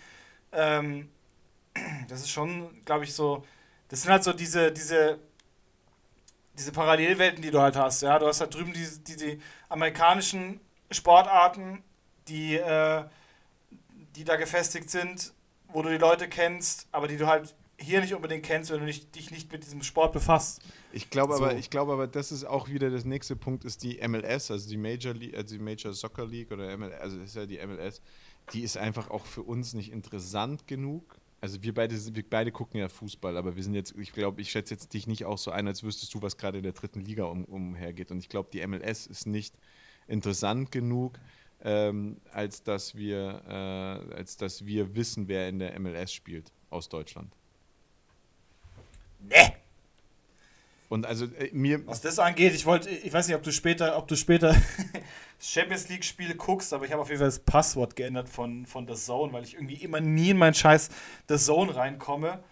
Ähm, 0.51 1.09
das 2.07 2.21
ist 2.21 2.29
schon, 2.31 2.83
glaube 2.85 3.03
ich, 3.03 3.13
so. 3.13 3.45
Das 3.89 4.01
sind 4.01 4.11
halt 4.11 4.23
so 4.23 4.33
diese, 4.33 4.71
diese, 4.71 5.19
diese 6.53 6.71
Parallelwelten, 6.71 7.41
die 7.41 7.51
du 7.51 7.59
halt 7.59 7.75
hast. 7.75 8.01
Ja, 8.01 8.19
du 8.19 8.27
hast 8.27 8.41
halt 8.41 8.53
drüben 8.53 8.73
diese, 8.73 8.99
diese 8.99 9.37
amerikanischen 9.67 10.59
Sportarten, 10.91 11.83
die, 12.27 12.55
äh, 12.55 13.03
die 14.15 14.23
da 14.23 14.35
gefestigt 14.35 14.89
sind, 14.89 15.33
wo 15.67 15.81
du 15.81 15.89
die 15.89 15.97
Leute 15.97 16.27
kennst, 16.27 16.87
aber 16.91 17.07
die 17.07 17.17
du 17.17 17.27
halt 17.27 17.55
hier 17.79 18.01
nicht 18.01 18.13
unbedingt 18.13 18.43
kennst, 18.43 18.71
wenn 18.71 18.79
du 18.79 18.85
nicht, 18.85 19.15
dich 19.15 19.31
nicht 19.31 19.51
mit 19.51 19.63
diesem 19.63 19.81
Sport 19.83 20.13
befasst. 20.13 20.61
Ich 20.91 21.09
glaube 21.09 21.35
so. 21.35 21.43
aber, 21.43 21.55
ich 21.55 21.69
glaube 21.69 21.93
aber, 21.93 22.07
das 22.07 22.31
ist 22.31 22.45
auch 22.45 22.69
wieder 22.69 22.89
das 22.89 23.05
nächste 23.05 23.35
Punkt, 23.35 23.63
ist 23.65 23.83
die 23.83 23.99
MLS, 24.07 24.51
also 24.51 24.69
die 24.69 24.77
Major 24.77 25.13
League, 25.13 25.35
also 25.35 25.55
die 25.55 25.63
Major 25.63 25.93
Soccer 25.93 26.25
League 26.25 26.51
oder 26.51 26.77
MLS, 26.77 26.99
also 26.99 27.17
das 27.17 27.29
ist 27.29 27.35
ja 27.35 27.45
die 27.45 27.57
MLS, 27.65 28.01
die 28.53 28.61
ist 28.61 28.77
einfach 28.77 29.09
auch 29.09 29.25
für 29.25 29.43
uns 29.43 29.73
nicht 29.73 29.91
interessant 29.91 30.67
genug. 30.67 31.17
Also 31.41 31.63
wir 31.63 31.73
beide, 31.73 31.95
wir 32.15 32.29
beide 32.29 32.51
gucken 32.51 32.81
ja 32.81 32.89
Fußball, 32.89 33.37
aber 33.37 33.55
wir 33.55 33.63
sind 33.63 33.73
jetzt, 33.73 33.95
ich 33.97 34.11
glaube, 34.11 34.41
ich 34.41 34.51
schätze 34.51 34.73
jetzt 34.73 34.93
dich 34.93 35.07
nicht 35.07 35.23
auch 35.25 35.37
so 35.37 35.51
ein, 35.51 35.67
als 35.67 35.83
wüsstest 35.83 36.13
du, 36.13 36.21
was 36.21 36.35
gerade 36.37 36.57
in 36.57 36.63
der 36.63 36.73
dritten 36.73 36.99
Liga 36.99 37.25
um, 37.25 37.45
umhergeht. 37.45 38.11
Und 38.11 38.19
ich 38.19 38.27
glaube, 38.27 38.49
die 38.51 38.65
MLS 38.67 39.07
ist 39.07 39.25
nicht 39.25 39.55
interessant 40.07 40.71
genug, 40.71 41.17
ähm, 41.61 42.17
als 42.31 42.63
dass 42.63 42.95
wir, 42.95 43.41
äh, 43.47 44.15
als 44.15 44.35
dass 44.35 44.65
wir 44.65 44.95
wissen, 44.95 45.29
wer 45.29 45.47
in 45.47 45.59
der 45.59 45.79
MLS 45.79 46.11
spielt 46.11 46.51
aus 46.69 46.89
Deutschland. 46.89 47.33
Ne. 49.19 49.53
Und 50.89 51.05
also 51.05 51.25
äh, 51.25 51.49
mir. 51.53 51.85
Was 51.87 52.01
das 52.01 52.19
angeht, 52.19 52.53
ich 52.53 52.65
wollte, 52.65 52.89
ich 52.89 53.13
weiß 53.13 53.27
nicht, 53.27 53.35
ob 53.35 53.43
du 53.43 53.51
später, 53.51 53.97
ob 53.97 54.07
du 54.07 54.15
später 54.15 54.55
Champions 55.39 55.87
League 55.89 56.03
Spiele 56.03 56.35
guckst, 56.35 56.73
aber 56.73 56.85
ich 56.85 56.91
habe 56.91 57.01
auf 57.01 57.09
jeden 57.09 57.19
Fall 57.19 57.27
das 57.27 57.39
Passwort 57.39 57.95
geändert 57.95 58.27
von, 58.27 58.65
von 58.65 58.87
The 58.87 58.95
Zone, 58.95 59.31
weil 59.31 59.43
ich 59.43 59.53
irgendwie 59.53 59.75
immer 59.75 60.01
nie 60.01 60.31
in 60.31 60.37
meinen 60.37 60.55
Scheiß 60.55 60.89
The 61.27 61.37
Zone 61.37 61.75
reinkomme. 61.75 62.43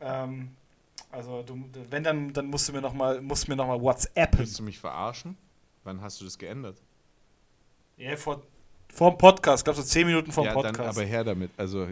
Ähm, 0.00 0.50
also 1.10 1.42
du, 1.42 1.64
wenn 1.90 2.04
dann, 2.04 2.32
dann 2.32 2.46
musst 2.46 2.68
du 2.68 2.72
mir 2.72 2.80
nochmal, 2.80 3.20
musst 3.20 3.48
mir 3.48 3.56
noch 3.56 3.66
mal 3.66 3.80
WhatsApp. 3.80 4.38
Willst 4.38 4.58
du 4.58 4.62
mich 4.62 4.78
verarschen? 4.78 5.36
Wann 5.82 6.00
hast 6.00 6.20
du 6.20 6.24
das 6.24 6.38
geändert? 6.38 6.80
Ja, 7.96 8.16
vor, 8.16 8.42
vor 8.94 9.10
dem 9.10 9.18
Podcast, 9.18 9.64
glaubst 9.64 9.82
du, 9.82 9.86
zehn 9.86 10.06
Minuten 10.06 10.30
vor 10.30 10.44
dem 10.44 10.48
ja, 10.48 10.54
Podcast. 10.54 10.78
Dann 10.78 10.88
aber 10.88 11.02
her 11.02 11.24
damit. 11.24 11.50
Also, 11.56 11.86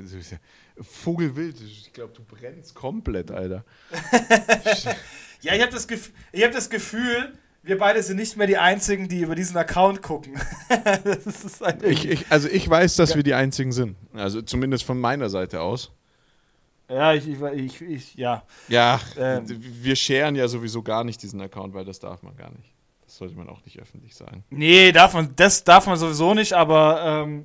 Vogelwild, 0.81 1.61
ich 1.61 1.93
glaube, 1.93 2.13
du 2.15 2.23
brennst 2.23 2.75
komplett, 2.75 3.31
Alter. 3.31 3.65
ja, 5.41 5.55
ich 5.55 5.61
habe 5.61 5.73
das, 5.73 5.87
Gef 5.89 6.13
hab 6.35 6.53
das 6.53 6.71
Gefühl, 6.71 7.33
wir 7.63 7.79
beide 7.79 8.03
sind 8.03 8.17
nicht 8.17 8.37
mehr 8.37 8.47
die 8.47 8.57
Einzigen, 8.57 9.09
die 9.09 9.21
über 9.21 9.35
diesen 9.35 9.57
Account 9.57 10.01
gucken. 10.03 10.41
ich, 11.83 12.09
ich, 12.09 12.27
also 12.31 12.49
ich 12.49 12.69
weiß, 12.69 12.97
dass 12.97 13.11
ja. 13.11 13.17
wir 13.17 13.23
die 13.23 13.35
Einzigen 13.35 13.73
sind. 13.73 13.97
Also 14.15 14.41
zumindest 14.41 14.85
von 14.85 14.99
meiner 14.99 15.29
Seite 15.29 15.61
aus. 15.61 15.91
Ja, 16.89 17.15
ich, 17.15 17.27
ich, 17.29 17.81
ich 17.81 18.15
ja. 18.15 18.45
Ja, 18.69 19.01
ähm. 19.17 19.45
wir 19.49 19.97
scheren 19.97 20.37
ja 20.37 20.47
sowieso 20.47 20.83
gar 20.83 21.05
nicht 21.05 21.23
diesen 21.23 21.41
Account, 21.41 21.75
weil 21.75 21.85
das 21.85 21.99
darf 21.99 22.23
man 22.23 22.37
gar 22.37 22.51
nicht. 22.51 22.72
Das 23.13 23.19
sollte 23.19 23.37
man 23.37 23.51
auch 23.51 23.63
nicht 23.67 23.79
öffentlich 23.79 24.15
sagen. 24.15 24.43
Nee, 24.49 24.91
darf 24.91 25.13
man, 25.13 25.37
das 25.37 25.65
darf 25.65 25.87
man 25.87 25.99
sowieso 25.99 26.33
nicht, 26.33 26.55
aber 26.55 27.03
ähm, 27.05 27.45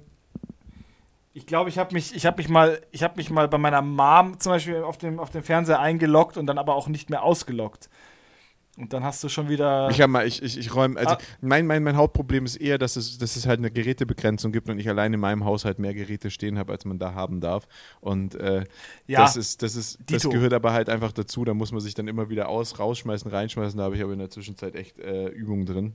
ich 1.33 1.45
glaube, 1.45 1.69
ich 1.69 1.77
habe 1.77 1.93
mich, 1.93 2.15
ich 2.15 2.25
mich 2.37 2.47
mal, 2.47 2.81
mich 3.17 3.29
mal 3.29 3.49
bei 3.49 3.57
meiner 3.57 3.81
Mom 3.81 4.39
zum 4.39 4.53
Beispiel 4.53 4.81
auf 4.81 4.97
dem, 4.97 5.19
auf 5.19 5.29
dem 5.29 5.43
Fernseher 5.43 5.81
eingeloggt 5.81 6.37
und 6.37 6.47
dann 6.47 6.57
aber 6.57 6.73
auch 6.73 6.87
nicht 6.87 7.09
mehr 7.09 7.21
ausgeloggt. 7.21 7.89
Und 8.77 8.93
dann 8.93 9.03
hast 9.03 9.23
du 9.23 9.29
schon 9.29 9.49
wieder. 9.49 9.89
Ich 9.89 9.99
habe 10.01 10.11
mal, 10.11 10.27
ich, 10.27 10.43
ich, 10.43 10.55
ich 10.55 10.75
räume. 10.75 10.99
Also 10.99 11.15
ah. 11.15 11.17
mein, 11.41 11.65
mein, 11.65 11.81
mein 11.81 11.97
Hauptproblem 11.97 12.45
ist 12.45 12.57
eher, 12.57 12.77
dass 12.77 12.95
es, 12.95 13.17
dass 13.17 13.35
es 13.35 13.47
halt 13.47 13.57
eine 13.57 13.71
Gerätebegrenzung 13.71 14.51
gibt 14.51 14.69
und 14.69 14.77
ich 14.77 14.87
allein 14.87 15.11
in 15.13 15.19
meinem 15.19 15.45
Haushalt 15.45 15.79
mehr 15.79 15.95
Geräte 15.95 16.29
stehen 16.29 16.59
habe, 16.59 16.73
als 16.73 16.85
man 16.85 16.99
da 16.99 17.15
haben 17.15 17.41
darf. 17.41 17.67
Und 18.01 18.35
äh, 18.35 18.65
ja, 19.07 19.21
das 19.21 19.35
ist, 19.35 19.63
das 19.63 19.75
ist, 19.75 19.97
das 20.05 20.29
gehört 20.29 20.53
aber 20.53 20.73
halt 20.73 20.89
einfach 20.89 21.11
dazu. 21.11 21.43
Da 21.43 21.55
muss 21.55 21.71
man 21.71 21.81
sich 21.81 21.95
dann 21.95 22.07
immer 22.07 22.29
wieder 22.29 22.49
aus, 22.49 22.77
rausschmeißen, 22.77 23.31
reinschmeißen. 23.31 23.79
Da 23.79 23.83
habe 23.83 23.95
ich 23.95 24.03
aber 24.03 24.13
in 24.13 24.19
der 24.19 24.29
Zwischenzeit 24.29 24.75
echt 24.75 24.99
äh, 24.99 25.29
Übungen 25.29 25.65
drin. 25.65 25.93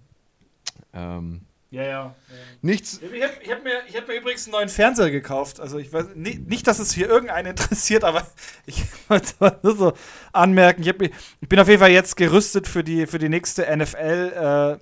Ähm, 0.93 1.43
ja, 1.73 1.83
ja, 1.83 1.89
ja. 1.89 2.15
Nichts. 2.61 3.01
Ich 3.01 3.23
habe 3.23 3.33
hab 3.49 3.65
mir, 3.65 3.83
hab 3.95 4.07
mir 4.07 4.15
übrigens 4.15 4.45
einen 4.45 4.53
neuen 4.53 4.69
Fernseher 4.69 5.11
gekauft. 5.11 5.59
Also 5.59 5.79
ich 5.79 5.91
weiß 5.91 6.09
nicht, 6.15 6.47
nicht 6.47 6.67
dass 6.67 6.79
es 6.79 6.93
hier 6.93 7.09
irgendeinen 7.09 7.47
interessiert, 7.53 8.05
aber 8.05 8.27
ich 8.67 8.85
wollte 9.09 9.59
nur 9.63 9.77
so 9.77 9.93
anmerken. 10.35 10.83
Ich, 10.83 10.89
hab, 10.91 11.01
ich, 11.01 11.13
bin 11.41 11.59
auf 11.59 11.69
jeden 11.69 11.81
Fall 11.81 11.91
jetzt 11.91 12.19
gerüstet 12.19 12.69
für 12.69 12.85
die, 12.85 13.07
für 13.07 13.19
die 13.19 13.31
nächste 13.31 13.75
NFL, 13.75 14.79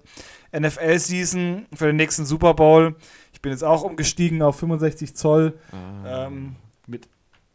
äh, 0.53 0.59
NFL-Season, 0.59 1.66
für 1.72 1.87
den 1.87 1.96
nächsten 1.96 2.26
Super 2.26 2.55
Bowl. 2.55 2.96
Ich 3.33 3.40
bin 3.40 3.53
jetzt 3.53 3.62
auch 3.62 3.83
umgestiegen 3.83 4.42
auf 4.42 4.59
65 4.59 5.14
Zoll 5.14 5.57
ah. 5.70 6.26
ähm, 6.26 6.57
mit, 6.88 7.09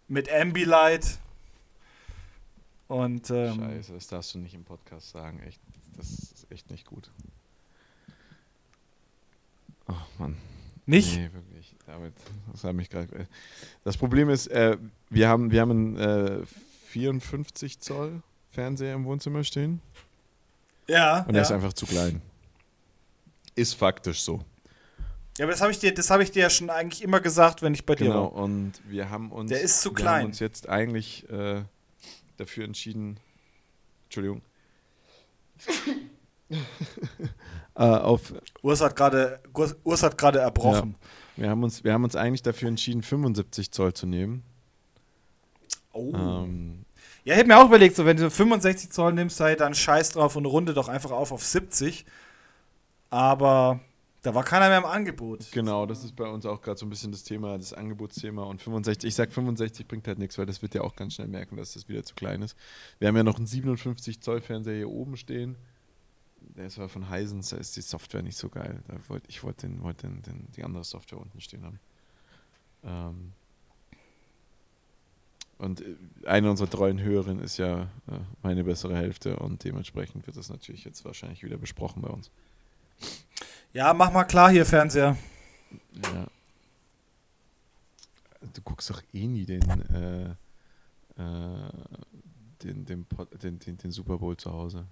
mit 0.07 0.31
Ambilight. 0.31 1.19
Und, 2.87 3.29
ähm, 3.31 3.55
Scheiße, 3.55 3.93
das 3.95 4.07
darfst 4.07 4.33
du 4.33 4.39
nicht 4.39 4.55
im 4.55 4.63
Podcast 4.63 5.09
sagen. 5.09 5.41
Echt, 5.45 5.59
das 5.97 6.07
ist 6.07 6.47
echt 6.51 6.71
nicht 6.71 6.85
gut. 6.85 7.11
Oh 9.87 9.93
Mann. 10.17 10.37
Nicht? 10.85 11.17
Nee, 11.17 11.29
wirklich. 11.33 11.75
Damit, 11.87 12.13
das 12.51 12.63
hat 12.63 12.73
mich 12.73 12.89
gerade. 12.89 13.27
Das 13.83 13.97
Problem 13.97 14.29
ist, 14.29 14.47
äh, 14.47 14.77
wir 15.09 15.29
haben, 15.29 15.51
wir 15.51 15.61
haben 15.61 15.71
einen 15.71 15.97
äh, 15.97 16.45
54 16.87 17.79
Zoll 17.79 18.21
Fernseher 18.51 18.93
im 18.95 19.05
Wohnzimmer 19.05 19.43
stehen. 19.43 19.81
Ja. 20.87 21.21
Und 21.21 21.29
er 21.29 21.35
ja. 21.35 21.41
ist 21.41 21.51
einfach 21.51 21.73
zu 21.73 21.85
klein. 21.85 22.21
Ist 23.55 23.73
faktisch 23.73 24.21
so. 24.21 24.43
Ja, 25.37 25.45
aber 25.45 25.51
das 25.51 25.61
habe 25.61 25.71
ich 25.71 25.79
dir, 25.79 25.93
das 25.93 26.09
habe 26.09 26.23
ich 26.23 26.31
dir 26.31 26.43
ja 26.43 26.49
schon 26.49 26.69
eigentlich 26.69 27.03
immer 27.03 27.19
gesagt, 27.19 27.61
wenn 27.61 27.73
ich 27.73 27.85
bei 27.85 27.95
dir 27.95 28.05
genau, 28.05 28.23
war. 28.23 28.29
Genau. 28.31 28.43
Und 28.43 28.73
wir 28.87 29.09
haben 29.09 29.31
uns. 29.31 29.49
Der 29.49 29.61
ist 29.61 29.81
zu 29.81 29.91
wir 29.91 29.95
klein. 29.95 30.19
haben 30.21 30.25
uns 30.27 30.39
jetzt 30.39 30.69
eigentlich 30.69 31.29
äh, 31.29 31.63
dafür 32.37 32.63
entschieden. 32.63 33.19
Entschuldigung. 34.05 34.41
Äh, 37.75 37.83
auf. 37.83 38.33
Urs 38.61 38.81
hat 38.81 38.95
gerade 38.95 39.39
Urs 39.83 40.03
hat 40.03 40.17
gerade 40.17 40.39
erbrochen. 40.39 40.95
Ja. 41.37 41.43
Wir, 41.43 41.49
haben 41.49 41.63
uns, 41.63 41.83
wir 41.83 41.93
haben 41.93 42.03
uns 42.03 42.15
eigentlich 42.15 42.43
dafür 42.43 42.69
entschieden, 42.69 43.01
75 43.01 43.71
Zoll 43.71 43.93
zu 43.93 44.05
nehmen. 44.05 44.43
Oh. 45.91 46.11
Ähm, 46.13 46.85
ja, 47.23 47.33
ich 47.33 47.39
hätte 47.39 47.47
mir 47.47 47.57
auch 47.57 47.67
überlegt, 47.67 47.95
so 47.95 48.05
wenn 48.05 48.17
du 48.17 48.29
65 48.29 48.91
Zoll 48.91 49.13
nimmst, 49.13 49.37
sei 49.37 49.55
dann 49.55 49.73
scheiß 49.73 50.11
drauf 50.11 50.35
und 50.35 50.45
runde 50.45 50.73
doch 50.73 50.87
einfach 50.87 51.11
auf 51.11 51.31
auf 51.31 51.43
70. 51.43 52.05
Aber 53.09 53.79
da 54.21 54.33
war 54.33 54.43
keiner 54.43 54.69
mehr 54.69 54.79
im 54.79 54.85
Angebot. 54.85 55.51
Genau, 55.51 55.85
das 55.85 56.03
ist 56.03 56.15
bei 56.15 56.27
uns 56.27 56.45
auch 56.45 56.61
gerade 56.61 56.77
so 56.77 56.85
ein 56.85 56.89
bisschen 56.89 57.11
das 57.11 57.23
Thema, 57.23 57.57
das 57.57 57.73
Angebotsthema. 57.73 58.43
Und 58.43 58.61
65, 58.61 59.07
ich 59.07 59.15
sag 59.15 59.31
65 59.31 59.87
bringt 59.87 60.07
halt 60.07 60.19
nichts, 60.19 60.37
weil 60.37 60.45
das 60.45 60.61
wird 60.61 60.75
ja 60.75 60.81
auch 60.81 60.95
ganz 60.95 61.15
schnell 61.15 61.27
merken, 61.27 61.57
dass 61.57 61.73
das 61.73 61.87
wieder 61.87 62.03
zu 62.03 62.15
klein 62.15 62.41
ist. 62.41 62.57
Wir 62.99 63.07
haben 63.07 63.15
ja 63.15 63.23
noch 63.23 63.37
einen 63.37 63.47
57 63.47 64.21
Zoll 64.21 64.41
Fernseher 64.41 64.75
hier 64.75 64.89
oben 64.89 65.17
stehen 65.17 65.57
der 66.55 66.67
ist 66.67 66.77
aber 66.77 66.89
von 66.89 67.09
Heisens, 67.09 67.49
da 67.49 67.57
ist 67.57 67.75
die 67.75 67.81
Software 67.81 68.21
nicht 68.21 68.37
so 68.37 68.49
geil. 68.49 68.81
Da 68.87 68.95
wollt, 69.07 69.23
ich 69.27 69.43
wollte 69.43 69.67
den, 69.67 69.81
wollt 69.83 70.03
den, 70.03 70.21
den, 70.21 70.47
die 70.55 70.63
andere 70.63 70.83
Software 70.83 71.19
unten 71.19 71.41
stehen 71.41 71.63
haben. 71.63 71.79
Ähm 72.83 73.33
und 75.57 75.81
äh, 75.81 75.95
eine 76.25 76.49
unserer 76.49 76.69
treuen 76.69 76.99
Hörerinnen 76.99 77.43
ist 77.43 77.57
ja 77.57 77.83
äh, 78.07 78.19
meine 78.43 78.63
bessere 78.63 78.95
Hälfte 78.95 79.37
und 79.37 79.63
dementsprechend 79.63 80.27
wird 80.27 80.37
das 80.37 80.49
natürlich 80.49 80.83
jetzt 80.83 81.05
wahrscheinlich 81.05 81.43
wieder 81.43 81.57
besprochen 81.57 82.01
bei 82.01 82.09
uns. 82.09 82.29
Ja, 83.73 83.93
mach 83.93 84.11
mal 84.11 84.25
klar 84.25 84.51
hier, 84.51 84.65
Fernseher. 84.65 85.17
Ja. 86.03 86.27
Du 88.53 88.61
guckst 88.61 88.89
doch 88.89 89.01
eh 89.13 89.27
nie 89.27 89.45
den, 89.45 89.61
äh, 89.61 90.29
äh, 91.17 91.69
den, 92.63 92.85
den, 92.85 93.05
den, 93.41 93.59
den, 93.59 93.77
den 93.77 93.91
Super 93.91 94.17
Bowl 94.17 94.37
zu 94.37 94.51
Hause. 94.51 94.85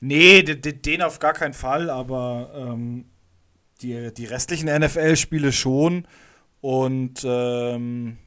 Nee, 0.00 0.42
den 0.42 1.02
auf 1.02 1.18
gar 1.18 1.32
keinen 1.32 1.54
Fall, 1.54 1.90
aber 1.90 2.52
ähm, 2.54 3.06
die, 3.80 4.12
die 4.12 4.26
restlichen 4.26 4.68
NFL-Spiele 4.68 5.52
schon. 5.52 6.06
Und 6.60 7.24
ähm, 7.24 8.18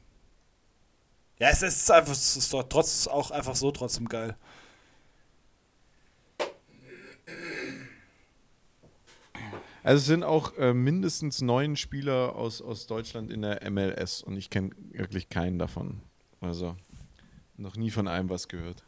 ja, 1.38 1.48
es 1.48 1.62
ist 1.62 1.90
einfach, 1.90 2.12
es 2.12 2.36
ist 2.36 2.52
doch 2.52 2.64
trotz, 2.64 3.06
auch 3.06 3.30
einfach 3.30 3.56
so 3.56 3.70
trotzdem 3.70 4.08
geil. 4.08 4.36
Also 9.82 10.00
es 10.00 10.06
sind 10.06 10.24
auch 10.24 10.56
äh, 10.58 10.74
mindestens 10.74 11.40
neun 11.40 11.76
Spieler 11.76 12.36
aus, 12.36 12.60
aus 12.60 12.86
Deutschland 12.86 13.30
in 13.30 13.42
der 13.42 13.70
MLS 13.70 14.22
und 14.22 14.36
ich 14.36 14.50
kenne 14.50 14.70
wirklich 14.92 15.30
keinen 15.30 15.58
davon. 15.58 16.02
Also 16.40 16.76
noch 17.56 17.76
nie 17.76 17.90
von 17.90 18.06
einem 18.06 18.28
was 18.28 18.48
gehört. 18.48 18.84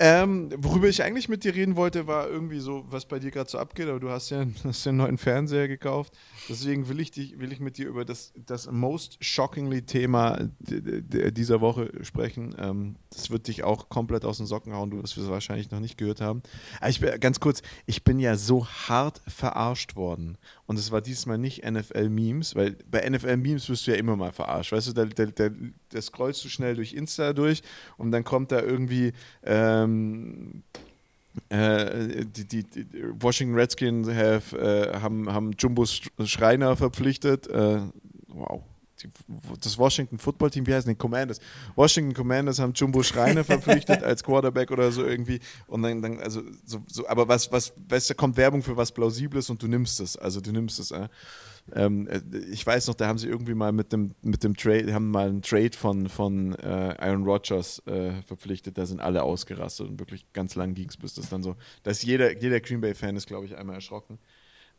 Ähm, 0.00 0.50
worüber 0.56 0.88
ich 0.88 1.04
eigentlich 1.04 1.28
mit 1.28 1.44
dir 1.44 1.54
reden 1.54 1.76
wollte, 1.76 2.08
war 2.08 2.28
irgendwie 2.28 2.58
so, 2.58 2.84
was 2.88 3.06
bei 3.06 3.20
dir 3.20 3.30
gerade 3.30 3.48
so 3.48 3.58
abgeht, 3.58 3.88
aber 3.88 4.00
du 4.00 4.10
hast 4.10 4.30
ja, 4.30 4.44
hast 4.64 4.84
ja 4.84 4.90
einen 4.90 4.98
neuen 4.98 5.18
Fernseher 5.18 5.68
gekauft. 5.68 6.12
Deswegen 6.48 6.88
will 6.88 6.98
ich, 6.98 7.12
dich, 7.12 7.38
will 7.38 7.52
ich 7.52 7.60
mit 7.60 7.78
dir 7.78 7.86
über 7.86 8.04
das, 8.04 8.32
das 8.34 8.70
most 8.70 9.24
shockingly 9.24 9.82
Thema 9.82 10.48
dieser 10.58 11.60
Woche 11.60 11.92
sprechen. 12.02 12.56
Ähm, 12.58 12.96
das 13.10 13.30
wird 13.30 13.46
dich 13.46 13.62
auch 13.62 13.88
komplett 13.88 14.24
aus 14.24 14.38
den 14.38 14.46
Socken 14.46 14.72
hauen, 14.72 14.90
du 14.90 15.00
wirst 15.00 15.16
es 15.16 15.28
wahrscheinlich 15.28 15.70
noch 15.70 15.80
nicht 15.80 15.96
gehört 15.96 16.20
haben. 16.20 16.42
Aber 16.80 16.90
ich 16.90 16.98
bin, 16.98 17.20
ganz 17.20 17.38
kurz, 17.38 17.62
ich 17.86 18.02
bin 18.02 18.18
ja 18.18 18.36
so 18.36 18.66
hart 18.66 19.22
verarscht 19.28 19.94
worden. 19.94 20.38
Und 20.66 20.78
es 20.78 20.90
war 20.90 21.02
diesmal 21.02 21.38
nicht 21.38 21.64
NFL-Memes, 21.64 22.56
weil 22.56 22.76
bei 22.90 23.08
NFL-Memes 23.08 23.68
wirst 23.68 23.86
du 23.86 23.92
ja 23.92 23.96
immer 23.96 24.16
mal 24.16 24.32
verarscht. 24.32 24.72
Weißt 24.72 24.88
du, 24.88 24.92
da, 24.92 25.04
da, 25.04 25.26
da, 25.26 25.50
da 25.90 26.02
scrollst 26.02 26.44
du 26.44 26.48
schnell 26.48 26.74
durch 26.74 26.94
Insta 26.94 27.32
durch 27.32 27.62
und 27.96 28.10
dann 28.10 28.24
kommt 28.24 28.50
da 28.50 28.60
irgendwie. 28.60 29.12
Ähm, 29.84 30.62
äh, 31.48 32.24
die, 32.24 32.44
die, 32.44 32.62
die, 32.64 32.86
Washington 33.20 33.54
Redskins 33.56 34.08
have, 34.08 34.56
äh, 34.56 35.00
haben, 35.00 35.32
haben 35.32 35.52
Jumbo 35.58 35.84
Schreiner 35.84 36.76
verpflichtet. 36.76 37.48
Äh, 37.48 37.80
wow. 38.28 38.62
das 39.60 39.76
Washington 39.76 40.18
Football 40.18 40.50
Team, 40.50 40.66
wie 40.66 40.74
heißen 40.74 40.88
die 40.88 40.94
Commanders? 40.94 41.40
Washington 41.74 42.14
Commanders 42.14 42.60
haben 42.60 42.72
Jumbo 42.72 43.02
Schreiner 43.02 43.42
verpflichtet 43.44 44.02
als 44.02 44.22
Quarterback 44.22 44.70
oder 44.70 44.92
so 44.92 45.04
irgendwie. 45.04 45.40
Und 45.66 45.82
dann, 45.82 46.00
dann 46.00 46.20
also 46.20 46.42
so, 46.64 46.82
so 46.86 47.08
aber 47.08 47.26
was, 47.26 47.50
was, 47.50 47.72
weißt 47.88 48.10
du, 48.10 48.14
kommt 48.14 48.36
Werbung 48.36 48.62
für 48.62 48.76
was 48.76 48.92
Plausibles 48.92 49.50
und 49.50 49.60
du 49.62 49.66
nimmst 49.66 50.00
es. 50.00 50.16
Also 50.16 50.40
du 50.40 50.52
nimmst 50.52 50.78
es. 50.78 50.92
Äh. 50.92 51.08
Ähm, 51.72 52.06
äh, 52.08 52.20
ich 52.50 52.66
weiß 52.66 52.88
noch, 52.88 52.94
da 52.94 53.06
haben 53.06 53.18
sie 53.18 53.28
irgendwie 53.28 53.54
mal 53.54 53.72
mit 53.72 53.92
dem, 53.92 54.10
mit 54.22 54.44
dem 54.44 54.56
Trade, 54.56 54.92
haben 54.92 55.10
mal 55.10 55.28
einen 55.28 55.42
Trade 55.42 55.76
von, 55.76 56.08
von 56.08 56.54
äh, 56.56 56.94
Aaron 56.98 57.24
Rodgers 57.24 57.82
äh, 57.86 58.22
verpflichtet, 58.22 58.76
da 58.76 58.86
sind 58.86 59.00
alle 59.00 59.22
ausgerastet 59.22 59.88
und 59.88 59.98
wirklich 59.98 60.30
ganz 60.32 60.54
lang 60.54 60.74
ging 60.74 60.88
es, 60.88 60.96
bis 60.96 61.14
das 61.14 61.30
dann 61.30 61.42
so, 61.42 61.56
dass 61.82 62.02
jeder, 62.02 62.38
jeder 62.38 62.60
Green 62.60 62.80
Bay-Fan 62.80 63.16
ist, 63.16 63.26
glaube 63.26 63.46
ich, 63.46 63.56
einmal 63.56 63.76
erschrocken. 63.76 64.18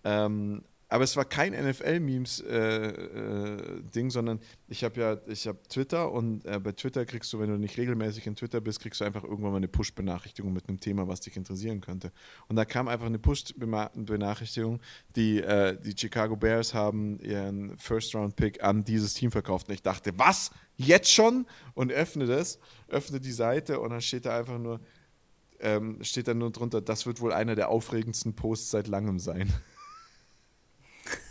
Ähm, 0.03 0.63
aber 0.88 1.03
es 1.03 1.17
war 1.17 1.25
kein 1.25 1.53
NFL-Memes-Ding, 1.53 2.47
äh, 2.47 4.07
äh, 4.07 4.09
sondern 4.09 4.39
ich 4.67 4.83
habe 4.83 4.99
ja, 4.99 5.17
ich 5.25 5.47
habe 5.47 5.57
Twitter 5.67 6.11
und 6.11 6.45
äh, 6.45 6.59
bei 6.59 6.73
Twitter 6.73 7.05
kriegst 7.05 7.33
du, 7.33 7.39
wenn 7.39 7.49
du 7.49 7.57
nicht 7.57 7.77
regelmäßig 7.77 8.27
in 8.27 8.36
Twitter 8.36 8.61
bist, 8.61 8.81
kriegst 8.81 9.01
du 9.01 9.05
einfach 9.05 9.23
irgendwann 9.23 9.51
mal 9.51 9.57
eine 9.57 9.67
Push-Benachrichtigung 9.67 10.53
mit 10.53 10.69
einem 10.69 10.79
Thema, 10.79 11.07
was 11.07 11.21
dich 11.21 11.36
interessieren 11.38 11.81
könnte. 11.81 12.11
Und 12.47 12.55
da 12.55 12.65
kam 12.65 12.88
einfach 12.88 13.07
eine 13.07 13.17
Push-Benachrichtigung, 13.17 14.79
die, 15.15 15.41
äh, 15.41 15.75
die 15.79 15.97
Chicago 15.97 16.36
Bears 16.36 16.75
haben 16.75 17.19
ihren 17.19 17.77
First-Round-Pick 17.79 18.63
an 18.63 18.83
dieses 18.83 19.15
Team 19.15 19.31
verkauft. 19.31 19.67
Und 19.67 19.73
ich 19.73 19.81
dachte, 19.81 20.11
was? 20.17 20.51
Jetzt 20.77 21.11
schon? 21.11 21.47
Und 21.73 21.91
öffne 21.91 22.27
das, 22.27 22.59
öffne 22.89 23.19
die 23.19 23.31
Seite 23.31 23.79
und 23.79 23.89
dann 23.89 24.01
steht 24.01 24.25
da 24.25 24.38
einfach 24.38 24.59
nur, 24.59 24.81
ähm, 25.59 26.03
steht 26.03 26.27
da 26.27 26.33
nur 26.33 26.51
drunter, 26.51 26.81
das 26.81 27.05
wird 27.05 27.21
wohl 27.21 27.33
einer 27.33 27.55
der 27.55 27.69
aufregendsten 27.69 28.36
Posts 28.36 28.71
seit 28.71 28.88
langem 28.88 29.17
sein. 29.19 29.51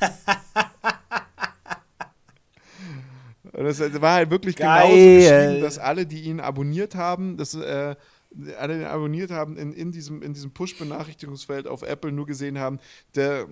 Das 3.57 3.79
war 4.01 4.15
halt 4.15 4.31
wirklich 4.31 4.57
Geil. 4.57 4.89
genauso 4.89 4.97
geschrieben, 4.97 5.63
dass 5.63 5.79
alle, 5.79 6.07
die 6.07 6.23
ihn 6.23 6.41
abonniert 6.41 6.97
haben, 6.97 7.37
dass 7.37 7.55
äh, 7.55 7.95
alle 8.59 8.79
den 8.79 8.87
abonniert 8.87 9.31
haben, 9.31 9.57
in, 9.57 9.73
in 9.73 9.93
diesem, 9.93 10.23
in 10.23 10.35
diesem 10.35 10.51
Push-Benachrichtigungsfeld 10.51 11.69
auf 11.69 11.83
Apple 11.83 12.11
nur 12.11 12.27
gesehen 12.27 12.59
haben, 12.59 12.81
der, 13.15 13.47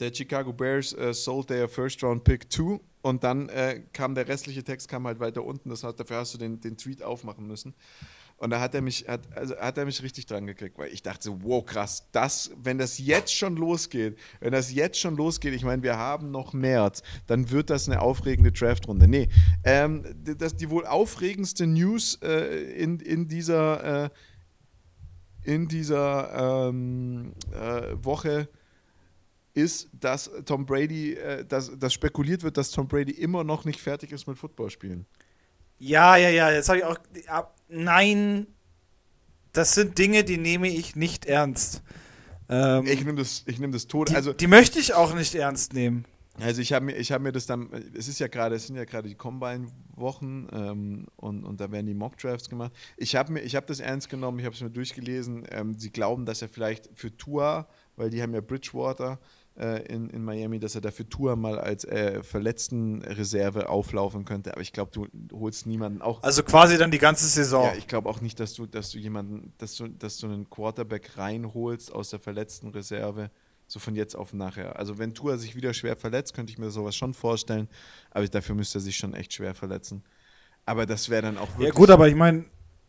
der 0.00 0.12
Chicago 0.12 0.52
Bears 0.52 0.94
uh, 0.94 1.12
sold 1.12 1.48
their 1.48 1.68
first 1.68 2.02
round 2.02 2.24
pick 2.24 2.50
to 2.50 2.80
und 3.02 3.22
dann 3.22 3.48
äh, 3.50 3.82
kam 3.92 4.14
der 4.14 4.26
restliche 4.26 4.64
Text 4.64 4.88
kam 4.88 5.06
halt 5.06 5.20
weiter 5.20 5.44
unten, 5.44 5.70
das 5.70 5.84
hat, 5.84 6.00
dafür 6.00 6.18
hast 6.18 6.34
du 6.34 6.38
den, 6.38 6.60
den 6.60 6.76
Tweet 6.76 7.02
aufmachen 7.02 7.46
müssen. 7.46 7.74
Und 8.40 8.48
da 8.48 8.60
hat 8.60 8.74
er 8.74 8.80
mich, 8.80 9.06
hat, 9.06 9.20
also 9.36 9.54
hat 9.56 9.76
er 9.76 9.84
mich 9.84 10.02
richtig 10.02 10.24
dran 10.24 10.46
gekriegt, 10.46 10.78
weil 10.78 10.90
ich 10.90 11.02
dachte 11.02 11.24
so, 11.24 11.42
wow, 11.42 11.62
krass, 11.62 12.08
das, 12.10 12.50
wenn 12.56 12.78
das 12.78 12.96
jetzt 12.96 13.34
schon 13.34 13.54
losgeht, 13.54 14.16
wenn 14.40 14.52
das 14.52 14.72
jetzt 14.72 14.98
schon 14.98 15.14
losgeht, 15.14 15.52
ich 15.52 15.62
meine, 15.62 15.82
wir 15.82 15.98
haben 15.98 16.30
noch 16.30 16.54
März, 16.54 17.02
dann 17.26 17.50
wird 17.50 17.68
das 17.68 17.86
eine 17.86 18.00
aufregende 18.00 18.50
Draftrunde. 18.50 19.06
Nee, 19.06 19.28
ähm, 19.62 20.04
das, 20.38 20.56
die 20.56 20.70
wohl 20.70 20.86
aufregendste 20.86 21.66
News 21.66 22.18
äh, 22.22 22.72
in, 22.82 22.98
in 23.00 23.28
dieser, 23.28 24.04
äh, 24.04 24.10
in 25.42 25.68
dieser 25.68 26.68
ähm, 26.70 27.34
äh, 27.52 27.94
Woche 28.02 28.48
ist, 29.52 29.90
dass 29.92 30.30
Tom 30.46 30.64
Brady, 30.64 31.12
äh, 31.12 31.44
dass, 31.44 31.78
dass 31.78 31.92
spekuliert 31.92 32.42
wird, 32.42 32.56
dass 32.56 32.70
Tom 32.70 32.88
Brady 32.88 33.12
immer 33.12 33.44
noch 33.44 33.66
nicht 33.66 33.82
fertig 33.82 34.12
ist 34.12 34.26
mit 34.26 34.38
Footballspielen. 34.38 35.04
Ja, 35.80 36.16
ja, 36.16 36.28
ja, 36.28 36.50
jetzt 36.52 36.68
habe 36.68 36.78
ich 36.78 36.84
auch. 36.84 36.98
Ja, 37.26 37.50
nein, 37.68 38.46
das 39.52 39.74
sind 39.74 39.98
Dinge, 39.98 40.24
die 40.24 40.36
nehme 40.36 40.68
ich 40.68 40.94
nicht 40.94 41.24
ernst. 41.24 41.82
Ähm, 42.50 42.86
ich 42.86 43.02
nehme 43.02 43.18
das, 43.18 43.44
nehm 43.46 43.72
das 43.72 43.86
tot. 43.86 44.10
Die, 44.10 44.14
also, 44.14 44.34
die 44.34 44.46
möchte 44.46 44.78
ich 44.78 44.92
auch 44.92 45.14
nicht 45.14 45.34
ernst 45.34 45.72
nehmen. 45.72 46.04
Also 46.38 46.62
ich 46.62 46.72
habe 46.72 46.86
mir, 46.86 46.94
hab 46.94 47.20
mir 47.20 47.32
das 47.32 47.46
dann, 47.46 47.68
es 47.94 48.08
ist 48.08 48.18
ja 48.18 48.28
gerade, 48.28 48.54
es 48.54 48.66
sind 48.66 48.76
ja 48.76 48.84
gerade 48.84 49.08
die 49.08 49.14
Combine-Wochen 49.14 50.48
ähm, 50.52 51.06
und, 51.16 51.44
und 51.44 51.60
da 51.60 51.70
werden 51.70 51.86
die 51.86 51.94
Mock-Drafts 51.94 52.48
gemacht. 52.48 52.72
Ich 52.96 53.16
habe 53.16 53.32
mir, 53.32 53.42
das 53.42 53.80
ernst 53.80 54.08
genommen, 54.08 54.38
ich 54.38 54.44
habe 54.44 54.54
es 54.54 54.60
mir 54.62 54.70
durchgelesen. 54.70 55.44
Ähm, 55.50 55.74
sie 55.78 55.90
glauben, 55.90 56.24
dass 56.24 56.40
er 56.40 56.48
vielleicht 56.48 56.88
für 56.94 57.14
Tour, 57.16 57.66
weil 57.96 58.10
die 58.10 58.22
haben 58.22 58.32
ja 58.32 58.40
Bridgewater, 58.40 59.18
äh, 59.60 59.82
in, 59.92 60.08
in 60.10 60.24
Miami, 60.24 60.58
dass 60.58 60.74
er 60.74 60.80
dafür 60.80 61.08
Tour 61.08 61.36
mal 61.36 61.58
als 61.58 61.84
äh, 61.84 62.22
verletzten 62.22 63.02
Reserve 63.02 63.68
auflaufen 63.68 64.24
könnte. 64.24 64.52
Aber 64.52 64.62
ich 64.62 64.72
glaube, 64.72 64.90
du 64.92 65.06
holst 65.38 65.66
niemanden 65.66 66.00
auch. 66.00 66.22
Also 66.22 66.42
quasi 66.42 66.78
dann 66.78 66.90
die 66.90 66.98
ganze 66.98 67.26
Saison. 67.26 67.66
Ja, 67.66 67.74
ich 67.74 67.86
glaube 67.86 68.08
auch 68.08 68.20
nicht, 68.20 68.40
dass 68.40 68.54
du, 68.54 68.66
dass 68.66 68.90
du 68.90 68.98
jemanden, 68.98 69.52
dass 69.58 69.76
du, 69.76 69.88
dass 69.88 70.16
du 70.18 70.26
einen 70.26 70.48
Quarterback 70.48 71.18
reinholst 71.18 71.92
aus 71.92 72.10
der 72.10 72.20
verletzten 72.20 72.68
Reserve. 72.68 73.30
So 73.66 73.78
von 73.78 73.94
jetzt 73.94 74.16
auf 74.16 74.32
nachher. 74.32 74.76
Also 74.76 74.98
wenn 74.98 75.14
Tour 75.14 75.38
sich 75.38 75.54
wieder 75.54 75.72
schwer 75.74 75.94
verletzt, 75.94 76.34
könnte 76.34 76.50
ich 76.50 76.58
mir 76.58 76.70
sowas 76.70 76.96
schon 76.96 77.14
vorstellen. 77.14 77.68
Aber 78.10 78.26
dafür 78.26 78.56
müsste 78.56 78.78
er 78.78 78.80
sich 78.80 78.96
schon 78.96 79.14
echt 79.14 79.32
schwer 79.32 79.54
verletzen. 79.54 80.02
Aber 80.66 80.86
das 80.86 81.08
wäre 81.08 81.22
dann 81.22 81.38
auch 81.38 81.48
wirklich. 81.50 81.68
Ja, 81.68 81.74
gut, 81.74 81.90
aber 81.90 82.08
ich 82.08 82.16
meine, 82.16 82.46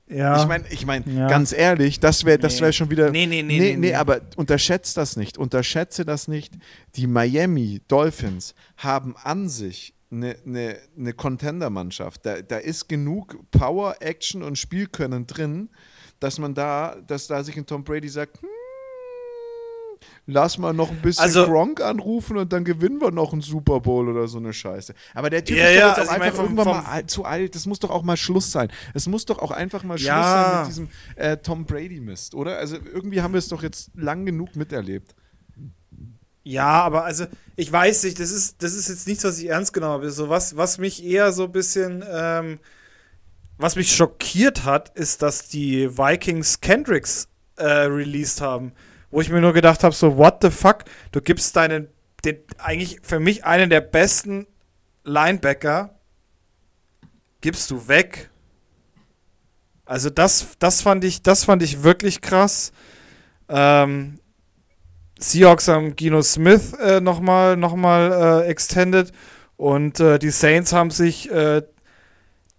ja. 0.08 0.42
Ich 0.42 0.48
meine, 0.48 0.64
ich 0.70 0.86
mein, 0.86 1.04
ja. 1.16 1.28
ganz 1.28 1.54
ehrlich, 1.54 2.00
das 2.00 2.26
wäre 2.26 2.38
das 2.38 2.60
wär 2.60 2.72
schon 2.72 2.90
wieder. 2.90 3.12
Nee, 3.12 3.26
nee, 3.26 3.44
nee, 3.44 3.60
nee, 3.60 3.76
nee, 3.78 3.94
aber 3.94 4.22
unterschätzt 4.36 4.98
das 4.98 5.16
nicht. 5.16 5.38
Unterschätze 5.38 6.06
das 6.06 6.28
nicht. 6.28 6.54
Die 6.96 7.08
Miami 7.08 7.82
Dolphins 7.88 8.54
haben 8.78 9.16
an 9.24 9.48
sich 9.48 9.94
eine, 10.12 10.36
eine, 10.46 10.78
eine 10.98 11.14
Contender-Mannschaft. 11.14 12.26
Da, 12.26 12.42
da 12.42 12.58
ist 12.58 12.90
genug 12.90 13.38
Power, 13.52 13.96
Action 14.02 14.44
und 14.44 14.58
Spielkönnen 14.58 15.28
drin, 15.28 15.70
dass 16.20 16.38
man 16.38 16.54
da, 16.54 16.98
dass 17.08 17.28
da 17.28 17.44
sich 17.44 17.58
ein 17.58 17.66
Tom 17.66 17.84
Brady 17.84 18.10
sagt, 18.10 18.42
hm, 18.42 18.50
lass 20.26 20.58
mal 20.58 20.74
noch 20.74 20.92
ein 20.92 21.02
bisschen 21.02 21.24
also, 21.24 21.46
Gronk 21.46 21.82
anrufen 21.82 22.38
und 22.38 22.54
dann 22.54 22.64
gewinnen 22.64 23.02
wir 23.02 23.12
noch 23.12 23.34
einen 23.34 23.42
Super 23.42 23.80
Bowl 23.80 24.10
oder 24.10 24.28
so 24.28 24.38
eine 24.38 24.54
Scheiße. 24.54 24.94
Aber 25.14 25.30
der 25.30 25.44
Typ 25.44 25.58
ja, 25.58 25.66
ist 25.66 25.76
doch 25.76 25.80
ja, 25.80 25.88
jetzt 25.88 25.98
auch 25.98 26.00
also 26.00 26.12
einfach 26.12 26.44
irgendwann 26.44 26.66
vom, 26.66 26.84
mal 26.84 27.06
zu 27.08 27.26
alt. 27.26 27.56
Das 27.56 27.66
muss 27.66 27.80
doch 27.80 27.90
auch 27.90 28.04
mal 28.04 28.18
Schluss 28.18 28.52
sein. 28.52 28.72
Es 28.94 29.08
muss 29.08 29.26
doch 29.26 29.40
auch 29.40 29.52
einfach 29.52 29.84
mal 29.84 30.00
ja. 30.00 30.14
Schluss 30.14 30.32
sein 30.32 30.60
mit 30.60 30.68
diesem 30.68 30.90
äh, 31.16 31.38
Tom 31.38 31.66
Brady-Mist, 31.66 32.36
oder? 32.36 32.58
Also 32.58 32.78
irgendwie 32.78 33.22
haben 33.22 33.34
wir 33.34 33.40
es 33.40 33.48
doch 33.48 33.64
jetzt 33.64 33.92
lang 33.96 34.26
genug 34.26 34.56
miterlebt. 34.56 35.16
Ja, 36.44 36.82
aber 36.82 37.06
also 37.06 37.26
ich 37.56 37.72
weiß 37.72 38.04
nicht, 38.04 38.20
das 38.20 38.32
ist, 38.32 38.64
das 38.64 38.74
ist 38.74 38.90
jetzt 38.90 39.08
nichts, 39.08 39.24
was 39.24 39.38
ich 39.38 39.50
ernst 39.50 39.74
genommen 39.74 39.94
habe. 39.94 40.12
So 40.12 40.30
was, 40.30 40.58
was 40.58 40.78
mich 40.78 41.04
eher 41.04 41.32
so 41.34 41.44
ein 41.44 41.52
bisschen, 41.52 42.04
ähm, 42.10 42.60
was 43.58 43.76
mich 43.76 43.96
schockiert 43.96 44.66
hat, 44.66 44.90
ist, 44.98 45.22
dass 45.22 45.48
die 45.48 45.98
Vikings 45.98 46.62
Kendricks 46.62 47.28
äh, 47.58 47.66
released 47.66 48.42
haben 48.42 48.74
wo 49.12 49.22
ich 49.22 49.30
mir 49.30 49.42
nur 49.42 49.54
gedacht 49.54 49.84
habe, 49.84 49.94
so, 49.94 50.18
what 50.18 50.38
the 50.42 50.50
fuck? 50.50 50.86
Du 51.12 51.22
gibst 51.22 51.56
deinen, 51.56 51.88
den, 52.26 52.38
eigentlich 52.58 53.00
für 53.04 53.20
mich 53.20 53.46
einen 53.46 53.70
der 53.70 53.82
besten 53.82 54.48
Linebacker, 55.04 56.00
gibst 57.42 57.70
du 57.72 57.88
weg. 57.88 58.30
Also 59.86 60.10
das, 60.10 60.56
das 60.60 60.82
fand 60.82 61.04
ich, 61.04 61.22
das 61.22 61.44
fand 61.44 61.62
ich 61.62 61.84
wirklich 61.84 62.22
krass. 62.22 62.72
Ähm, 63.50 64.20
Seahawks 65.20 65.68
haben 65.68 65.96
Gino 65.96 66.22
Smith 66.22 66.74
äh, 66.74 67.02
nochmal 67.02 67.58
noch 67.58 67.76
mal, 67.76 68.44
äh, 68.44 68.48
extended 68.48 69.12
und 69.58 70.00
äh, 70.00 70.18
die 70.18 70.32
Saints 70.32 70.74
haben 70.74 70.90
sich 70.90 71.30
äh, 71.30 71.62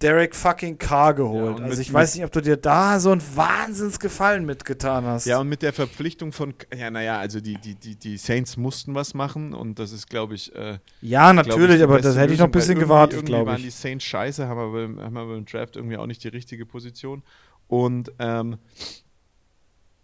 Derek 0.03 0.35
fucking 0.35 0.79
Carr 0.79 1.15
geholt. 1.15 1.59
Ja, 1.59 1.65
also 1.65 1.81
ich 1.81 1.93
weiß 1.93 2.15
nicht, 2.17 2.25
ob 2.25 2.33
du 2.33 2.41
dir 2.41 2.57
da 2.57 2.99
so 2.99 3.11
einen 3.11 3.23
Wahnsinnsgefallen 3.35 4.45
mitgetan 4.45 5.05
hast. 5.05 5.27
Ja, 5.27 5.39
und 5.39 5.49
mit 5.49 5.63
der 5.63 5.73
Verpflichtung 5.73 6.33
von, 6.33 6.55
ja, 6.77 6.91
naja, 6.91 7.19
also 7.19 7.41
die, 7.41 7.57
die, 7.57 7.75
die, 7.75 7.97
die 7.97 8.17
Saints 8.17 8.57
mussten 8.57 8.95
was 8.95 9.15
machen 9.15 9.55
und 9.55 9.79
das 9.79 9.93
ist, 9.93 10.09
glaube 10.09 10.35
ich. 10.35 10.55
Äh, 10.55 10.79
ja, 11.01 11.33
natürlich, 11.33 11.77
ich, 11.77 11.83
aber 11.83 12.01
das 12.01 12.17
hätte 12.17 12.33
ich 12.33 12.39
noch 12.39 12.47
ein 12.47 12.53
bisschen 12.53 12.79
gewartet, 12.79 13.25
glaube 13.25 13.43
ich. 13.43 13.57
Waren 13.57 13.63
die 13.63 13.71
Saints 13.71 14.05
scheiße, 14.05 14.47
haben 14.49 14.59
aber, 14.59 15.05
haben 15.05 15.17
aber 15.17 15.37
im 15.37 15.45
Draft 15.45 15.77
irgendwie 15.77 15.97
auch 15.97 16.07
nicht 16.07 16.25
die 16.25 16.29
richtige 16.29 16.67
Position. 16.67 17.23
Und 17.69 18.13
ähm, 18.19 18.59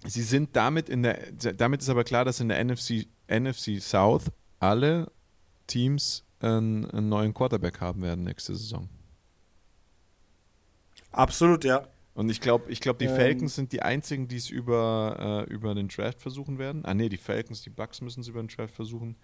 sie 0.07 0.22
sind 0.22 0.55
damit 0.55 0.88
in 0.88 1.03
der, 1.03 1.18
damit 1.57 1.82
ist 1.82 1.88
aber 1.88 2.05
klar, 2.05 2.24
dass 2.24 2.40
in 2.40 2.49
der 2.49 2.64
NFC, 2.64 3.07
NFC 3.28 3.80
South 3.80 4.26
alle 4.61 5.11
Teams 5.66 6.24
einen, 6.40 6.88
einen 6.90 7.09
neuen 7.09 7.34
Quarterback 7.34 7.80
haben 7.80 8.03
werden 8.03 8.24
nächste 8.24 8.55
Saison. 8.55 8.88
Absolut, 11.12 11.64
ja. 11.64 11.86
Und 12.14 12.30
ich 12.30 12.40
glaube, 12.40 12.70
ich 12.70 12.80
glaub, 12.80 12.98
die 12.98 13.04
Ähm. 13.06 13.14
Falcons 13.16 13.54
sind 13.54 13.72
die 13.72 13.82
einzigen, 13.82 14.26
die 14.26 14.36
es 14.36 14.50
über, 14.50 15.44
äh, 15.48 15.52
über 15.52 15.74
den 15.74 15.88
Draft 15.88 16.20
versuchen 16.20 16.59
werden. 16.59 16.84
Ah, 16.84 16.94
nee, 16.94 17.09
die 17.09 17.16
Falcons, 17.16 17.62
die 17.62 17.70
Bucks 17.70 18.00
müssen 18.00 18.20
es 18.20 18.28
über 18.28 18.40
den 18.42 18.48
Draft 18.48 18.74
versuchen. 18.74 19.16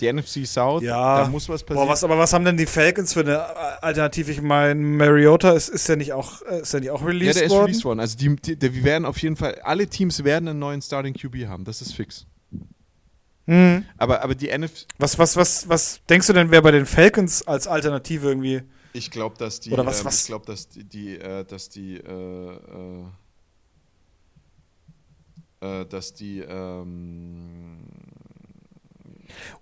Die 0.00 0.10
NFC 0.10 0.46
South, 0.46 0.82
Ja. 0.82 1.22
da 1.24 1.28
muss 1.28 1.48
was 1.48 1.62
passieren. 1.62 1.86
Boah, 1.86 1.92
was, 1.92 2.02
aber 2.02 2.18
was 2.18 2.32
haben 2.32 2.44
denn 2.44 2.56
die 2.56 2.64
Falcons 2.66 3.12
für 3.12 3.20
eine 3.20 3.38
Alternative? 3.82 4.32
Ich 4.32 4.40
meine, 4.40 4.74
Mariota 4.80 5.52
ist, 5.52 5.68
ist 5.68 5.88
der 5.88 5.96
nicht 5.96 6.12
auch, 6.14 6.40
äh, 6.42 6.62
ist 6.62 6.72
der 6.72 6.80
nicht 6.80 6.90
auch 6.90 7.02
ja, 7.02 7.06
released 7.06 7.36
der 7.36 7.44
ist 7.44 7.50
worden? 7.52 7.64
released 7.66 7.84
worden. 7.84 8.00
Also 8.00 8.16
die, 8.16 8.34
die, 8.34 8.56
die, 8.56 8.74
wir 8.74 8.82
werden 8.84 9.04
auf 9.04 9.18
jeden 9.18 9.36
Fall, 9.36 9.60
alle 9.62 9.86
Teams 9.86 10.24
werden 10.24 10.48
einen 10.48 10.58
neuen 10.58 10.80
Starting 10.80 11.12
QB 11.14 11.46
haben. 11.48 11.64
Das 11.64 11.82
ist 11.82 11.94
fix. 11.94 12.26
Mhm. 13.46 13.84
Aber, 13.98 14.22
aber 14.22 14.34
die 14.34 14.48
NFC, 14.56 14.86
Was, 14.98 15.18
was, 15.18 15.36
was, 15.36 15.68
was 15.68 16.00
denkst 16.08 16.26
du 16.28 16.32
denn, 16.32 16.50
wer 16.50 16.62
bei 16.62 16.70
den 16.70 16.86
Falcons 16.86 17.46
als 17.46 17.66
Alternative 17.66 18.26
irgendwie? 18.28 18.62
Ich 18.92 19.10
glaube, 19.10 19.36
dass 19.38 19.60
die, 19.60 19.70
Oder 19.72 19.86
was- 19.86 20.00
ähm, 20.00 20.06
was- 20.06 20.20
ich 20.22 20.26
glaube, 20.26 20.46
dass 20.46 20.68
die, 20.68 20.84
die, 20.84 21.18
äh, 21.18 21.44
dass 21.44 21.68
die, 21.68 21.96
äh, 21.96 22.56
äh, 25.60 25.80
äh, 25.82 25.86
dass 25.86 26.12
die, 26.14 26.40
ähm, 26.40 27.78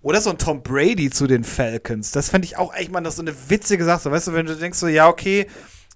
Oder 0.01 0.19
so 0.19 0.31
ein 0.31 0.37
Tom 0.39 0.63
Brady 0.63 1.09
zu 1.11 1.27
den 1.27 1.43
Falcons. 1.43 2.11
Das 2.11 2.29
fände 2.29 2.45
ich 2.45 2.57
auch 2.57 2.73
echt 2.73 2.91
mal 2.91 3.01
das 3.01 3.17
so 3.17 3.21
eine 3.21 3.35
witzige 3.49 3.85
Sache. 3.85 4.09
Weißt 4.09 4.27
du, 4.27 4.33
wenn 4.33 4.45
du 4.47 4.55
denkst 4.55 4.79
so, 4.79 4.87
ja, 4.87 5.07
okay, 5.07 5.47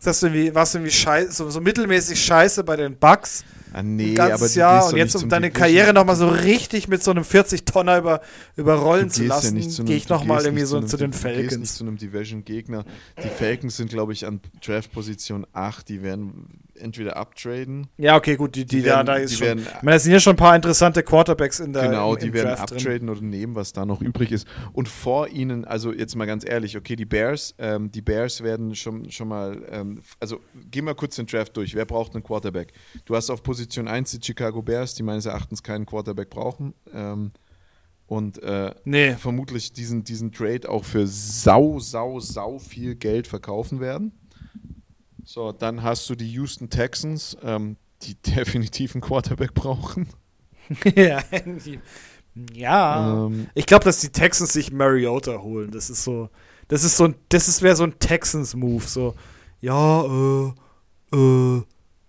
das 0.04 0.22
warst 0.22 0.74
du 0.74 0.78
irgendwie 0.78 0.92
scheiße, 0.92 1.32
so, 1.32 1.50
so 1.50 1.60
mittelmäßig 1.60 2.24
scheiße 2.24 2.64
bei 2.64 2.76
den 2.76 2.98
Bucks 2.98 3.44
ah, 3.74 3.84
nee, 3.84 4.10
ein 4.12 4.16
ganzes 4.16 4.40
aber 4.42 4.48
du 4.50 4.60
Jahr 4.60 4.88
und 4.88 4.98
jetzt 4.98 5.16
um 5.16 5.28
deine 5.30 5.48
Division- 5.48 5.60
Karriere 5.60 5.94
nochmal 5.94 6.16
so 6.16 6.28
richtig 6.30 6.88
mit 6.88 7.04
so 7.04 7.12
einem 7.12 7.24
40-Tonner 7.24 7.98
über, 7.98 8.22
überrollen 8.56 9.08
Du 9.10 9.14
zu 9.16 9.24
ja 9.24 9.30
lassen, 9.30 9.56
nicht 9.56 9.72
zu 9.72 9.84
gehe 9.84 9.98
ich 9.98 10.06
du 10.08 10.14
nochmal 10.14 10.44
irgendwie 10.46 10.64
so 10.66 10.78
einem 10.78 10.88
zu 10.88 10.98
den 10.98 11.12
Div- 11.12 11.22
Du 11.22 11.28
gehst 11.28 11.38
nicht 11.42 11.50
Falcons. 11.52 11.76
zu 11.76 11.84
einem 11.84 11.98
Division-Gegner. 11.98 12.86
Die 13.24 13.28
Falcons 13.30 13.76
sind, 13.78 13.90
glaube 13.90 14.14
ich, 14.14 14.26
an 14.26 14.40
Draft-Position 14.66 15.46
8. 15.54 15.90
Die 15.90 16.02
werden 16.04 16.63
entweder 16.76 17.18
uptraden. 17.18 17.88
Ja, 17.98 18.16
okay, 18.18 18.36
gut, 18.36 18.56
die, 18.56 18.66
die, 18.66 18.78
Die 18.78 18.82
da, 18.84 18.96
werden- 18.98 19.06
da 19.08 19.16
ist 19.16 19.32
die 19.32 19.36
schon. 19.38 19.48
werden- 19.48 19.68
ich 19.78 19.82
meine, 19.84 19.98
es 19.98 20.04
sind 20.04 20.12
ja 20.14 20.20
schon 20.20 20.34
ein 20.34 20.38
paar 20.38 20.56
interessante 20.56 21.04
Quarterbacks 21.04 21.60
in 21.60 21.74
der 21.74 21.84
genau, 21.88 22.14
im, 22.14 22.20
im 22.20 22.26
die 22.26 22.34
werden 22.34 22.48
Draft 22.56 22.72
drin. 22.72 22.78
uptraden 22.80 23.10
oder 23.10 23.22
nehmen, 23.22 23.56
was 23.56 23.74
da 23.74 23.86
noch 23.86 24.02
übrig 24.02 24.32
ist. 24.32 24.48
Und 24.74 24.88
vor 24.90 25.28
ihnen, 25.30 25.66
also 25.66 25.94
jetzt 25.94 26.16
mal 26.16 26.26
ganz 26.26 26.44
ehrlich, 26.48 26.76
okay, 26.78 26.96
die 26.96 27.06
Bears, 27.06 27.56
ähm, 27.58 27.92
die 27.92 28.02
Bears 28.02 28.44
werden 28.44 28.76
schon, 28.76 29.10
schon 29.12 29.28
mal, 29.28 29.62
ähm, 29.72 30.02
also 30.20 30.40
gehen 30.72 30.86
wir 30.86 30.96
kurz 30.96 31.16
den 31.16 31.26
Draft 31.28 31.56
durch. 31.58 31.76
Wer 31.76 31.86
braucht 31.86 32.14
einen 32.16 32.24
Quarterback? 32.24 32.74
Du 33.06 33.16
hast 33.16 33.30
auf 33.30 33.44
Position 33.44 33.88
1 33.88 34.12
die 34.12 34.20
Chicago 34.26 34.62
Bears, 34.62 34.96
die 34.96 35.04
meines 35.04 35.26
Erachtens 35.26 35.64
keinen 35.64 35.86
Quarterback 35.86 36.30
brauchen. 36.30 36.74
Ähm, 36.94 37.32
und 38.06 38.44
äh, 38.44 38.76
Nee. 38.84 39.14
vermutlich 39.14 39.72
diesen, 39.74 40.04
diesen 40.04 40.32
Trade 40.34 40.70
auch 40.70 40.84
für 40.84 41.08
sau, 41.08 41.80
sau, 41.80 42.20
sau 42.20 42.60
viel 42.60 42.96
Geld 42.96 43.28
verkaufen 43.28 43.80
werden. 43.80 44.12
So, 45.34 45.52
dann 45.52 45.82
hast 45.82 46.08
du 46.12 46.16
die 46.16 46.30
Houston 46.34 46.70
Texans, 46.70 47.36
ähm, 47.42 47.78
die 48.04 48.14
definitiv 48.22 48.94
einen 48.94 49.02
Quarterback 49.02 49.56
brauchen. 49.56 50.08
ja, 50.96 51.24
die- 51.34 51.80
ja. 52.54 53.26
Ähm, 53.26 53.48
ich 53.56 53.66
glaube, 53.66 53.84
dass 53.86 54.00
die 54.00 54.10
Texans 54.12 54.54
sich 54.54 54.72
Mariota 54.72 55.40
holen. 55.42 55.72
Das 55.72 55.90
ist 55.90 56.04
so, 56.04 56.30
das 56.68 56.84
ist 56.84 56.98
so 56.98 57.06
ein, 57.06 57.16
das 57.30 57.48
ist 57.48 57.64
wäre 57.64 57.76
so 57.76 57.84
ein 57.84 57.98
Texans-Move. 57.98 58.84
So, 58.86 59.16
ja, 59.60 60.04
äh, 60.06 60.54
äh, 61.16 61.64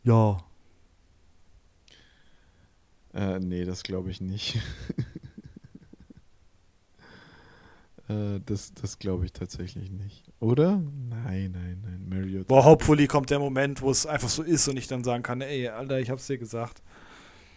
ja. 0.05 0.39
Äh, 3.15 3.39
nee, 3.39 3.65
das 3.65 3.83
glaube 3.83 4.11
ich 4.11 4.21
nicht. 4.21 4.59
äh, 8.09 8.41
das 8.45 8.75
das 8.75 8.99
glaube 8.99 9.25
ich 9.25 9.33
tatsächlich 9.33 9.91
nicht. 9.91 10.25
Oder? 10.41 10.83
Nein, 11.09 11.53
nein, 11.53 11.83
nein. 11.83 12.07
Marriott. 12.09 12.47
Boah, 12.47 12.65
hopefully 12.65 13.07
kommt 13.07 13.31
der 13.31 13.39
Moment, 13.39 13.81
wo 13.83 13.91
es 13.91 14.07
einfach 14.07 14.29
so 14.29 14.43
ist 14.43 14.69
und 14.69 14.77
ich 14.77 14.87
dann 14.87 15.05
sagen 15.05 15.23
kann, 15.23 15.41
ey, 15.41 15.69
Alter, 15.69 16.01
ich 16.01 16.11
hab's 16.11 16.27
dir 16.27 16.39
gesagt. 16.39 16.83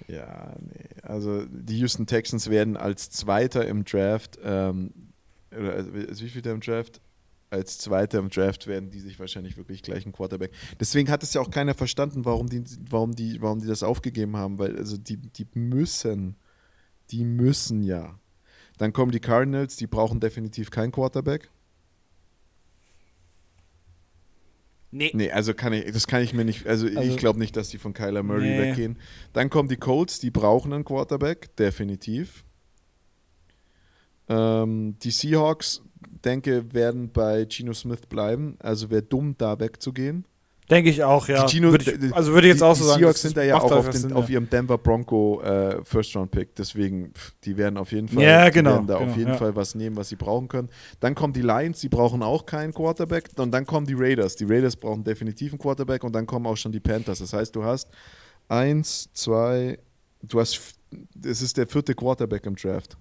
Ja, 0.07 0.55
nee. 0.59 1.01
Also 1.01 1.45
die 1.45 1.79
Houston 1.79 2.07
Texans 2.07 2.49
werden 2.49 2.77
als 2.77 3.09
Zweiter 3.09 3.67
im 3.67 3.83
Draft, 3.83 4.39
ähm, 4.43 4.93
oder 5.51 5.73
also 5.73 5.91
wie 6.23 6.29
viel 6.29 6.45
im 6.45 6.61
Draft? 6.61 7.01
Als 7.49 7.77
Zweiter 7.77 8.19
im 8.19 8.29
Draft 8.29 8.67
werden 8.67 8.89
die 8.89 8.99
sich 8.99 9.19
wahrscheinlich 9.19 9.57
wirklich 9.57 9.81
gleich 9.81 10.05
einen 10.05 10.11
Quarterback. 10.11 10.51
Deswegen 10.79 11.09
hat 11.09 11.23
es 11.23 11.33
ja 11.33 11.41
auch 11.41 11.49
keiner 11.49 11.73
verstanden, 11.73 12.25
warum 12.25 12.49
die, 12.49 12.63
warum 12.89 13.15
die, 13.15 13.41
warum 13.41 13.59
die 13.59 13.67
das 13.67 13.83
aufgegeben 13.83 14.35
haben, 14.35 14.59
weil 14.59 14.77
also 14.77 14.97
die, 14.97 15.17
die 15.17 15.47
müssen, 15.53 16.35
die 17.11 17.23
müssen 17.23 17.83
ja. 17.83 18.19
Dann 18.77 18.93
kommen 18.93 19.11
die 19.11 19.19
Cardinals, 19.19 19.75
die 19.75 19.87
brauchen 19.87 20.19
definitiv 20.19 20.69
keinen 20.71 20.91
Quarterback. 20.91 21.49
Nee. 24.91 25.11
Nee, 25.13 25.31
also 25.31 25.53
kann 25.53 25.73
ich, 25.73 25.91
das 25.91 26.07
kann 26.07 26.21
ich 26.23 26.33
mir 26.33 26.45
nicht, 26.45 26.65
also, 26.65 26.87
Also- 26.87 27.01
ich 27.01 27.17
glaube 27.17 27.39
nicht, 27.39 27.55
dass 27.57 27.69
die 27.69 27.77
von 27.77 27.93
Kyler 27.93 28.23
Murray 28.23 28.49
Nee. 28.49 28.59
weggehen. 28.71 28.97
Dann 29.33 29.49
kommen 29.49 29.67
die 29.67 29.75
Colts, 29.77 30.19
die 30.19 30.31
brauchen 30.31 30.71
einen 30.73 30.85
Quarterback, 30.85 31.55
definitiv. 31.57 32.45
Ähm, 34.29 34.97
die 35.03 35.11
Seahawks, 35.11 35.81
denke, 36.23 36.73
werden 36.73 37.11
bei 37.11 37.45
Geno 37.45 37.73
Smith 37.73 38.01
bleiben. 38.07 38.55
Also 38.59 38.89
wäre 38.89 39.03
dumm, 39.03 39.35
da 39.37 39.59
wegzugehen. 39.59 40.25
Denke 40.69 40.89
ich 40.89 41.01
auch, 41.01 41.27
ja. 41.29 41.45
Die 41.45 41.55
Gino- 41.55 41.71
Würde 41.71 41.89
ich, 41.91 42.13
also 42.13 42.33
würde 42.33 42.47
ich 42.47 42.51
jetzt 42.51 42.59
die, 42.59 42.65
auch 42.65 42.75
so 42.75 42.83
die 42.83 42.87
sagen. 42.89 42.99
Seahawks 42.99 43.21
sind 43.21 43.37
da 43.37 43.43
ja 43.43 43.55
auch 43.57 43.63
auf, 43.63 43.71
einfach 43.71 43.91
den, 43.91 44.01
Sinn, 44.01 44.13
auf 44.13 44.29
ihrem 44.29 44.49
Denver 44.49 44.77
Bronco 44.77 45.41
äh, 45.41 45.81
First-Round-Pick. 45.83 46.55
Deswegen, 46.55 47.13
die 47.45 47.55
werden 47.55 47.77
auf 47.77 47.93
jeden 47.93 48.09
Fall, 48.09 48.21
Ja, 48.21 48.49
genau, 48.49 48.71
werden 48.71 48.87
da 48.87 48.97
genau, 48.97 49.11
auf 49.11 49.17
jeden 49.17 49.31
ja. 49.31 49.37
Fall 49.37 49.55
was 49.55 49.75
nehmen, 49.75 49.95
was 49.95 50.09
sie 50.09 50.17
brauchen 50.17 50.49
können. 50.49 50.69
Dann 50.99 51.15
kommen 51.15 51.31
die 51.31 51.41
Lions, 51.41 51.79
die 51.79 51.87
brauchen 51.87 52.21
auch 52.21 52.45
keinen 52.45 52.73
Quarterback. 52.73 53.29
Und 53.37 53.51
dann 53.51 53.65
kommen 53.65 53.85
die 53.85 53.95
Raiders. 53.95 54.35
Die 54.35 54.43
Raiders 54.43 54.75
brauchen 54.75 55.05
definitiv 55.05 55.53
einen 55.53 55.59
Quarterback. 55.59 56.03
Und 56.03 56.13
dann 56.13 56.25
kommen 56.25 56.45
auch 56.45 56.57
schon 56.57 56.73
die 56.73 56.81
Panthers. 56.81 57.19
Das 57.19 57.31
heißt, 57.31 57.55
du 57.55 57.63
hast 57.63 57.89
eins, 58.49 59.09
zwei, 59.13 59.79
du 60.21 60.39
hast, 60.41 60.59
es 61.23 61.41
ist 61.41 61.55
der 61.55 61.67
vierte 61.67 61.95
Quarterback 61.95 62.45
im 62.45 62.55
Draft 62.57 62.97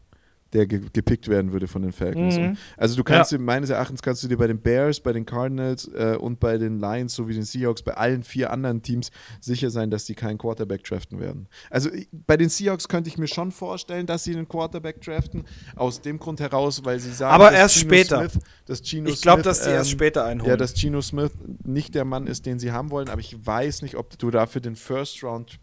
der 0.53 0.67
ge 0.67 0.81
gepickt 0.93 1.29
werden 1.29 1.53
würde 1.53 1.67
von 1.67 1.83
den 1.83 1.93
Falcons. 1.93 2.39
Mhm. 2.39 2.57
Also 2.77 2.97
du 2.97 3.03
kannst 3.05 3.33
dir, 3.33 3.39
meines 3.39 3.69
Erachtens 3.71 4.01
kannst 4.01 4.23
du 4.23 4.29
dir 4.29 4.37
bei 4.39 4.47
den 4.47 4.61
Bears, 4.61 5.01
bei 5.01 5.13
den 5.13 5.27
Cardinals 5.27 5.89
äh, 5.95 6.17
und 6.19 6.39
bei 6.39 6.57
den 6.57 6.79
Lions 6.79 7.15
sowie 7.15 7.35
den 7.35 7.43
Seahawks, 7.43 7.83
bei 7.83 7.95
allen 7.95 8.23
vier 8.23 8.53
anderen 8.53 8.81
Teams 8.81 9.11
sicher 9.41 9.71
sein, 9.71 9.91
dass 9.91 10.05
die 10.05 10.15
keinen 10.15 10.39
Quarterback 10.39 10.85
draften 10.85 11.19
werden. 11.19 11.49
Also 11.69 11.93
ich- 11.93 12.09
bei 12.13 12.37
den 12.37 12.49
Seahawks 12.49 12.87
könnte 12.89 13.09
ich 13.09 13.19
mir 13.19 13.27
schon 13.27 13.51
vorstellen, 13.51 14.07
dass 14.07 14.25
sie 14.25 14.35
einen 14.37 14.49
Quarterback 14.49 15.01
draften, 15.03 15.45
aus 15.75 16.01
dem 16.01 16.19
Grund 16.19 16.39
heraus, 16.41 16.85
weil 16.85 17.01
sie 17.01 17.13
sagen, 17.13 17.35
Aber 17.35 17.51
dass 17.51 17.59
erst 17.59 17.75
Geno 17.81 17.89
später. 17.95 18.29
Smith, 18.31 18.43
dass 18.67 18.83
Geno 18.83 19.09
Ich 19.11 19.21
glaube, 19.23 19.43
dass 19.43 19.67
erst 19.67 19.91
ähm, 19.91 19.97
später 19.99 20.25
einholen. 20.25 20.51
ja, 20.51 20.57
dass 20.57 20.75
Geno 20.75 21.03
Smith 21.03 21.33
nicht 21.65 21.95
der 21.95 22.05
Mann 22.05 22.27
ist, 22.29 22.47
den 22.47 22.59
sie 22.61 22.71
haben 22.73 22.91
wollen, 22.93 23.09
aber 23.09 23.21
ich 23.21 23.37
weiß 23.45 23.83
nicht, 23.83 23.97
ob 23.97 24.17
du 24.19 24.31
dafür 24.31 24.61
den 24.61 24.77
First 24.77 25.23
Round 25.25 25.59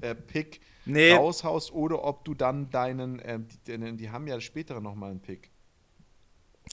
äh, 0.00 0.14
Pick 0.14 0.60
nee, 0.86 1.12
raushaust 1.12 1.72
oder 1.72 2.04
ob 2.04 2.24
du 2.24 2.34
dann 2.34 2.70
deinen, 2.70 3.20
ähm, 3.24 3.46
die, 3.66 3.96
die, 3.96 4.10
haben 4.10 4.26
ja 4.26 4.40
später 4.40 4.80
nochmal 4.80 5.10
einen 5.10 5.20
Pick. 5.20 5.50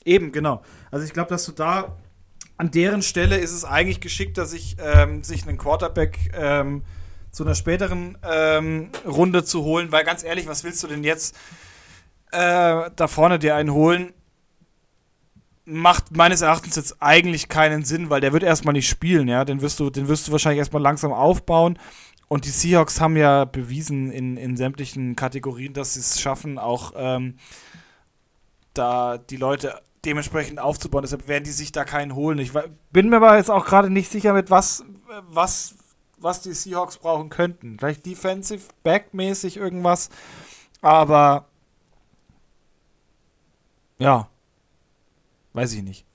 Eben, 0.05 0.32
genau. 0.32 0.61
Also 0.91 1.05
ich 1.05 1.14
glaube, 1.14 1.30
dass 1.30 1.45
du 1.45 1.51
da 1.51 1.97
an 2.57 2.72
deren 2.72 3.01
Stelle 3.01 3.38
ist 3.38 3.51
es 3.51 3.66
eigentlich 3.66 3.99
geschickter, 3.99 4.45
sich, 4.45 4.78
ähm, 4.80 5.24
sich 5.24 5.47
einen 5.47 5.57
Quarterback 5.57 6.32
ähm, 6.34 6.84
zu 7.32 7.43
einer 7.43 7.55
späteren 7.55 8.18
ähm, 8.24 8.89
Runde 9.05 9.43
zu 9.43 9.64
holen, 9.64 9.91
weil 9.91 10.03
ganz 10.03 10.24
ehrlich, 10.24 10.47
was 10.47 10.64
willst 10.64 10.84
du 10.84 10.88
denn 10.88 11.03
jetzt 11.03 11.36
äh, 12.32 12.89
da 12.95 13.07
vorne 13.07 13.39
dir 13.39 13.55
einen 13.55 13.74
holen? 13.74 14.14
Macht 15.66 16.16
meines 16.16 16.41
Erachtens 16.41 16.76
jetzt 16.76 17.01
eigentlich 17.01 17.47
keinen 17.47 17.86
Sinn, 17.86 18.09
weil 18.09 18.22
der 18.22 18.34
wird 18.34 18.43
erstmal 18.43 18.74
nicht 18.74 18.89
spielen, 18.89 19.28
ja. 19.28 19.45
Den 19.45 19.61
wirst 19.61 19.80
du, 19.80 19.89
den 19.89 20.07
wirst 20.09 20.28
du 20.28 20.32
wahrscheinlich 20.32 20.59
erstmal 20.59 20.82
langsam 20.82 21.14
aufbauen. 21.14 21.80
Und 22.34 22.45
die 22.45 22.49
Seahawks 22.49 22.99
haben 22.99 23.15
ja 23.15 23.45
bewiesen 23.45 24.09
in, 24.09 24.38
in 24.38 24.57
sämtlichen 24.57 25.15
Kategorien, 25.15 25.75
dass 25.75 25.93
sie 25.93 25.99
es 25.99 26.19
schaffen, 26.19 26.57
auch 26.57 26.93
ähm, 26.95 27.38
da 28.73 29.19
die 29.19 29.38
Leute 29.38 29.79
dementsprechend 30.03 30.59
aufzubauen. 30.59 31.03
Deshalb 31.03 31.27
werden 31.27 31.43
die 31.43 31.51
sich 31.51 31.71
da 31.71 31.86
keinen 31.86 32.15
holen. 32.15 32.39
Ich 32.39 32.51
bin 32.91 33.09
mir 33.09 33.17
aber 33.17 33.38
jetzt 33.38 33.51
auch 33.51 33.65
gerade 33.67 33.91
nicht 33.91 34.11
sicher, 34.11 34.34
mit 34.34 34.49
was, 34.49 34.84
was, 35.27 35.75
was 36.17 36.41
die 36.41 36.53
Seahawks 36.53 36.97
brauchen 36.97 37.29
könnten. 37.29 37.77
Vielleicht 37.77 38.03
defensive, 38.03 38.63
backmäßig 38.81 39.57
irgendwas. 39.57 40.09
Aber 40.81 41.45
ja, 43.99 44.27
weiß 45.53 45.73
ich 45.73 45.84
nicht. 45.84 46.07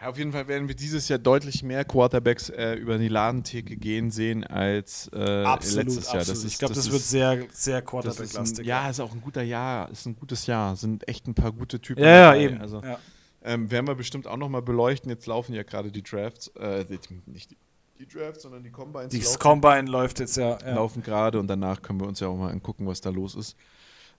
Ja, 0.00 0.08
auf 0.08 0.16
jeden 0.16 0.32
Fall 0.32 0.48
werden 0.48 0.66
wir 0.66 0.74
dieses 0.74 1.08
Jahr 1.08 1.18
deutlich 1.18 1.62
mehr 1.62 1.84
Quarterbacks 1.84 2.48
äh, 2.48 2.74
über 2.74 2.96
die 2.96 3.08
Ladentheke 3.08 3.76
gehen 3.76 4.10
sehen 4.10 4.44
als 4.46 5.10
äh, 5.12 5.42
letztes 5.42 6.06
Jahr. 6.06 6.18
Das 6.18 6.28
ist, 6.30 6.44
ich 6.44 6.58
glaube, 6.58 6.74
das, 6.74 6.86
ist- 6.86 6.92
wird 6.92 7.02
sehr, 7.02 7.30
sehr 7.30 7.42
das 7.42 7.50
ist 7.50 7.66
ein, 7.72 7.84
Quarterback-lastig. 7.84 8.66
ja, 8.66 8.88
ist 8.88 9.00
auch 9.00 9.12
ein 9.12 9.20
guter 9.20 9.42
Jahr, 9.42 9.90
ist 9.90 10.06
ein 10.06 10.16
gutes 10.16 10.46
Jahr, 10.46 10.74
sind 10.76 11.06
echt 11.06 11.26
ein 11.26 11.34
paar 11.34 11.52
gute 11.52 11.80
Typen. 11.80 12.02
ja, 12.02 12.34
ja, 12.34 12.40
eben. 12.40 12.60
Also, 12.62 12.80
ja. 12.82 12.98
ähm, 13.44 13.70
werden 13.70 13.86
wir 13.88 13.94
bestimmt 13.94 14.26
auch 14.26 14.38
nochmal 14.38 14.62
beleuchten. 14.62 15.10
Jetzt 15.10 15.26
laufen 15.26 15.52
ja 15.54 15.64
gerade 15.64 15.90
die 15.92 16.02
Drafts, 16.02 16.48
äh, 16.56 16.86
nicht 17.26 17.50
die, 17.50 17.56
die 17.98 18.08
Drafts, 18.08 18.44
sondern 18.44 18.62
die 18.62 18.70
Combines 18.70 19.10
Die 19.10 19.20
Combine 19.38 19.90
läuft 19.90 20.18
jetzt 20.20 20.36
ja. 20.38 20.56
ja. 20.64 20.76
laufen 20.76 21.02
gerade 21.02 21.38
und 21.38 21.46
danach 21.46 21.82
können 21.82 22.00
wir 22.00 22.08
uns 22.08 22.20
ja 22.20 22.28
auch 22.28 22.38
mal 22.38 22.50
angucken, 22.50 22.86
was 22.86 23.02
da 23.02 23.10
los 23.10 23.34
ist. 23.34 23.54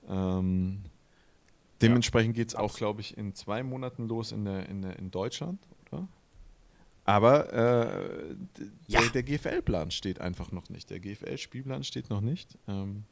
Ähm, 0.08 0.84
Dementsprechend 1.82 2.36
geht 2.36 2.50
es 2.50 2.56
auch, 2.56 2.76
glaube 2.76 3.02
ich, 3.02 3.18
in 3.18 3.34
zwei 3.36 3.64
Monaten 3.64 4.08
los 4.08 4.32
in, 4.32 4.46
der, 4.46 4.68
in, 4.70 4.82
der, 4.82 4.98
in 5.00 5.12
Deutschland, 5.12 5.60
oder? 5.92 6.08
Aber 7.04 7.52
äh, 7.52 8.36
Ja. 8.88 9.00
der, 9.02 9.10
der 9.10 9.24
GFL-Plan 9.24 9.92
steht 9.92 10.22
einfach 10.22 10.52
noch 10.52 10.70
nicht. 10.70 10.90
Der 10.90 11.00
GFL-Spielplan 11.00 11.84
steht 11.84 12.10
noch 12.10 12.22
nicht. 12.22 12.58
Ähm, 12.68 13.06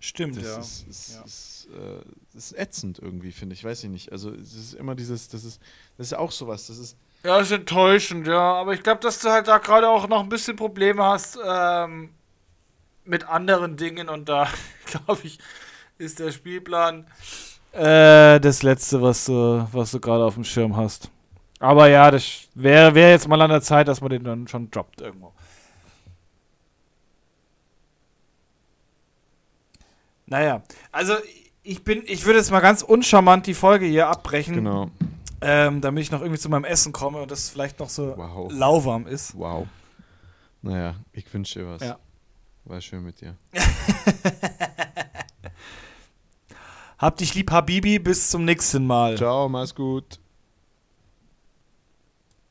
Stimmt, 0.00 0.36
das 0.36 0.44
ja. 0.44 0.58
ist, 0.60 0.86
ist, 0.88 1.14
Ja. 1.14 1.22
ist, 1.24 1.68
äh, 1.72 2.04
das 2.32 2.52
ist 2.52 2.58
ätzend 2.58 2.98
irgendwie, 3.00 3.32
finde 3.32 3.54
ich. 3.54 3.64
Weiß 3.64 3.82
ich 3.82 3.90
nicht. 3.90 4.12
Also, 4.12 4.30
es 4.32 4.54
ist 4.54 4.74
immer 4.74 4.94
dieses, 4.94 5.28
das 5.28 5.42
ist, 5.44 5.60
das 5.96 6.08
ist 6.08 6.12
auch 6.14 6.30
sowas. 6.30 6.68
Das 6.68 6.78
ist, 6.78 6.96
Ja, 7.24 7.40
ist 7.40 7.50
enttäuschend, 7.50 8.26
ja. 8.28 8.38
Aber 8.54 8.74
ich 8.74 8.82
glaube, 8.84 9.00
dass 9.00 9.18
du 9.20 9.28
halt 9.28 9.48
da 9.48 9.58
gerade 9.58 9.88
auch 9.88 10.06
noch 10.08 10.22
ein 10.22 10.28
bisschen 10.28 10.54
Probleme 10.56 11.02
hast 11.02 11.36
ähm, 11.44 12.10
mit 13.08 13.28
anderen 13.28 13.76
Dingen 13.76 14.08
und 14.08 14.28
da, 14.28 14.48
glaube 14.86 15.20
ich, 15.24 15.38
ist 15.98 16.18
der 16.20 16.30
Spielplan 16.30 17.06
äh, 17.72 18.40
das 18.40 18.62
Letzte, 18.62 19.02
was 19.02 19.26
du, 19.26 19.66
was 19.72 19.90
du 19.90 20.00
gerade 20.00 20.24
auf 20.24 20.34
dem 20.34 20.44
Schirm 20.44 20.76
hast. 20.76 21.10
Aber 21.60 21.88
ja, 21.88 22.10
das 22.10 22.48
wäre 22.54 22.94
wär 22.94 23.10
jetzt 23.10 23.28
mal 23.28 23.40
an 23.42 23.50
der 23.50 23.62
Zeit, 23.62 23.88
dass 23.88 24.00
man 24.00 24.10
den 24.10 24.24
dann 24.24 24.48
schon 24.48 24.70
droppt 24.70 25.00
irgendwo. 25.00 25.32
Naja, 30.26 30.62
also 30.92 31.14
ich 31.62 31.82
bin, 31.84 32.02
ich 32.06 32.24
würde 32.26 32.38
jetzt 32.38 32.50
mal 32.50 32.60
ganz 32.60 32.82
uncharmant 32.82 33.46
die 33.46 33.54
Folge 33.54 33.86
hier 33.86 34.08
abbrechen, 34.08 34.54
genau. 34.54 34.90
ähm, 35.40 35.80
damit 35.80 36.02
ich 36.02 36.10
noch 36.10 36.20
irgendwie 36.20 36.38
zu 36.38 36.48
meinem 36.48 36.64
Essen 36.64 36.92
komme 36.92 37.20
und 37.22 37.30
das 37.30 37.48
vielleicht 37.48 37.78
noch 37.80 37.88
so 37.88 38.14
Wow. 38.16 38.52
lauwarm 38.52 39.06
ist. 39.06 39.36
Wow. 39.36 39.66
Naja, 40.62 40.96
ich 41.12 41.32
wünsche 41.32 41.60
dir 41.60 41.68
was. 41.68 41.82
Ja. 41.82 41.98
War 42.68 42.80
schön 42.82 43.02
mit 43.02 43.20
dir. 43.22 43.34
Hab 46.98 47.16
dich 47.16 47.34
lieb, 47.34 47.50
Habibi, 47.50 47.98
bis 47.98 48.28
zum 48.28 48.44
nächsten 48.44 48.86
Mal. 48.86 49.16
Ciao, 49.16 49.48
mach's 49.48 49.74
gut. 49.74 50.20